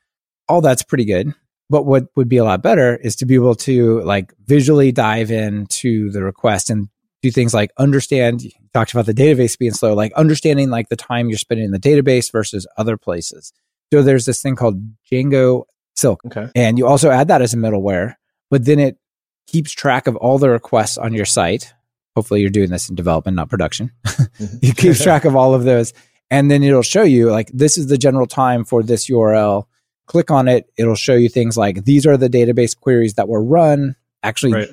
All 0.48 0.60
that's 0.60 0.82
pretty 0.82 1.06
good. 1.06 1.32
But 1.72 1.86
what 1.86 2.04
would 2.16 2.28
be 2.28 2.36
a 2.36 2.44
lot 2.44 2.62
better 2.62 2.96
is 2.96 3.16
to 3.16 3.24
be 3.24 3.34
able 3.34 3.54
to 3.54 4.02
like 4.02 4.34
visually 4.44 4.92
dive 4.92 5.30
into 5.30 6.10
the 6.10 6.22
request 6.22 6.68
and 6.68 6.90
do 7.22 7.30
things 7.30 7.54
like 7.54 7.70
understand, 7.78 8.42
you 8.42 8.50
talked 8.74 8.92
about 8.92 9.06
the 9.06 9.14
database 9.14 9.58
being 9.58 9.72
slow, 9.72 9.94
like 9.94 10.12
understanding 10.12 10.68
like 10.68 10.90
the 10.90 10.96
time 10.96 11.30
you're 11.30 11.38
spending 11.38 11.64
in 11.64 11.72
the 11.72 11.80
database 11.80 12.30
versus 12.30 12.66
other 12.76 12.98
places. 12.98 13.54
So 13.90 14.02
there's 14.02 14.26
this 14.26 14.42
thing 14.42 14.54
called 14.54 14.82
Django 15.10 15.64
Silk. 15.96 16.20
Okay. 16.26 16.50
And 16.54 16.76
you 16.76 16.86
also 16.86 17.08
add 17.08 17.28
that 17.28 17.40
as 17.40 17.54
a 17.54 17.56
middleware, 17.56 18.16
but 18.50 18.66
then 18.66 18.78
it 18.78 18.98
keeps 19.46 19.72
track 19.72 20.06
of 20.06 20.14
all 20.16 20.36
the 20.36 20.50
requests 20.50 20.98
on 20.98 21.14
your 21.14 21.24
site. 21.24 21.72
Hopefully 22.14 22.42
you're 22.42 22.50
doing 22.50 22.68
this 22.68 22.90
in 22.90 22.96
development, 22.96 23.36
not 23.36 23.48
production. 23.48 23.92
Mm-hmm. 24.04 24.58
it 24.62 24.76
keeps 24.76 25.02
track 25.02 25.24
of 25.24 25.36
all 25.36 25.54
of 25.54 25.64
those. 25.64 25.94
And 26.30 26.50
then 26.50 26.62
it'll 26.62 26.82
show 26.82 27.02
you 27.02 27.30
like 27.30 27.50
this 27.50 27.78
is 27.78 27.86
the 27.86 27.96
general 27.96 28.26
time 28.26 28.66
for 28.66 28.82
this 28.82 29.08
URL. 29.08 29.64
Click 30.06 30.30
on 30.30 30.48
it. 30.48 30.70
It'll 30.76 30.94
show 30.94 31.14
you 31.14 31.28
things 31.28 31.56
like 31.56 31.84
these 31.84 32.06
are 32.06 32.16
the 32.16 32.28
database 32.28 32.78
queries 32.78 33.14
that 33.14 33.28
were 33.28 33.42
run. 33.42 33.96
Actually, 34.22 34.52
Right. 34.52 34.68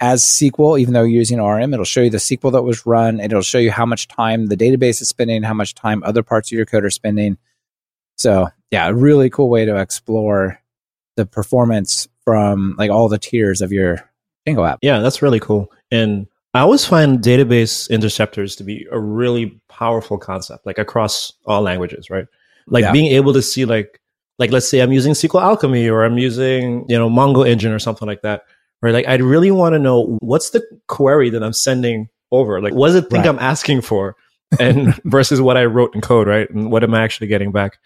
as 0.00 0.22
SQL, 0.22 0.78
even 0.78 0.94
though 0.94 1.02
you're 1.02 1.18
using 1.18 1.40
ORM, 1.40 1.72
it'll 1.74 1.84
show 1.84 2.02
you 2.02 2.10
the 2.10 2.18
SQL 2.18 2.52
that 2.52 2.62
was 2.62 2.86
run. 2.86 3.20
and 3.20 3.32
It'll 3.32 3.42
show 3.42 3.58
you 3.58 3.70
how 3.70 3.84
much 3.86 4.08
time 4.08 4.46
the 4.46 4.56
database 4.56 5.02
is 5.02 5.08
spending, 5.08 5.42
how 5.42 5.54
much 5.54 5.74
time 5.74 6.02
other 6.04 6.22
parts 6.22 6.50
of 6.52 6.56
your 6.56 6.66
code 6.66 6.84
are 6.84 6.90
spending. 6.90 7.36
So, 8.16 8.48
yeah, 8.70 8.88
a 8.88 8.94
really 8.94 9.30
cool 9.30 9.48
way 9.50 9.64
to 9.64 9.76
explore 9.76 10.60
the 11.16 11.26
performance 11.26 12.08
from 12.24 12.74
like 12.78 12.90
all 12.90 13.08
the 13.08 13.18
tiers 13.18 13.60
of 13.60 13.72
your 13.72 14.08
Django 14.46 14.68
app. 14.68 14.78
Yeah, 14.82 15.00
that's 15.00 15.22
really 15.22 15.40
cool. 15.40 15.70
And 15.90 16.26
I 16.54 16.60
always 16.60 16.84
find 16.84 17.20
database 17.20 17.88
interceptors 17.90 18.56
to 18.56 18.64
be 18.64 18.86
a 18.90 18.98
really 18.98 19.60
powerful 19.68 20.18
concept, 20.18 20.64
like 20.66 20.78
across 20.78 21.32
all 21.46 21.62
languages, 21.62 22.08
right? 22.10 22.26
Like 22.66 22.82
Yeah. 22.82 22.92
being 22.92 23.06
able 23.12 23.32
to 23.34 23.42
see 23.42 23.64
like 23.64 24.00
like 24.38 24.50
let's 24.52 24.68
say 24.68 24.80
I'm 24.80 24.92
using 24.92 25.12
SQLAlchemy 25.14 25.90
or 25.90 26.04
I'm 26.04 26.18
using, 26.18 26.84
you 26.88 26.96
know, 26.98 27.08
MongoEngine 27.10 27.74
or 27.74 27.78
something 27.78 28.06
like 28.06 28.22
that. 28.22 28.42
Right. 28.80 28.94
Like 28.94 29.08
I'd 29.08 29.22
really 29.22 29.50
want 29.50 29.72
to 29.74 29.78
know 29.78 30.16
what's 30.20 30.50
the 30.50 30.62
query 30.86 31.30
that 31.30 31.42
I'm 31.42 31.52
sending 31.52 32.08
over? 32.30 32.60
Like 32.60 32.74
what 32.74 32.88
does 32.88 32.96
it 32.96 33.10
think 33.10 33.24
Right. 33.24 33.28
I'm 33.28 33.38
asking 33.40 33.80
for? 33.80 34.14
And 34.60 34.94
versus 35.04 35.40
what 35.40 35.56
I 35.56 35.64
wrote 35.64 35.94
in 35.94 36.00
code, 36.00 36.28
right? 36.28 36.48
And 36.50 36.70
what 36.70 36.84
am 36.84 36.94
I 36.94 37.02
actually 37.02 37.26
getting 37.26 37.50
back? 37.52 37.78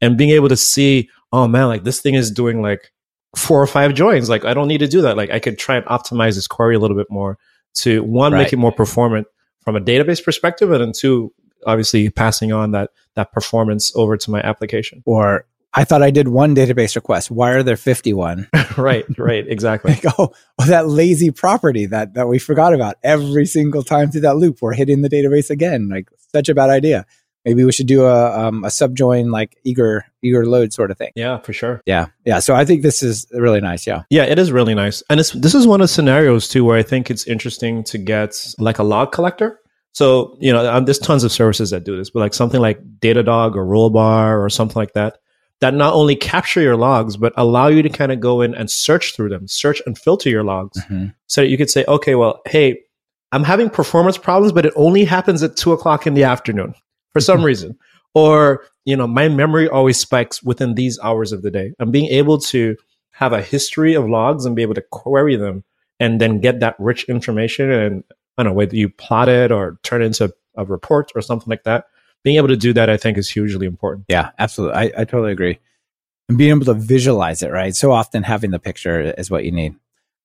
And 0.00 0.16
being 0.16 0.30
able 0.30 0.48
to 0.48 0.56
see, 0.56 1.10
oh 1.32 1.46
man, 1.46 1.66
like 1.68 1.84
this 1.84 2.00
thing 2.00 2.14
is 2.14 2.30
doing 2.30 2.62
like 2.62 2.90
four 3.36 3.60
or 3.62 3.66
five 3.66 3.92
joins. 3.94 4.30
Like 4.30 4.44
I 4.46 4.54
don't 4.54 4.68
need 4.68 4.78
to 4.78 4.88
do 4.88 5.02
that. 5.02 5.16
Like 5.18 5.30
I 5.30 5.38
could 5.38 5.58
try 5.58 5.76
and 5.76 5.84
optimize 5.86 6.34
this 6.36 6.46
query 6.46 6.76
a 6.76 6.78
little 6.78 6.96
bit 6.96 7.08
more 7.10 7.36
to 7.74 8.02
one, 8.02 8.32
Right. 8.32 8.44
make 8.44 8.52
it 8.54 8.56
more 8.56 8.72
performant 8.72 9.26
from 9.60 9.76
a 9.76 9.80
database 9.80 10.24
perspective, 10.24 10.70
and 10.72 10.80
then 10.80 10.92
two, 10.92 11.32
obviously 11.66 12.08
passing 12.08 12.52
on 12.52 12.70
that 12.70 12.90
that 13.16 13.32
performance 13.32 13.92
over 13.94 14.16
to 14.16 14.30
my 14.30 14.40
application. 14.40 15.02
Or 15.04 15.44
I 15.74 15.84
thought 15.84 16.02
I 16.02 16.10
did 16.10 16.28
one 16.28 16.54
database 16.54 16.96
request. 16.96 17.30
Why 17.30 17.50
are 17.50 17.62
there 17.62 17.76
51? 17.76 18.48
right, 18.76 19.04
right, 19.18 19.46
exactly. 19.46 19.92
like, 19.92 20.04
oh, 20.18 20.32
oh, 20.58 20.64
that 20.64 20.88
lazy 20.88 21.30
property 21.30 21.86
that, 21.86 22.14
that 22.14 22.26
we 22.26 22.38
forgot 22.38 22.74
about 22.74 22.96
every 23.02 23.46
single 23.46 23.82
time 23.82 24.10
through 24.10 24.22
that 24.22 24.36
loop. 24.36 24.62
We're 24.62 24.72
hitting 24.74 25.02
the 25.02 25.10
database 25.10 25.50
again. 25.50 25.88
Like, 25.88 26.08
such 26.32 26.48
a 26.48 26.54
bad 26.54 26.70
idea. 26.70 27.06
Maybe 27.44 27.64
we 27.64 27.72
should 27.72 27.86
do 27.86 28.04
a, 28.04 28.46
um, 28.46 28.64
a 28.64 28.70
subjoin, 28.70 29.30
like 29.30 29.56
eager, 29.64 30.04
eager 30.22 30.44
load 30.44 30.72
sort 30.72 30.90
of 30.90 30.98
thing. 30.98 31.12
Yeah, 31.14 31.38
for 31.38 31.52
sure. 31.52 31.80
Yeah. 31.86 32.06
Yeah. 32.24 32.40
So 32.40 32.54
I 32.54 32.64
think 32.64 32.82
this 32.82 33.02
is 33.02 33.26
really 33.32 33.60
nice. 33.60 33.86
Yeah. 33.86 34.02
Yeah, 34.10 34.24
it 34.24 34.38
is 34.38 34.52
really 34.52 34.74
nice. 34.74 35.02
And 35.08 35.20
it's 35.20 35.30
this 35.30 35.54
is 35.54 35.66
one 35.66 35.80
of 35.80 35.84
the 35.84 35.88
scenarios 35.88 36.48
too 36.48 36.64
where 36.64 36.76
I 36.76 36.82
think 36.82 37.10
it's 37.10 37.26
interesting 37.26 37.84
to 37.84 37.96
get 37.96 38.34
like 38.58 38.78
a 38.78 38.82
log 38.82 39.12
collector. 39.12 39.60
So, 39.92 40.36
you 40.40 40.52
know, 40.52 40.70
um, 40.70 40.84
there's 40.84 40.98
tons 40.98 41.24
of 41.24 41.32
services 41.32 41.70
that 41.70 41.84
do 41.84 41.96
this, 41.96 42.10
but 42.10 42.20
like 42.20 42.34
something 42.34 42.60
like 42.60 42.80
Datadog 43.00 43.54
or 43.56 43.64
Rollbar 43.64 44.44
or 44.44 44.50
something 44.50 44.76
like 44.76 44.92
that, 44.92 45.18
that 45.60 45.74
not 45.74 45.92
only 45.94 46.14
capture 46.14 46.60
your 46.60 46.76
logs, 46.76 47.16
but 47.16 47.32
allow 47.36 47.66
you 47.66 47.82
to 47.82 47.88
kind 47.88 48.12
of 48.12 48.20
go 48.20 48.40
in 48.40 48.54
and 48.54 48.70
search 48.70 49.14
through 49.16 49.28
them, 49.28 49.48
search 49.48 49.82
and 49.86 49.98
filter 49.98 50.28
your 50.28 50.44
logs 50.44 50.80
Mhm. 50.84 51.14
so 51.26 51.40
that 51.40 51.48
you 51.48 51.56
could 51.56 51.70
say, 51.70 51.84
okay, 51.88 52.14
well, 52.14 52.40
hey, 52.46 52.78
I'm 53.32 53.44
having 53.44 53.68
performance 53.68 54.16
problems, 54.16 54.52
but 54.52 54.64
it 54.64 54.72
only 54.76 55.04
happens 55.04 55.42
at 55.42 55.56
two 55.56 55.72
o'clock 55.72 56.06
in 56.06 56.14
the 56.14 56.24
afternoon 56.24 56.74
for 57.12 57.20
some 57.20 57.44
reason. 57.44 57.76
Or, 58.14 58.62
you 58.84 58.96
know, 58.96 59.06
my 59.06 59.28
memory 59.28 59.68
always 59.68 59.98
spikes 59.98 60.42
within 60.42 60.74
these 60.74 60.98
hours 61.00 61.32
of 61.32 61.42
the 61.42 61.50
day. 61.50 61.72
And 61.78 61.92
being 61.92 62.06
able 62.06 62.38
to 62.38 62.76
have 63.10 63.32
a 63.32 63.42
history 63.42 63.94
of 63.94 64.08
logs 64.08 64.46
and 64.46 64.56
be 64.56 64.62
able 64.62 64.74
to 64.74 64.84
query 64.92 65.36
them 65.36 65.64
and 66.00 66.20
then 66.20 66.40
get 66.40 66.60
that 66.60 66.76
rich 66.78 67.04
information 67.08 67.70
and 67.70 68.04
I 68.38 68.44
don't 68.44 68.52
know, 68.52 68.56
whether 68.56 68.76
you 68.76 68.88
plot 68.88 69.28
it 69.28 69.50
or 69.50 69.78
turn 69.82 70.00
it 70.02 70.06
into 70.06 70.32
a 70.56 70.64
report 70.64 71.10
or 71.16 71.20
something 71.20 71.50
like 71.50 71.64
that. 71.64 71.86
Being 72.24 72.36
able 72.36 72.48
to 72.48 72.56
do 72.56 72.72
that, 72.72 72.90
I 72.90 72.96
think, 72.96 73.16
is 73.16 73.28
hugely 73.28 73.66
important. 73.66 74.06
Yeah. 74.08 74.30
Absolutely. 74.38 74.76
I, 74.76 74.82
I 74.98 75.04
totally 75.04 75.32
agree. 75.32 75.58
And 76.28 76.36
being 76.36 76.50
able 76.50 76.66
to 76.66 76.74
visualize 76.74 77.42
it, 77.42 77.50
right? 77.50 77.74
So 77.74 77.92
often 77.92 78.22
having 78.22 78.50
the 78.50 78.58
picture 78.58 79.00
is 79.00 79.30
what 79.30 79.44
you 79.44 79.52
need. 79.52 79.76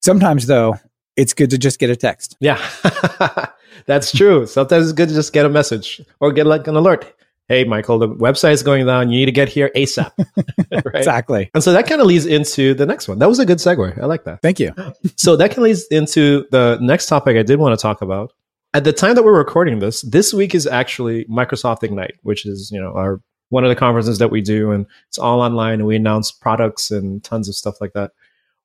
Sometimes, 0.01 0.47
though, 0.47 0.75
it's 1.15 1.33
good 1.33 1.49
to 1.51 1.57
just 1.57 1.79
get 1.79 1.89
a 1.89 1.95
text. 1.95 2.35
Yeah, 2.39 2.61
that's 3.85 4.11
true. 4.11 4.45
Sometimes 4.45 4.85
it's 4.85 4.93
good 4.93 5.09
to 5.09 5.15
just 5.15 5.33
get 5.33 5.45
a 5.45 5.49
message 5.49 6.01
or 6.19 6.31
get 6.31 6.45
like 6.45 6.67
an 6.67 6.75
alert. 6.75 7.13
Hey, 7.49 7.65
Michael, 7.65 7.99
the 7.99 8.07
website 8.07 8.53
is 8.53 8.63
going 8.63 8.85
down. 8.85 9.11
You 9.11 9.19
need 9.19 9.25
to 9.25 9.31
get 9.31 9.49
here 9.49 9.69
ASAP. 9.75 10.11
right? 10.71 10.95
Exactly. 10.95 11.51
And 11.53 11.63
so 11.63 11.73
that 11.73 11.87
kind 11.87 12.01
of 12.01 12.07
leads 12.07 12.25
into 12.25 12.73
the 12.73 12.85
next 12.85 13.07
one. 13.07 13.19
That 13.19 13.27
was 13.27 13.39
a 13.39 13.45
good 13.45 13.57
segue. 13.57 14.01
I 14.01 14.05
like 14.05 14.23
that. 14.23 14.41
Thank 14.41 14.59
you. 14.59 14.73
So 15.17 15.35
that 15.35 15.49
kind 15.49 15.59
of 15.59 15.63
leads 15.65 15.85
into 15.87 16.47
the 16.51 16.79
next 16.81 17.07
topic 17.07 17.37
I 17.37 17.43
did 17.43 17.59
want 17.59 17.77
to 17.77 17.81
talk 17.81 18.01
about. 18.01 18.31
At 18.75 18.83
the 18.83 18.93
time 18.93 19.13
that 19.15 19.23
we're 19.23 19.37
recording 19.37 19.79
this, 19.79 20.01
this 20.01 20.33
week 20.33 20.55
is 20.55 20.65
actually 20.65 21.25
Microsoft 21.25 21.83
Ignite, 21.83 22.15
which 22.23 22.45
is, 22.45 22.71
you 22.71 22.81
know, 22.81 22.93
our 22.93 23.21
one 23.49 23.63
of 23.63 23.69
the 23.69 23.75
conferences 23.75 24.17
that 24.17 24.31
we 24.31 24.41
do 24.41 24.71
and 24.71 24.87
it's 25.07 25.19
all 25.19 25.41
online 25.41 25.75
and 25.75 25.85
we 25.85 25.95
announce 25.95 26.31
products 26.31 26.89
and 26.89 27.23
tons 27.23 27.47
of 27.47 27.53
stuff 27.53 27.79
like 27.79 27.93
that. 27.93 28.11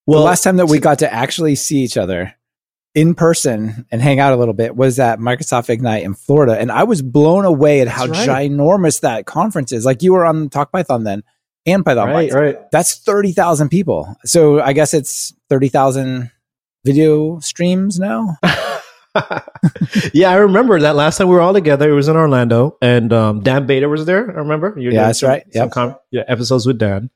Well, 0.06 0.20
the 0.20 0.24
last 0.24 0.42
time 0.42 0.56
that 0.56 0.66
we 0.66 0.78
got 0.78 1.00
to 1.00 1.12
actually 1.12 1.56
see 1.56 1.80
each 1.80 1.98
other 1.98 2.34
in 2.94 3.14
person 3.14 3.86
and 3.90 4.00
hang 4.00 4.18
out 4.18 4.32
a 4.32 4.36
little 4.36 4.54
bit 4.54 4.74
was 4.74 4.98
at 4.98 5.18
Microsoft 5.18 5.68
Ignite 5.68 6.04
in 6.04 6.14
Florida. 6.14 6.58
And 6.58 6.72
I 6.72 6.84
was 6.84 7.02
blown 7.02 7.44
away 7.44 7.82
at 7.82 7.88
how 7.88 8.06
right. 8.06 8.28
ginormous 8.28 9.02
that 9.02 9.26
conference 9.26 9.72
is. 9.72 9.84
Like 9.84 10.02
you 10.02 10.14
were 10.14 10.24
on 10.24 10.48
Talk 10.48 10.72
Python 10.72 11.04
then 11.04 11.22
and 11.66 11.84
Python 11.84 12.08
right, 12.08 12.30
Bytes. 12.30 12.34
right. 12.34 12.70
That's 12.72 12.96
30,000 12.96 13.68
people. 13.68 14.16
So 14.24 14.62
I 14.62 14.72
guess 14.72 14.94
it's 14.94 15.34
30,000 15.50 16.30
video 16.86 17.40
streams 17.40 18.00
now. 18.00 18.38
yeah, 20.12 20.30
I 20.30 20.36
remember 20.36 20.80
that 20.80 20.94
last 20.96 21.18
time 21.18 21.28
we 21.28 21.34
were 21.34 21.40
all 21.40 21.52
together. 21.54 21.90
It 21.90 21.94
was 21.94 22.08
in 22.08 22.16
Orlando, 22.16 22.76
and 22.82 23.12
um, 23.12 23.40
Dan 23.40 23.66
Bader 23.66 23.88
was 23.88 24.04
there. 24.06 24.30
I 24.30 24.34
remember. 24.40 24.74
You 24.78 24.90
Yeah, 24.90 25.06
that's 25.06 25.20
some- 25.20 25.28
right. 25.30 25.44
Yep. 25.54 25.70
com- 25.70 25.96
yeah, 26.10 26.22
episodes 26.28 26.66
with 26.66 26.78
Dan. 26.78 27.10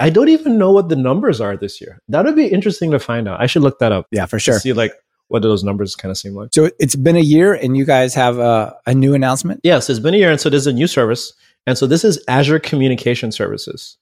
I 0.00 0.08
don't 0.10 0.28
even 0.30 0.56
know 0.58 0.72
what 0.72 0.88
the 0.88 0.96
numbers 0.96 1.40
are 1.40 1.56
this 1.56 1.80
year. 1.80 2.00
That 2.08 2.24
would 2.24 2.36
be 2.36 2.46
interesting 2.46 2.90
to 2.92 2.98
find 2.98 3.28
out. 3.28 3.40
I 3.40 3.46
should 3.46 3.62
look 3.62 3.78
that 3.80 3.92
up. 3.92 4.06
Yeah, 4.10 4.24
for 4.26 4.38
sure. 4.38 4.58
See 4.58 4.72
like 4.72 4.92
what 5.28 5.42
do 5.42 5.48
those 5.48 5.62
numbers 5.64 5.94
kind 5.96 6.10
of 6.10 6.16
seem 6.18 6.34
like. 6.34 6.48
So 6.52 6.70
it's 6.78 6.96
been 6.96 7.16
a 7.16 7.20
year 7.20 7.52
and 7.54 7.76
you 7.76 7.84
guys 7.84 8.14
have 8.14 8.38
a, 8.38 8.74
a 8.86 8.94
new 8.94 9.14
announcement. 9.14 9.60
Yes, 9.62 9.88
it's 9.90 9.98
been 10.00 10.14
a 10.14 10.16
year, 10.16 10.30
and 10.30 10.40
so 10.40 10.48
there's 10.48 10.66
a 10.66 10.72
new 10.72 10.86
service, 10.86 11.32
and 11.66 11.76
so 11.76 11.86
this 11.86 12.04
is 12.04 12.22
Azure 12.26 12.58
Communication 12.58 13.32
Services, 13.32 13.98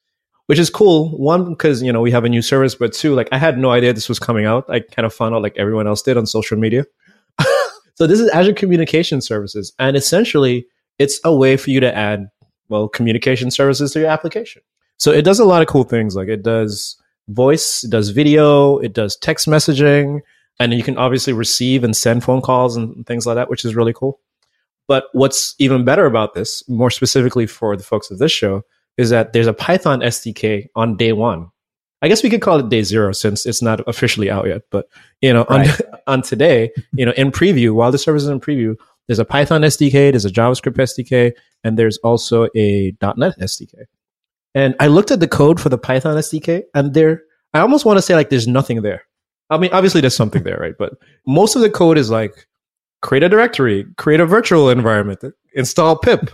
which 0.46 0.58
is 0.60 0.70
cool. 0.70 1.10
One 1.18 1.50
because 1.50 1.82
you 1.82 1.92
know 1.92 2.00
we 2.00 2.12
have 2.12 2.24
a 2.24 2.28
new 2.28 2.42
service, 2.42 2.76
but 2.76 2.92
two, 2.92 3.14
like 3.14 3.28
I 3.32 3.38
had 3.38 3.58
no 3.58 3.70
idea 3.72 3.92
this 3.92 4.08
was 4.08 4.20
coming 4.20 4.44
out. 4.46 4.66
I 4.70 4.80
kind 4.80 5.06
of 5.06 5.12
found 5.12 5.34
out 5.34 5.42
like 5.42 5.56
everyone 5.56 5.88
else 5.88 6.02
did 6.02 6.16
on 6.16 6.24
social 6.26 6.56
media. 6.56 6.84
So 7.94 8.06
this 8.06 8.20
is 8.20 8.30
Azure 8.30 8.54
Communication 8.54 9.20
Services, 9.20 9.72
and 9.78 9.96
essentially 9.96 10.66
it's 10.98 11.20
a 11.24 11.34
way 11.34 11.56
for 11.56 11.70
you 11.70 11.80
to 11.80 11.94
add 11.94 12.28
well 12.68 12.88
communication 12.88 13.50
services 13.50 13.92
to 13.92 14.00
your 14.00 14.08
application. 14.08 14.62
So 14.98 15.10
it 15.10 15.22
does 15.22 15.40
a 15.40 15.44
lot 15.44 15.62
of 15.62 15.68
cool 15.68 15.84
things, 15.84 16.14
like 16.14 16.28
it 16.28 16.42
does 16.42 17.00
voice, 17.28 17.84
it 17.84 17.90
does 17.90 18.10
video, 18.10 18.78
it 18.78 18.92
does 18.92 19.16
text 19.16 19.48
messaging, 19.48 20.20
and 20.58 20.74
you 20.74 20.82
can 20.82 20.98
obviously 20.98 21.32
receive 21.32 21.84
and 21.84 21.96
send 21.96 22.22
phone 22.22 22.42
calls 22.42 22.76
and 22.76 23.06
things 23.06 23.26
like 23.26 23.36
that, 23.36 23.48
which 23.48 23.64
is 23.64 23.74
really 23.74 23.94
cool. 23.94 24.20
But 24.88 25.04
what's 25.12 25.54
even 25.58 25.84
better 25.84 26.04
about 26.04 26.34
this, 26.34 26.68
more 26.68 26.90
specifically 26.90 27.46
for 27.46 27.76
the 27.76 27.82
folks 27.82 28.10
of 28.10 28.18
this 28.18 28.32
show, 28.32 28.62
is 28.96 29.10
that 29.10 29.32
there's 29.32 29.46
a 29.46 29.54
Python 29.54 30.00
SDK 30.00 30.66
on 30.74 30.96
day 30.96 31.12
one. 31.12 31.48
I 32.02 32.08
guess 32.08 32.22
we 32.22 32.30
could 32.30 32.40
call 32.40 32.58
it 32.58 32.68
day 32.68 32.82
zero 32.82 33.12
since 33.12 33.44
it's 33.44 33.62
not 33.62 33.86
officially 33.86 34.30
out 34.30 34.46
yet. 34.46 34.62
But 34.70 34.86
you 35.20 35.32
know, 35.32 35.44
on, 35.48 35.66
on 36.06 36.22
today, 36.22 36.70
you 36.92 37.04
know, 37.04 37.12
in 37.12 37.30
preview, 37.30 37.74
while 37.74 37.92
the 37.92 37.98
service 37.98 38.22
is 38.22 38.28
in 38.28 38.40
preview, 38.40 38.76
there's 39.06 39.18
a 39.18 39.24
Python 39.24 39.62
SDK, 39.62 40.12
there's 40.12 40.24
a 40.24 40.30
JavaScript 40.30 40.76
SDK, 40.76 41.32
and 41.64 41.78
there's 41.78 41.98
also 41.98 42.48
a 42.56 42.94
.NET 43.02 43.38
SDK. 43.38 43.74
And 44.54 44.74
I 44.80 44.86
looked 44.86 45.10
at 45.10 45.20
the 45.20 45.28
code 45.28 45.60
for 45.60 45.68
the 45.68 45.78
Python 45.78 46.16
SDK, 46.16 46.62
and 46.74 46.94
there, 46.94 47.22
I 47.54 47.60
almost 47.60 47.84
want 47.84 47.98
to 47.98 48.02
say 48.02 48.14
like 48.14 48.30
there's 48.30 48.48
nothing 48.48 48.82
there. 48.82 49.04
I 49.50 49.58
mean, 49.58 49.70
obviously 49.72 50.00
there's 50.00 50.16
something 50.16 50.44
there, 50.44 50.58
right? 50.58 50.74
But 50.78 50.94
most 51.26 51.56
of 51.56 51.62
the 51.62 51.70
code 51.70 51.98
is 51.98 52.10
like 52.10 52.46
create 53.02 53.22
a 53.22 53.28
directory, 53.28 53.84
create 53.96 54.20
a 54.20 54.26
virtual 54.26 54.70
environment, 54.70 55.24
install 55.54 55.98
pip, 55.98 56.30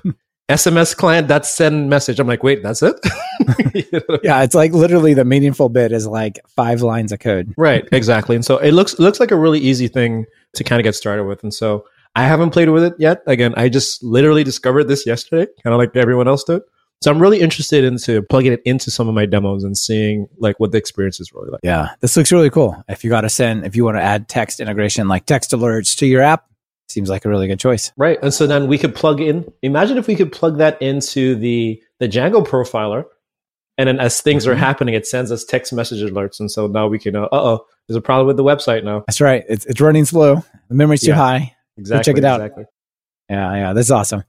SMS 0.49 0.97
client 0.97 1.29
that 1.29 1.45
send 1.45 1.91
message. 1.91 2.21
I'm 2.21 2.29
like, 2.29 2.43
wait, 2.43 2.63
that's 2.63 2.83
it? 2.83 2.95
you 3.75 3.85
know? 4.09 4.19
Yeah, 4.23 4.43
it's 4.43 4.55
like 4.55 4.73
literally 4.73 5.13
the 5.13 5.25
meaningful 5.25 5.69
bit 5.69 5.91
is 5.91 6.07
like 6.07 6.39
five 6.49 6.83
lines 6.83 7.11
of 7.11 7.19
code. 7.19 7.53
Right, 7.57 7.87
exactly. 7.91 8.37
And 8.37 8.45
so 8.45 8.59
it 8.59 8.73
looks 8.73 8.99
looks 8.99 9.19
like 9.19 9.33
a 9.33 9.37
really 9.37 9.59
easy 9.59 9.89
thing 9.89 10.27
to 10.55 10.65
kind 10.65 10.81
of 10.81 10.85
get 10.85 10.95
started 10.95 11.25
with. 11.25 11.43
And 11.43 11.53
so 11.53 11.85
I 12.15 12.25
haven't 12.25 12.51
played 12.51 12.69
with 12.71 12.85
it 12.85 12.95
yet. 12.99 13.23
Again, 13.27 13.55
I 13.57 13.69
just 13.69 14.03
literally 14.05 14.45
discovered 14.45 14.85
this 14.85 15.05
yesterday, 15.05 15.51
kind 15.63 15.75
of 15.75 15.79
like 15.79 15.95
everyone 15.97 16.29
else 16.29 16.45
did. 16.45 16.63
So 17.03 17.11
I'm 17.11 17.21
really 17.21 17.41
interested 17.41 17.85
into 17.85 18.23
plugging 18.23 18.53
it 18.53 18.63
into 18.65 18.91
some 18.91 19.07
of 19.09 19.15
my 19.15 19.27
demos 19.27 19.65
and 19.65 19.77
seeing 19.77 20.29
like 20.39 20.59
what 20.59 20.73
the 20.73 20.79
experience 20.79 21.21
is 21.21 21.33
really 21.33 21.51
like. 21.51 21.61
Yeah, 21.63 21.91
this 22.01 22.17
looks 22.17 22.33
really 22.33 22.51
cool. 22.51 22.83
If 22.89 23.05
you 23.05 23.11
got 23.11 23.21
to 23.23 23.29
send, 23.29 23.67
if 23.67 23.77
you 23.77 23.85
want 23.85 23.99
to 23.99 24.03
add 24.03 24.29
text 24.29 24.61
integration 24.61 25.09
like 25.09 25.27
text 25.27 25.51
alerts 25.51 25.97
to 25.99 26.07
your 26.07 26.23
app, 26.23 26.47
seems 26.89 27.11
like 27.11 27.25
a 27.25 27.29
really 27.29 27.49
good 27.49 27.61
choice. 27.61 27.93
Right. 27.97 28.19
And 28.23 28.33
so 28.33 28.47
then 28.47 28.69
we 28.69 28.79
could 28.79 28.95
plug 28.95 29.21
in, 29.21 29.51
imagine 29.63 29.99
if 29.99 30.07
we 30.07 30.15
could 30.15 30.33
plug 30.33 30.59
that 30.59 30.81
into 30.81 31.35
the, 31.35 31.83
the 31.99 32.09
Django 32.09 32.47
profiler. 32.47 33.05
And 33.79 33.89
then 33.89 34.01
as 34.01 34.21
things 34.21 34.45
mm-hmm. 34.45 34.53
are 34.53 34.57
happening, 34.57 34.95
it 34.95 35.07
sends 35.07 35.31
us 35.31 35.45
text 35.45 35.73
message 35.73 36.01
alerts. 36.11 36.41
And 36.41 36.51
so 36.51 36.67
now 36.67 36.89
we 36.89 36.99
can 36.99 37.15
uh 37.15 37.29
oh, 37.31 37.67
there's 37.87 37.97
a 37.97 38.01
problem 38.01 38.27
with 38.27 38.37
the 38.37 38.45
website 38.45 38.85
now. 38.85 39.05
That's 39.07 39.21
right. 39.21 39.45
It's, 39.49 39.67
it's 39.67 39.81
running 39.81 40.05
slow. 40.05 40.37
The 40.69 40.75
memory's 40.75 41.03
too 41.03 41.09
yeah, 41.09 41.17
high. 41.17 41.57
Exactly. 41.77 41.99
Go 41.99 42.15
check 42.15 42.19
it 42.19 42.25
out. 42.25 42.41
Exactly. 42.41 42.65
Yeah. 43.29 43.55
Yeah. 43.55 43.73
That's 43.75 43.91
awesome. 43.91 44.25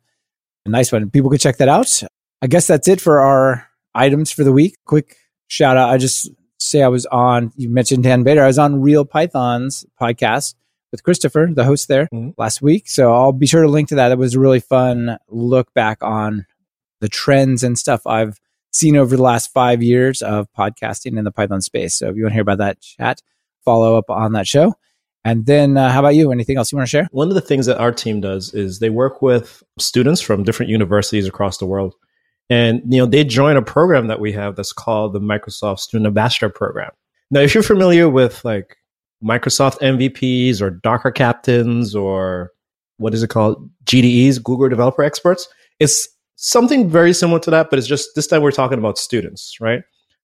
A 0.66 0.70
nice 0.70 0.92
one. 0.92 1.10
People 1.10 1.30
could 1.30 1.40
check 1.40 1.58
that 1.58 1.70
out. 1.70 2.04
I 2.42 2.48
guess 2.48 2.68
that's 2.68 2.88
it 2.88 3.00
for 3.00 3.22
our 3.22 3.68
items 3.96 4.32
for 4.32 4.44
the 4.44 4.52
week. 4.52 4.76
Quick 4.86 5.16
shout 5.48 5.78
out. 5.78 5.90
I 5.90 5.98
just 5.98 6.30
say 6.60 6.84
I 6.84 6.90
was 6.90 7.06
on, 7.06 7.54
you 7.56 7.70
mentioned 7.70 8.04
Dan 8.04 8.24
Bader. 8.24 8.44
I 8.44 8.48
was 8.48 8.60
on 8.60 8.82
Real 8.82 9.06
Python's 9.06 9.86
podcast 10.02 10.56
with 10.92 11.04
Christopher, 11.04 11.50
the 11.52 11.64
host 11.64 11.88
there 11.88 12.08
mm-hmm. 12.14 12.30
last 12.38 12.62
week. 12.62 12.88
So 12.88 13.14
I'll 13.14 13.34
be 13.34 13.48
sure 13.48 13.62
to 13.62 13.68
link 13.68 13.90
to 13.90 13.96
that. 13.96 14.12
It 14.12 14.18
was 14.18 14.36
a 14.36 14.40
really 14.40 14.60
fun 14.60 15.18
look 15.30 15.74
back 15.74 16.04
on 16.04 16.46
the 17.02 17.10
trends 17.10 17.64
and 17.64 17.78
stuff 17.78 18.06
I've 18.06 18.40
seen 18.72 18.96
over 18.96 19.16
the 19.16 19.24
last 19.24 19.52
five 19.52 19.82
years 19.82 20.22
of 20.22 20.48
podcasting 20.58 21.18
in 21.18 21.24
the 21.24 21.32
Python 21.32 21.62
space. 21.62 21.96
So 21.96 22.10
if 22.10 22.16
you 22.16 22.24
want 22.24 22.32
to 22.32 22.36
hear 22.36 22.42
about 22.42 22.60
that 22.60 22.82
chat, 22.82 23.22
follow 23.64 23.98
up 23.98 24.10
on 24.10 24.34
that 24.34 24.48
show. 24.48 24.76
And 25.26 25.46
then, 25.46 25.76
uh, 25.76 25.92
how 25.92 26.00
about 26.00 26.16
you? 26.16 26.32
Anything 26.32 26.58
else 26.58 26.72
you 26.72 26.78
want 26.78 26.88
to 26.88 26.90
share? 26.90 27.10
One 27.12 27.28
of 27.28 27.36
the 27.36 27.42
things 27.42 27.66
that 27.66 27.80
our 27.80 27.92
team 27.92 28.22
does 28.22 28.54
is 28.54 28.80
they 28.80 28.90
work 28.90 29.22
with 29.22 29.62
students 29.78 30.22
from 30.22 30.44
different 30.44 30.70
universities 30.70 31.28
across 31.28 31.58
the 31.58 31.66
world. 31.66 31.96
And, 32.50 32.82
you 32.88 33.00
know, 33.00 33.06
they 33.06 33.26
join 33.26 33.58
a 33.58 33.62
program 33.62 34.08
that 34.08 34.22
we 34.22 34.32
have 34.34 34.56
that's 34.56 34.72
called 34.72 35.12
the 35.12 35.20
Microsoft 35.20 35.80
Student 35.80 36.08
Ambassador 36.08 36.48
Program. 36.48 36.92
Now, 37.30 37.42
if 37.42 37.54
you're 37.54 37.64
familiar 37.64 38.08
with 38.08 38.46
like 38.46 38.78
Microsoft 39.24 39.80
MVPs 39.80 40.62
or 40.62 40.70
Docker 40.70 41.12
captains 41.12 41.96
or 41.96 42.52
what 42.98 43.14
is 43.14 43.24
it 43.24 43.30
called? 43.30 43.70
GDEs, 43.86 44.42
Google 44.44 44.70
Developer 44.70 45.04
Experts. 45.04 45.48
It's 45.80 46.08
something 46.36 46.90
very 46.90 47.14
similar 47.14 47.40
to 47.40 47.52
that, 47.52 47.70
but 47.70 47.80
it's 47.80 47.88
just 47.88 48.16
this 48.16 48.28
time 48.28 48.42
we're 48.42 48.52
talking 48.52 48.78
about 48.78 48.98
students, 48.98 49.58
right? 49.60 49.84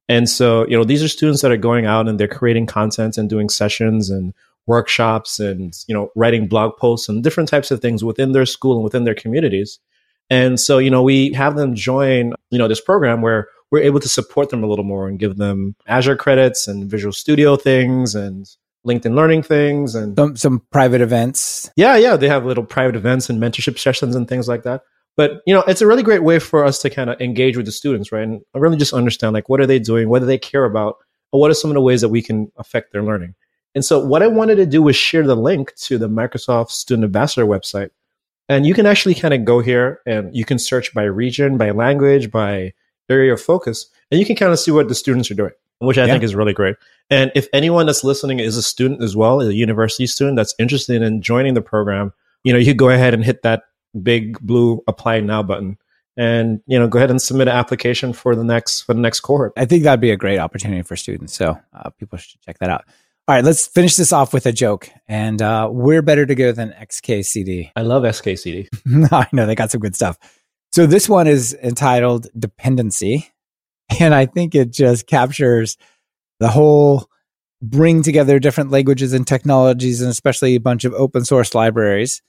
And 0.09 0.29
so, 0.29 0.67
you 0.67 0.77
know, 0.77 0.83
these 0.83 1.03
are 1.03 1.07
students 1.07 1.41
that 1.41 1.51
are 1.51 1.57
going 1.57 1.85
out 1.85 2.07
and 2.07 2.19
they're 2.19 2.27
creating 2.27 2.65
content 2.65 3.17
and 3.17 3.29
doing 3.29 3.49
sessions 3.49 4.09
and 4.09 4.33
workshops 4.65 5.39
and, 5.39 5.73
you 5.87 5.93
know, 5.95 6.09
writing 6.15 6.47
blog 6.47 6.77
posts 6.77 7.09
and 7.09 7.23
different 7.23 7.49
types 7.49 7.71
of 7.71 7.81
things 7.81 8.03
within 8.03 8.31
their 8.31 8.45
school 8.45 8.75
and 8.75 8.83
within 8.83 9.03
their 9.03 9.15
communities. 9.15 9.79
And 10.29 10.59
so, 10.59 10.77
you 10.77 10.89
know, 10.89 11.03
we 11.03 11.33
have 11.33 11.55
them 11.55 11.75
join, 11.75 12.33
you 12.49 12.57
know, 12.57 12.67
this 12.67 12.81
program 12.81 13.21
where 13.21 13.47
we're 13.71 13.81
able 13.81 13.99
to 13.99 14.09
support 14.09 14.49
them 14.49 14.63
a 14.63 14.67
little 14.67 14.85
more 14.85 15.07
and 15.07 15.19
give 15.19 15.37
them 15.37 15.75
Azure 15.87 16.15
credits 16.15 16.67
and 16.67 16.89
Visual 16.89 17.11
Studio 17.11 17.55
things 17.55 18.15
and 18.15 18.47
LinkedIn 18.85 19.15
Learning 19.15 19.41
things 19.41 19.95
and 19.95 20.15
some, 20.17 20.35
some 20.35 20.61
private 20.71 21.01
events. 21.01 21.71
Yeah, 21.75 21.95
yeah, 21.95 22.17
they 22.17 22.27
have 22.27 22.45
little 22.45 22.65
private 22.65 22.95
events 22.95 23.29
and 23.29 23.41
mentorship 23.41 23.79
sessions 23.79 24.15
and 24.15 24.27
things 24.27 24.47
like 24.47 24.63
that. 24.63 24.81
But 25.15 25.41
you 25.45 25.53
know, 25.53 25.61
it's 25.67 25.81
a 25.81 25.87
really 25.87 26.03
great 26.03 26.23
way 26.23 26.39
for 26.39 26.65
us 26.65 26.79
to 26.81 26.89
kind 26.89 27.09
of 27.09 27.19
engage 27.21 27.55
with 27.55 27.65
the 27.65 27.71
students, 27.71 28.11
right? 28.11 28.23
And 28.23 28.41
really 28.53 28.77
just 28.77 28.93
understand 28.93 29.33
like 29.33 29.47
what 29.47 29.61
are 29.61 29.67
they 29.67 29.79
doing, 29.79 30.09
what 30.09 30.19
do 30.19 30.25
they 30.25 30.37
care 30.37 30.65
about, 30.65 30.97
or 31.31 31.39
what 31.39 31.51
are 31.51 31.55
some 31.55 31.71
of 31.71 31.75
the 31.75 31.81
ways 31.81 32.01
that 32.01 32.09
we 32.09 32.21
can 32.21 32.51
affect 32.57 32.91
their 32.91 33.03
learning. 33.03 33.35
And 33.75 33.85
so, 33.85 34.03
what 34.03 34.21
I 34.21 34.27
wanted 34.27 34.55
to 34.55 34.65
do 34.65 34.81
was 34.81 34.95
share 34.95 35.25
the 35.25 35.35
link 35.35 35.73
to 35.75 35.97
the 35.97 36.09
Microsoft 36.09 36.71
Student 36.71 37.05
Ambassador 37.05 37.45
website, 37.45 37.89
and 38.49 38.65
you 38.65 38.73
can 38.73 38.85
actually 38.85 39.15
kind 39.15 39.33
of 39.33 39.45
go 39.45 39.59
here 39.59 40.01
and 40.05 40.35
you 40.35 40.45
can 40.45 40.59
search 40.59 40.93
by 40.93 41.03
region, 41.03 41.57
by 41.57 41.71
language, 41.71 42.29
by 42.31 42.73
area 43.09 43.33
of 43.33 43.41
focus, 43.41 43.87
and 44.11 44.19
you 44.19 44.25
can 44.25 44.35
kind 44.35 44.51
of 44.51 44.59
see 44.59 44.71
what 44.71 44.87
the 44.89 44.95
students 44.95 45.29
are 45.29 45.35
doing 45.35 45.51
which 45.79 45.97
I 45.97 46.05
yeah. 46.05 46.13
think 46.13 46.23
is 46.23 46.35
really 46.35 46.53
great. 46.53 46.75
And 47.09 47.31
if 47.35 47.47
anyone 47.53 47.85
that's 47.85 48.03
listening 48.03 48.39
is 48.39 48.57
a 48.57 48.63
student 48.63 49.03
as 49.03 49.15
well, 49.15 49.41
a 49.41 49.51
university 49.51 50.07
student 50.07 50.37
that's 50.37 50.55
interested 50.57 51.01
in 51.01 51.21
joining 51.21 51.53
the 51.53 51.61
program, 51.61 52.13
you 52.43 52.53
know, 52.53 52.59
you 52.59 52.73
go 52.73 52.89
ahead 52.89 53.13
and 53.13 53.23
hit 53.23 53.43
that 53.43 53.63
big 54.01 54.39
blue 54.39 54.81
apply 54.87 55.19
now 55.19 55.43
button 55.43 55.77
and 56.17 56.61
you 56.67 56.77
know 56.77 56.87
go 56.87 56.97
ahead 56.97 57.11
and 57.11 57.21
submit 57.21 57.47
an 57.47 57.55
application 57.55 58.13
for 58.13 58.35
the 58.35 58.43
next 58.43 58.81
for 58.81 58.93
the 58.93 59.01
next 59.01 59.21
cohort. 59.21 59.53
I 59.57 59.65
think 59.65 59.83
that'd 59.83 59.99
be 59.99 60.11
a 60.11 60.17
great 60.17 60.39
opportunity 60.39 60.81
for 60.81 60.95
students. 60.95 61.33
So 61.33 61.57
uh, 61.73 61.89
people 61.91 62.17
should 62.17 62.41
check 62.41 62.59
that 62.59 62.69
out. 62.69 62.85
All 63.27 63.35
right 63.35 63.43
let's 63.43 63.67
finish 63.67 63.95
this 63.95 64.11
off 64.11 64.33
with 64.33 64.45
a 64.45 64.51
joke. 64.51 64.89
And 65.07 65.41
uh, 65.41 65.69
we're 65.71 66.01
better 66.01 66.25
to 66.25 66.35
go 66.35 66.51
than 66.51 66.73
xkcd 66.81 67.71
i 67.75 67.81
love 67.81 68.03
xkcd 68.03 68.67
i 69.11 69.27
know 69.31 69.45
they 69.45 69.55
got 69.55 69.71
some 69.71 69.81
good 69.81 69.95
stuff. 69.95 70.17
So 70.71 70.87
this 70.87 71.07
one 71.07 71.27
is 71.27 71.55
entitled 71.61 72.27
dependency 72.37 73.32
and 73.99 74.13
I 74.13 74.25
think 74.25 74.55
it 74.55 74.71
just 74.71 75.07
captures 75.07 75.77
the 76.39 76.49
whole 76.49 77.09
bring 77.61 78.03
together 78.03 78.39
different 78.39 78.71
languages 78.71 79.13
and 79.13 79.25
technologies, 79.25 80.01
and 80.01 80.11
especially 80.11 80.55
a 80.55 80.59
bunch 80.59 80.83
of 80.83 80.93
open 80.93 81.23
source 81.23 81.55
libraries. 81.55 82.21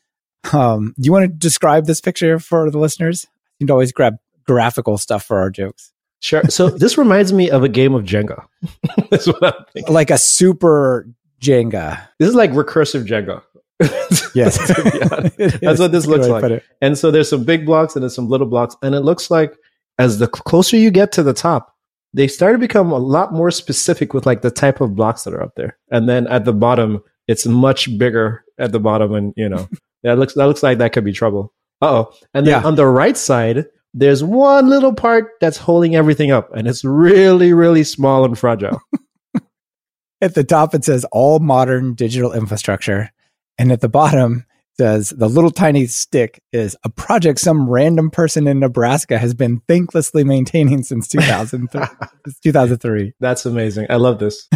Um, 0.52 0.94
do 0.96 1.06
you 1.06 1.12
want 1.12 1.24
to 1.24 1.28
describe 1.28 1.86
this 1.86 2.00
picture 2.00 2.38
for 2.38 2.70
the 2.70 2.78
listeners? 2.78 3.26
You 3.58 3.66
can 3.66 3.72
always 3.72 3.92
grab 3.92 4.16
graphical 4.46 4.98
stuff 4.98 5.24
for 5.24 5.38
our 5.38 5.50
jokes. 5.50 5.92
Sure. 6.20 6.42
So 6.44 6.68
this 6.78 6.96
reminds 6.96 7.32
me 7.32 7.50
of 7.50 7.64
a 7.64 7.68
game 7.68 7.94
of 7.94 8.04
Jenga. 8.04 8.44
That's 9.10 9.26
what 9.26 9.42
I'm 9.42 9.64
thinking. 9.72 9.92
Like 9.92 10.10
a 10.10 10.18
super 10.18 11.08
Jenga. 11.40 12.00
This 12.18 12.28
is 12.28 12.34
like 12.34 12.50
recursive 12.52 13.06
Jenga. 13.06 13.42
yes. 14.34 14.56
That's 15.60 15.80
what 15.80 15.92
this 15.92 16.06
looks 16.06 16.28
like. 16.28 16.62
And 16.80 16.96
so 16.96 17.10
there's 17.10 17.28
some 17.28 17.44
big 17.44 17.66
blocks 17.66 17.96
and 17.96 18.02
there's 18.02 18.14
some 18.14 18.28
little 18.28 18.46
blocks, 18.46 18.76
and 18.82 18.94
it 18.94 19.00
looks 19.00 19.30
like 19.30 19.56
as 19.98 20.18
the 20.18 20.28
closer 20.28 20.76
you 20.76 20.90
get 20.90 21.12
to 21.12 21.22
the 21.22 21.32
top, 21.32 21.74
they 22.12 22.28
start 22.28 22.54
to 22.54 22.58
become 22.58 22.92
a 22.92 22.98
lot 22.98 23.32
more 23.32 23.50
specific 23.50 24.14
with 24.14 24.26
like 24.26 24.42
the 24.42 24.50
type 24.50 24.80
of 24.80 24.94
blocks 24.94 25.24
that 25.24 25.34
are 25.34 25.42
up 25.42 25.54
there. 25.56 25.76
And 25.90 26.08
then 26.08 26.26
at 26.28 26.44
the 26.44 26.52
bottom, 26.52 27.02
it's 27.26 27.46
much 27.46 27.96
bigger 27.98 28.44
at 28.58 28.72
the 28.72 28.80
bottom, 28.80 29.14
and 29.14 29.32
you 29.36 29.48
know 29.48 29.68
that 30.02 30.18
looks 30.18 30.34
that 30.34 30.46
looks 30.46 30.62
like 30.62 30.78
that 30.78 30.92
could 30.92 31.04
be 31.04 31.12
trouble. 31.12 31.52
oh. 31.80 32.12
And 32.34 32.46
then 32.46 32.60
yeah. 32.60 32.66
on 32.66 32.76
the 32.76 32.86
right 32.86 33.16
side, 33.16 33.66
there's 33.94 34.24
one 34.24 34.68
little 34.68 34.92
part 34.92 35.30
that's 35.40 35.56
holding 35.56 35.94
everything 35.94 36.30
up, 36.30 36.54
and 36.54 36.66
it's 36.66 36.84
really, 36.84 37.52
really 37.52 37.84
small 37.84 38.24
and 38.24 38.38
fragile. 38.38 38.80
at 40.20 40.34
the 40.34 40.44
top, 40.44 40.74
it 40.74 40.84
says 40.84 41.04
all 41.12 41.38
modern 41.38 41.94
digital 41.94 42.32
infrastructure. 42.32 43.10
And 43.56 43.70
at 43.70 43.80
the 43.80 43.88
bottom, 43.88 44.46
says 44.78 45.10
the 45.10 45.28
little 45.28 45.50
tiny 45.50 45.86
stick 45.86 46.42
is 46.52 46.76
a 46.84 46.90
project 46.90 47.38
some 47.38 47.68
random 47.68 48.10
person 48.10 48.46
in 48.46 48.60
Nebraska 48.60 49.18
has 49.18 49.34
been 49.34 49.60
thanklessly 49.68 50.24
maintaining 50.24 50.82
since 50.82 51.08
2003. 51.08 51.86
2003. 52.42 53.12
That's 53.20 53.46
amazing. 53.46 53.86
I 53.90 53.96
love 53.96 54.18
this. 54.18 54.48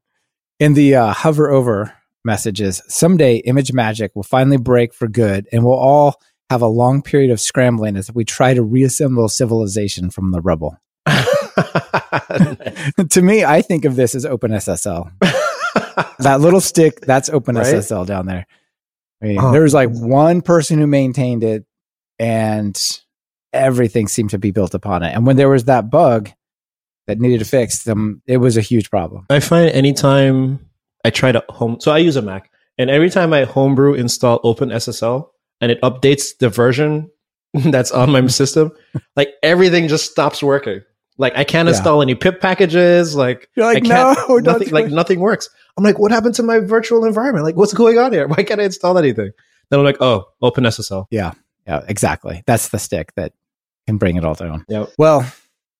in 0.60 0.74
the 0.74 0.94
uh, 0.94 1.12
hover 1.12 1.50
over 1.50 1.92
messages, 2.24 2.82
someday 2.88 3.42
ImageMagick 3.42 4.10
will 4.14 4.22
finally 4.22 4.56
break 4.56 4.94
for 4.94 5.08
good 5.08 5.48
and 5.52 5.64
we'll 5.64 5.74
all 5.74 6.20
have 6.50 6.62
a 6.62 6.68
long 6.68 7.02
period 7.02 7.30
of 7.30 7.40
scrambling 7.40 7.96
as 7.96 8.12
we 8.12 8.24
try 8.24 8.54
to 8.54 8.62
reassemble 8.62 9.28
civilization 9.28 10.10
from 10.10 10.30
the 10.30 10.40
rubble. 10.40 10.76
to 13.10 13.22
me, 13.22 13.44
I 13.44 13.62
think 13.62 13.84
of 13.84 13.96
this 13.96 14.14
as 14.14 14.24
OpenSSL. 14.24 15.10
that 16.20 16.40
little 16.40 16.60
stick, 16.60 17.00
that's 17.00 17.28
OpenSSL 17.30 17.98
right? 17.98 18.06
down 18.06 18.26
there. 18.26 18.46
I 19.22 19.26
mean, 19.26 19.38
oh. 19.40 19.52
there 19.52 19.62
was 19.62 19.74
like 19.74 19.90
one 19.90 20.42
person 20.42 20.78
who 20.78 20.86
maintained 20.86 21.42
it 21.42 21.64
and 22.18 22.78
everything 23.52 24.08
seemed 24.08 24.30
to 24.30 24.38
be 24.38 24.50
built 24.50 24.74
upon 24.74 25.02
it. 25.02 25.14
And 25.14 25.26
when 25.26 25.36
there 25.36 25.48
was 25.48 25.64
that 25.64 25.90
bug 25.90 26.30
that 27.06 27.18
needed 27.18 27.38
to 27.38 27.44
fix 27.44 27.84
them, 27.84 28.22
it 28.26 28.38
was 28.38 28.56
a 28.56 28.60
huge 28.60 28.90
problem. 28.90 29.26
I 29.30 29.40
find 29.40 29.70
anytime 29.70 30.60
I 31.04 31.10
try 31.10 31.32
to 31.32 31.44
home, 31.48 31.78
so 31.80 31.92
I 31.92 31.98
use 31.98 32.16
a 32.16 32.22
Mac, 32.22 32.50
and 32.78 32.90
every 32.90 33.10
time 33.10 33.32
I 33.32 33.44
homebrew 33.44 33.94
install 33.94 34.40
OpenSSL 34.42 35.28
and 35.60 35.72
it 35.72 35.80
updates 35.82 36.36
the 36.38 36.48
version 36.48 37.10
that's 37.54 37.90
on 37.90 38.10
my 38.10 38.26
system, 38.26 38.72
like 39.16 39.30
everything 39.42 39.88
just 39.88 40.10
stops 40.10 40.42
working. 40.42 40.82
Like 41.18 41.34
I 41.36 41.44
can't 41.44 41.66
yeah. 41.66 41.74
install 41.74 42.02
any 42.02 42.14
pip 42.14 42.40
packages. 42.40 43.16
Like 43.16 43.48
you're 43.56 43.64
like, 43.64 43.82
no, 43.84 44.14
nothing, 44.42 44.70
like 44.70 44.90
nothing 44.90 45.20
works. 45.20 45.48
I'm 45.76 45.84
like, 45.84 45.98
what 45.98 46.10
happened 46.10 46.34
to 46.36 46.42
my 46.42 46.58
virtual 46.58 47.04
environment? 47.04 47.44
Like, 47.44 47.56
what's 47.56 47.74
going 47.74 47.98
on 47.98 48.12
here? 48.12 48.26
Why 48.28 48.42
can't 48.42 48.60
I 48.60 48.64
install 48.64 48.96
anything? 48.98 49.30
Then 49.70 49.80
I'm 49.80 49.84
like, 49.84 49.98
oh, 50.00 50.26
open 50.40 50.64
OpenSSL. 50.64 51.06
Yeah, 51.10 51.32
yeah, 51.66 51.82
exactly. 51.88 52.42
That's 52.46 52.68
the 52.68 52.78
stick 52.78 53.12
that 53.16 53.32
can 53.86 53.98
bring 53.98 54.16
it 54.16 54.24
all 54.24 54.34
down. 54.34 54.64
Yeah. 54.68 54.86
Well, 54.96 55.30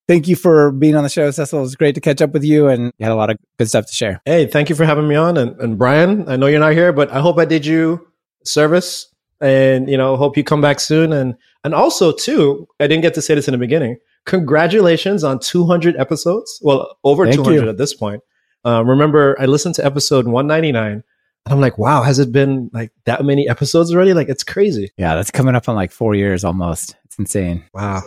thank 0.09 0.28
you 0.28 0.36
for 0.36 0.72
being 0.72 0.97
on 0.97 1.03
the 1.03 1.09
show, 1.09 1.30
Cecil. 1.30 1.59
It 1.59 1.62
was 1.62 1.76
great 1.76 1.94
to 1.94 2.01
catch 2.01 2.20
up 2.20 2.32
with 2.32 2.44
you, 2.44 2.68
and 2.68 2.92
you 2.99 3.05
had 3.05 3.12
a 3.12 3.16
lot 3.16 3.30
of 3.30 3.38
good 3.59 3.68
stuff 3.68 3.86
to 3.86 3.92
share. 3.92 4.20
Hey, 4.24 4.47
thank 4.47 4.68
you 4.68 4.74
for 4.74 4.84
having 4.84 5.09
me 5.09 5.14
on, 5.14 5.36
and, 5.36 5.59
and 5.61 5.78
Brian. 5.78 6.28
I 6.28 6.36
know 6.36 6.47
you're 6.47 6.61
not 6.61 6.72
here, 6.72 6.92
but 6.92 7.11
I 7.11 7.20
hope 7.20 7.38
I 7.38 7.44
did 7.44 7.64
you 7.64 8.07
service, 8.44 9.12
and 9.40 9.88
you 9.88 9.97
know, 9.97 10.16
hope 10.16 10.36
you 10.36 10.44
come 10.44 10.61
back 10.61 10.80
soon. 10.80 11.12
And 11.12 11.36
And 11.64 11.74
also, 11.74 12.12
too, 12.12 12.66
I 12.80 12.86
didn't 12.86 13.03
get 13.03 13.14
to 13.14 13.22
say 13.22 13.34
this 13.34 13.49
in 13.49 13.53
the 13.53 13.59
beginning. 13.59 13.99
Congratulations 14.24 15.22
on 15.22 15.38
200 15.38 15.97
episodes. 15.97 16.59
Well, 16.62 16.99
over 17.05 17.24
Thank 17.24 17.36
200 17.36 17.62
you. 17.62 17.68
at 17.68 17.78
this 17.78 17.94
point. 17.94 18.22
Uh, 18.67 18.83
remember, 18.85 19.37
I 19.39 19.47
listened 19.47 19.77
to 19.77 19.85
episode 19.85 20.27
199 20.27 20.93
and 20.93 21.05
I'm 21.47 21.61
like, 21.61 21.79
wow, 21.79 22.03
has 22.03 22.19
it 22.19 22.33
been 22.33 22.71
like 22.73 22.91
that 23.05 23.25
many 23.25 23.49
episodes 23.49 23.95
already? 23.95 24.12
Like, 24.14 24.29
it's 24.29 24.43
crazy. 24.43 24.91
Yeah, 24.97 25.14
that's 25.14 25.31
coming 25.31 25.55
up 25.55 25.69
on 25.69 25.77
like 25.77 25.93
four 25.93 26.14
years 26.14 26.43
almost. 26.45 26.97
It's 27.05 27.19
insane. 27.19 27.64
Wow. 27.73 28.03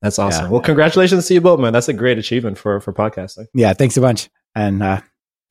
That's 0.00 0.18
awesome. 0.18 0.46
Yeah. 0.46 0.50
Well, 0.50 0.60
congratulations 0.60 1.28
to 1.28 1.34
you 1.34 1.40
both, 1.40 1.60
man. 1.60 1.72
That's 1.72 1.88
a 1.88 1.92
great 1.92 2.18
achievement 2.18 2.58
for, 2.58 2.80
for 2.80 2.92
podcasting. 2.92 3.46
Yeah, 3.54 3.72
thanks 3.72 3.96
a 3.96 4.00
bunch. 4.00 4.28
And 4.56 4.82
uh, 4.82 5.00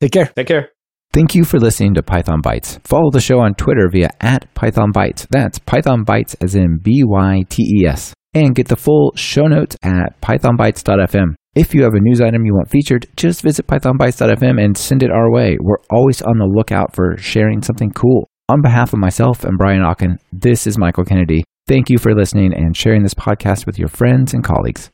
take 0.00 0.12
care. 0.12 0.26
Take 0.36 0.46
care. 0.46 0.68
Thank 1.14 1.34
you 1.34 1.44
for 1.44 1.58
listening 1.58 1.94
to 1.94 2.02
Python 2.02 2.42
Bytes. 2.42 2.78
Follow 2.86 3.10
the 3.10 3.20
show 3.20 3.38
on 3.40 3.54
Twitter 3.54 3.88
via 3.90 4.10
at 4.20 4.52
Python 4.54 4.92
Bytes. 4.92 5.26
That's 5.30 5.58
Python 5.58 6.04
Bytes 6.04 6.36
as 6.42 6.54
in 6.54 6.78
B 6.82 7.02
Y 7.04 7.40
T 7.48 7.80
E 7.80 7.86
S. 7.86 8.14
And 8.34 8.54
get 8.54 8.68
the 8.68 8.76
full 8.76 9.12
show 9.14 9.46
notes 9.46 9.76
at 9.82 10.18
pythonbytes.fm. 10.22 11.34
If 11.54 11.74
you 11.74 11.82
have 11.82 11.92
a 11.92 12.00
news 12.00 12.22
item 12.22 12.46
you 12.46 12.54
want 12.54 12.70
featured, 12.70 13.06
just 13.14 13.42
visit 13.42 13.66
pythonbytes.fm 13.66 14.58
and 14.58 14.76
send 14.76 15.02
it 15.02 15.10
our 15.10 15.30
way. 15.30 15.58
We're 15.60 15.82
always 15.90 16.22
on 16.22 16.38
the 16.38 16.46
lookout 16.46 16.94
for 16.94 17.16
sharing 17.18 17.60
something 17.60 17.90
cool. 17.90 18.26
On 18.48 18.62
behalf 18.62 18.94
of 18.94 18.98
myself 18.98 19.44
and 19.44 19.58
Brian 19.58 19.82
Ocken, 19.82 20.16
this 20.32 20.66
is 20.66 20.78
Michael 20.78 21.04
Kennedy. 21.04 21.44
Thank 21.68 21.90
you 21.90 21.98
for 21.98 22.14
listening 22.14 22.54
and 22.54 22.74
sharing 22.74 23.02
this 23.02 23.14
podcast 23.14 23.66
with 23.66 23.78
your 23.78 23.88
friends 23.88 24.32
and 24.32 24.42
colleagues. 24.42 24.90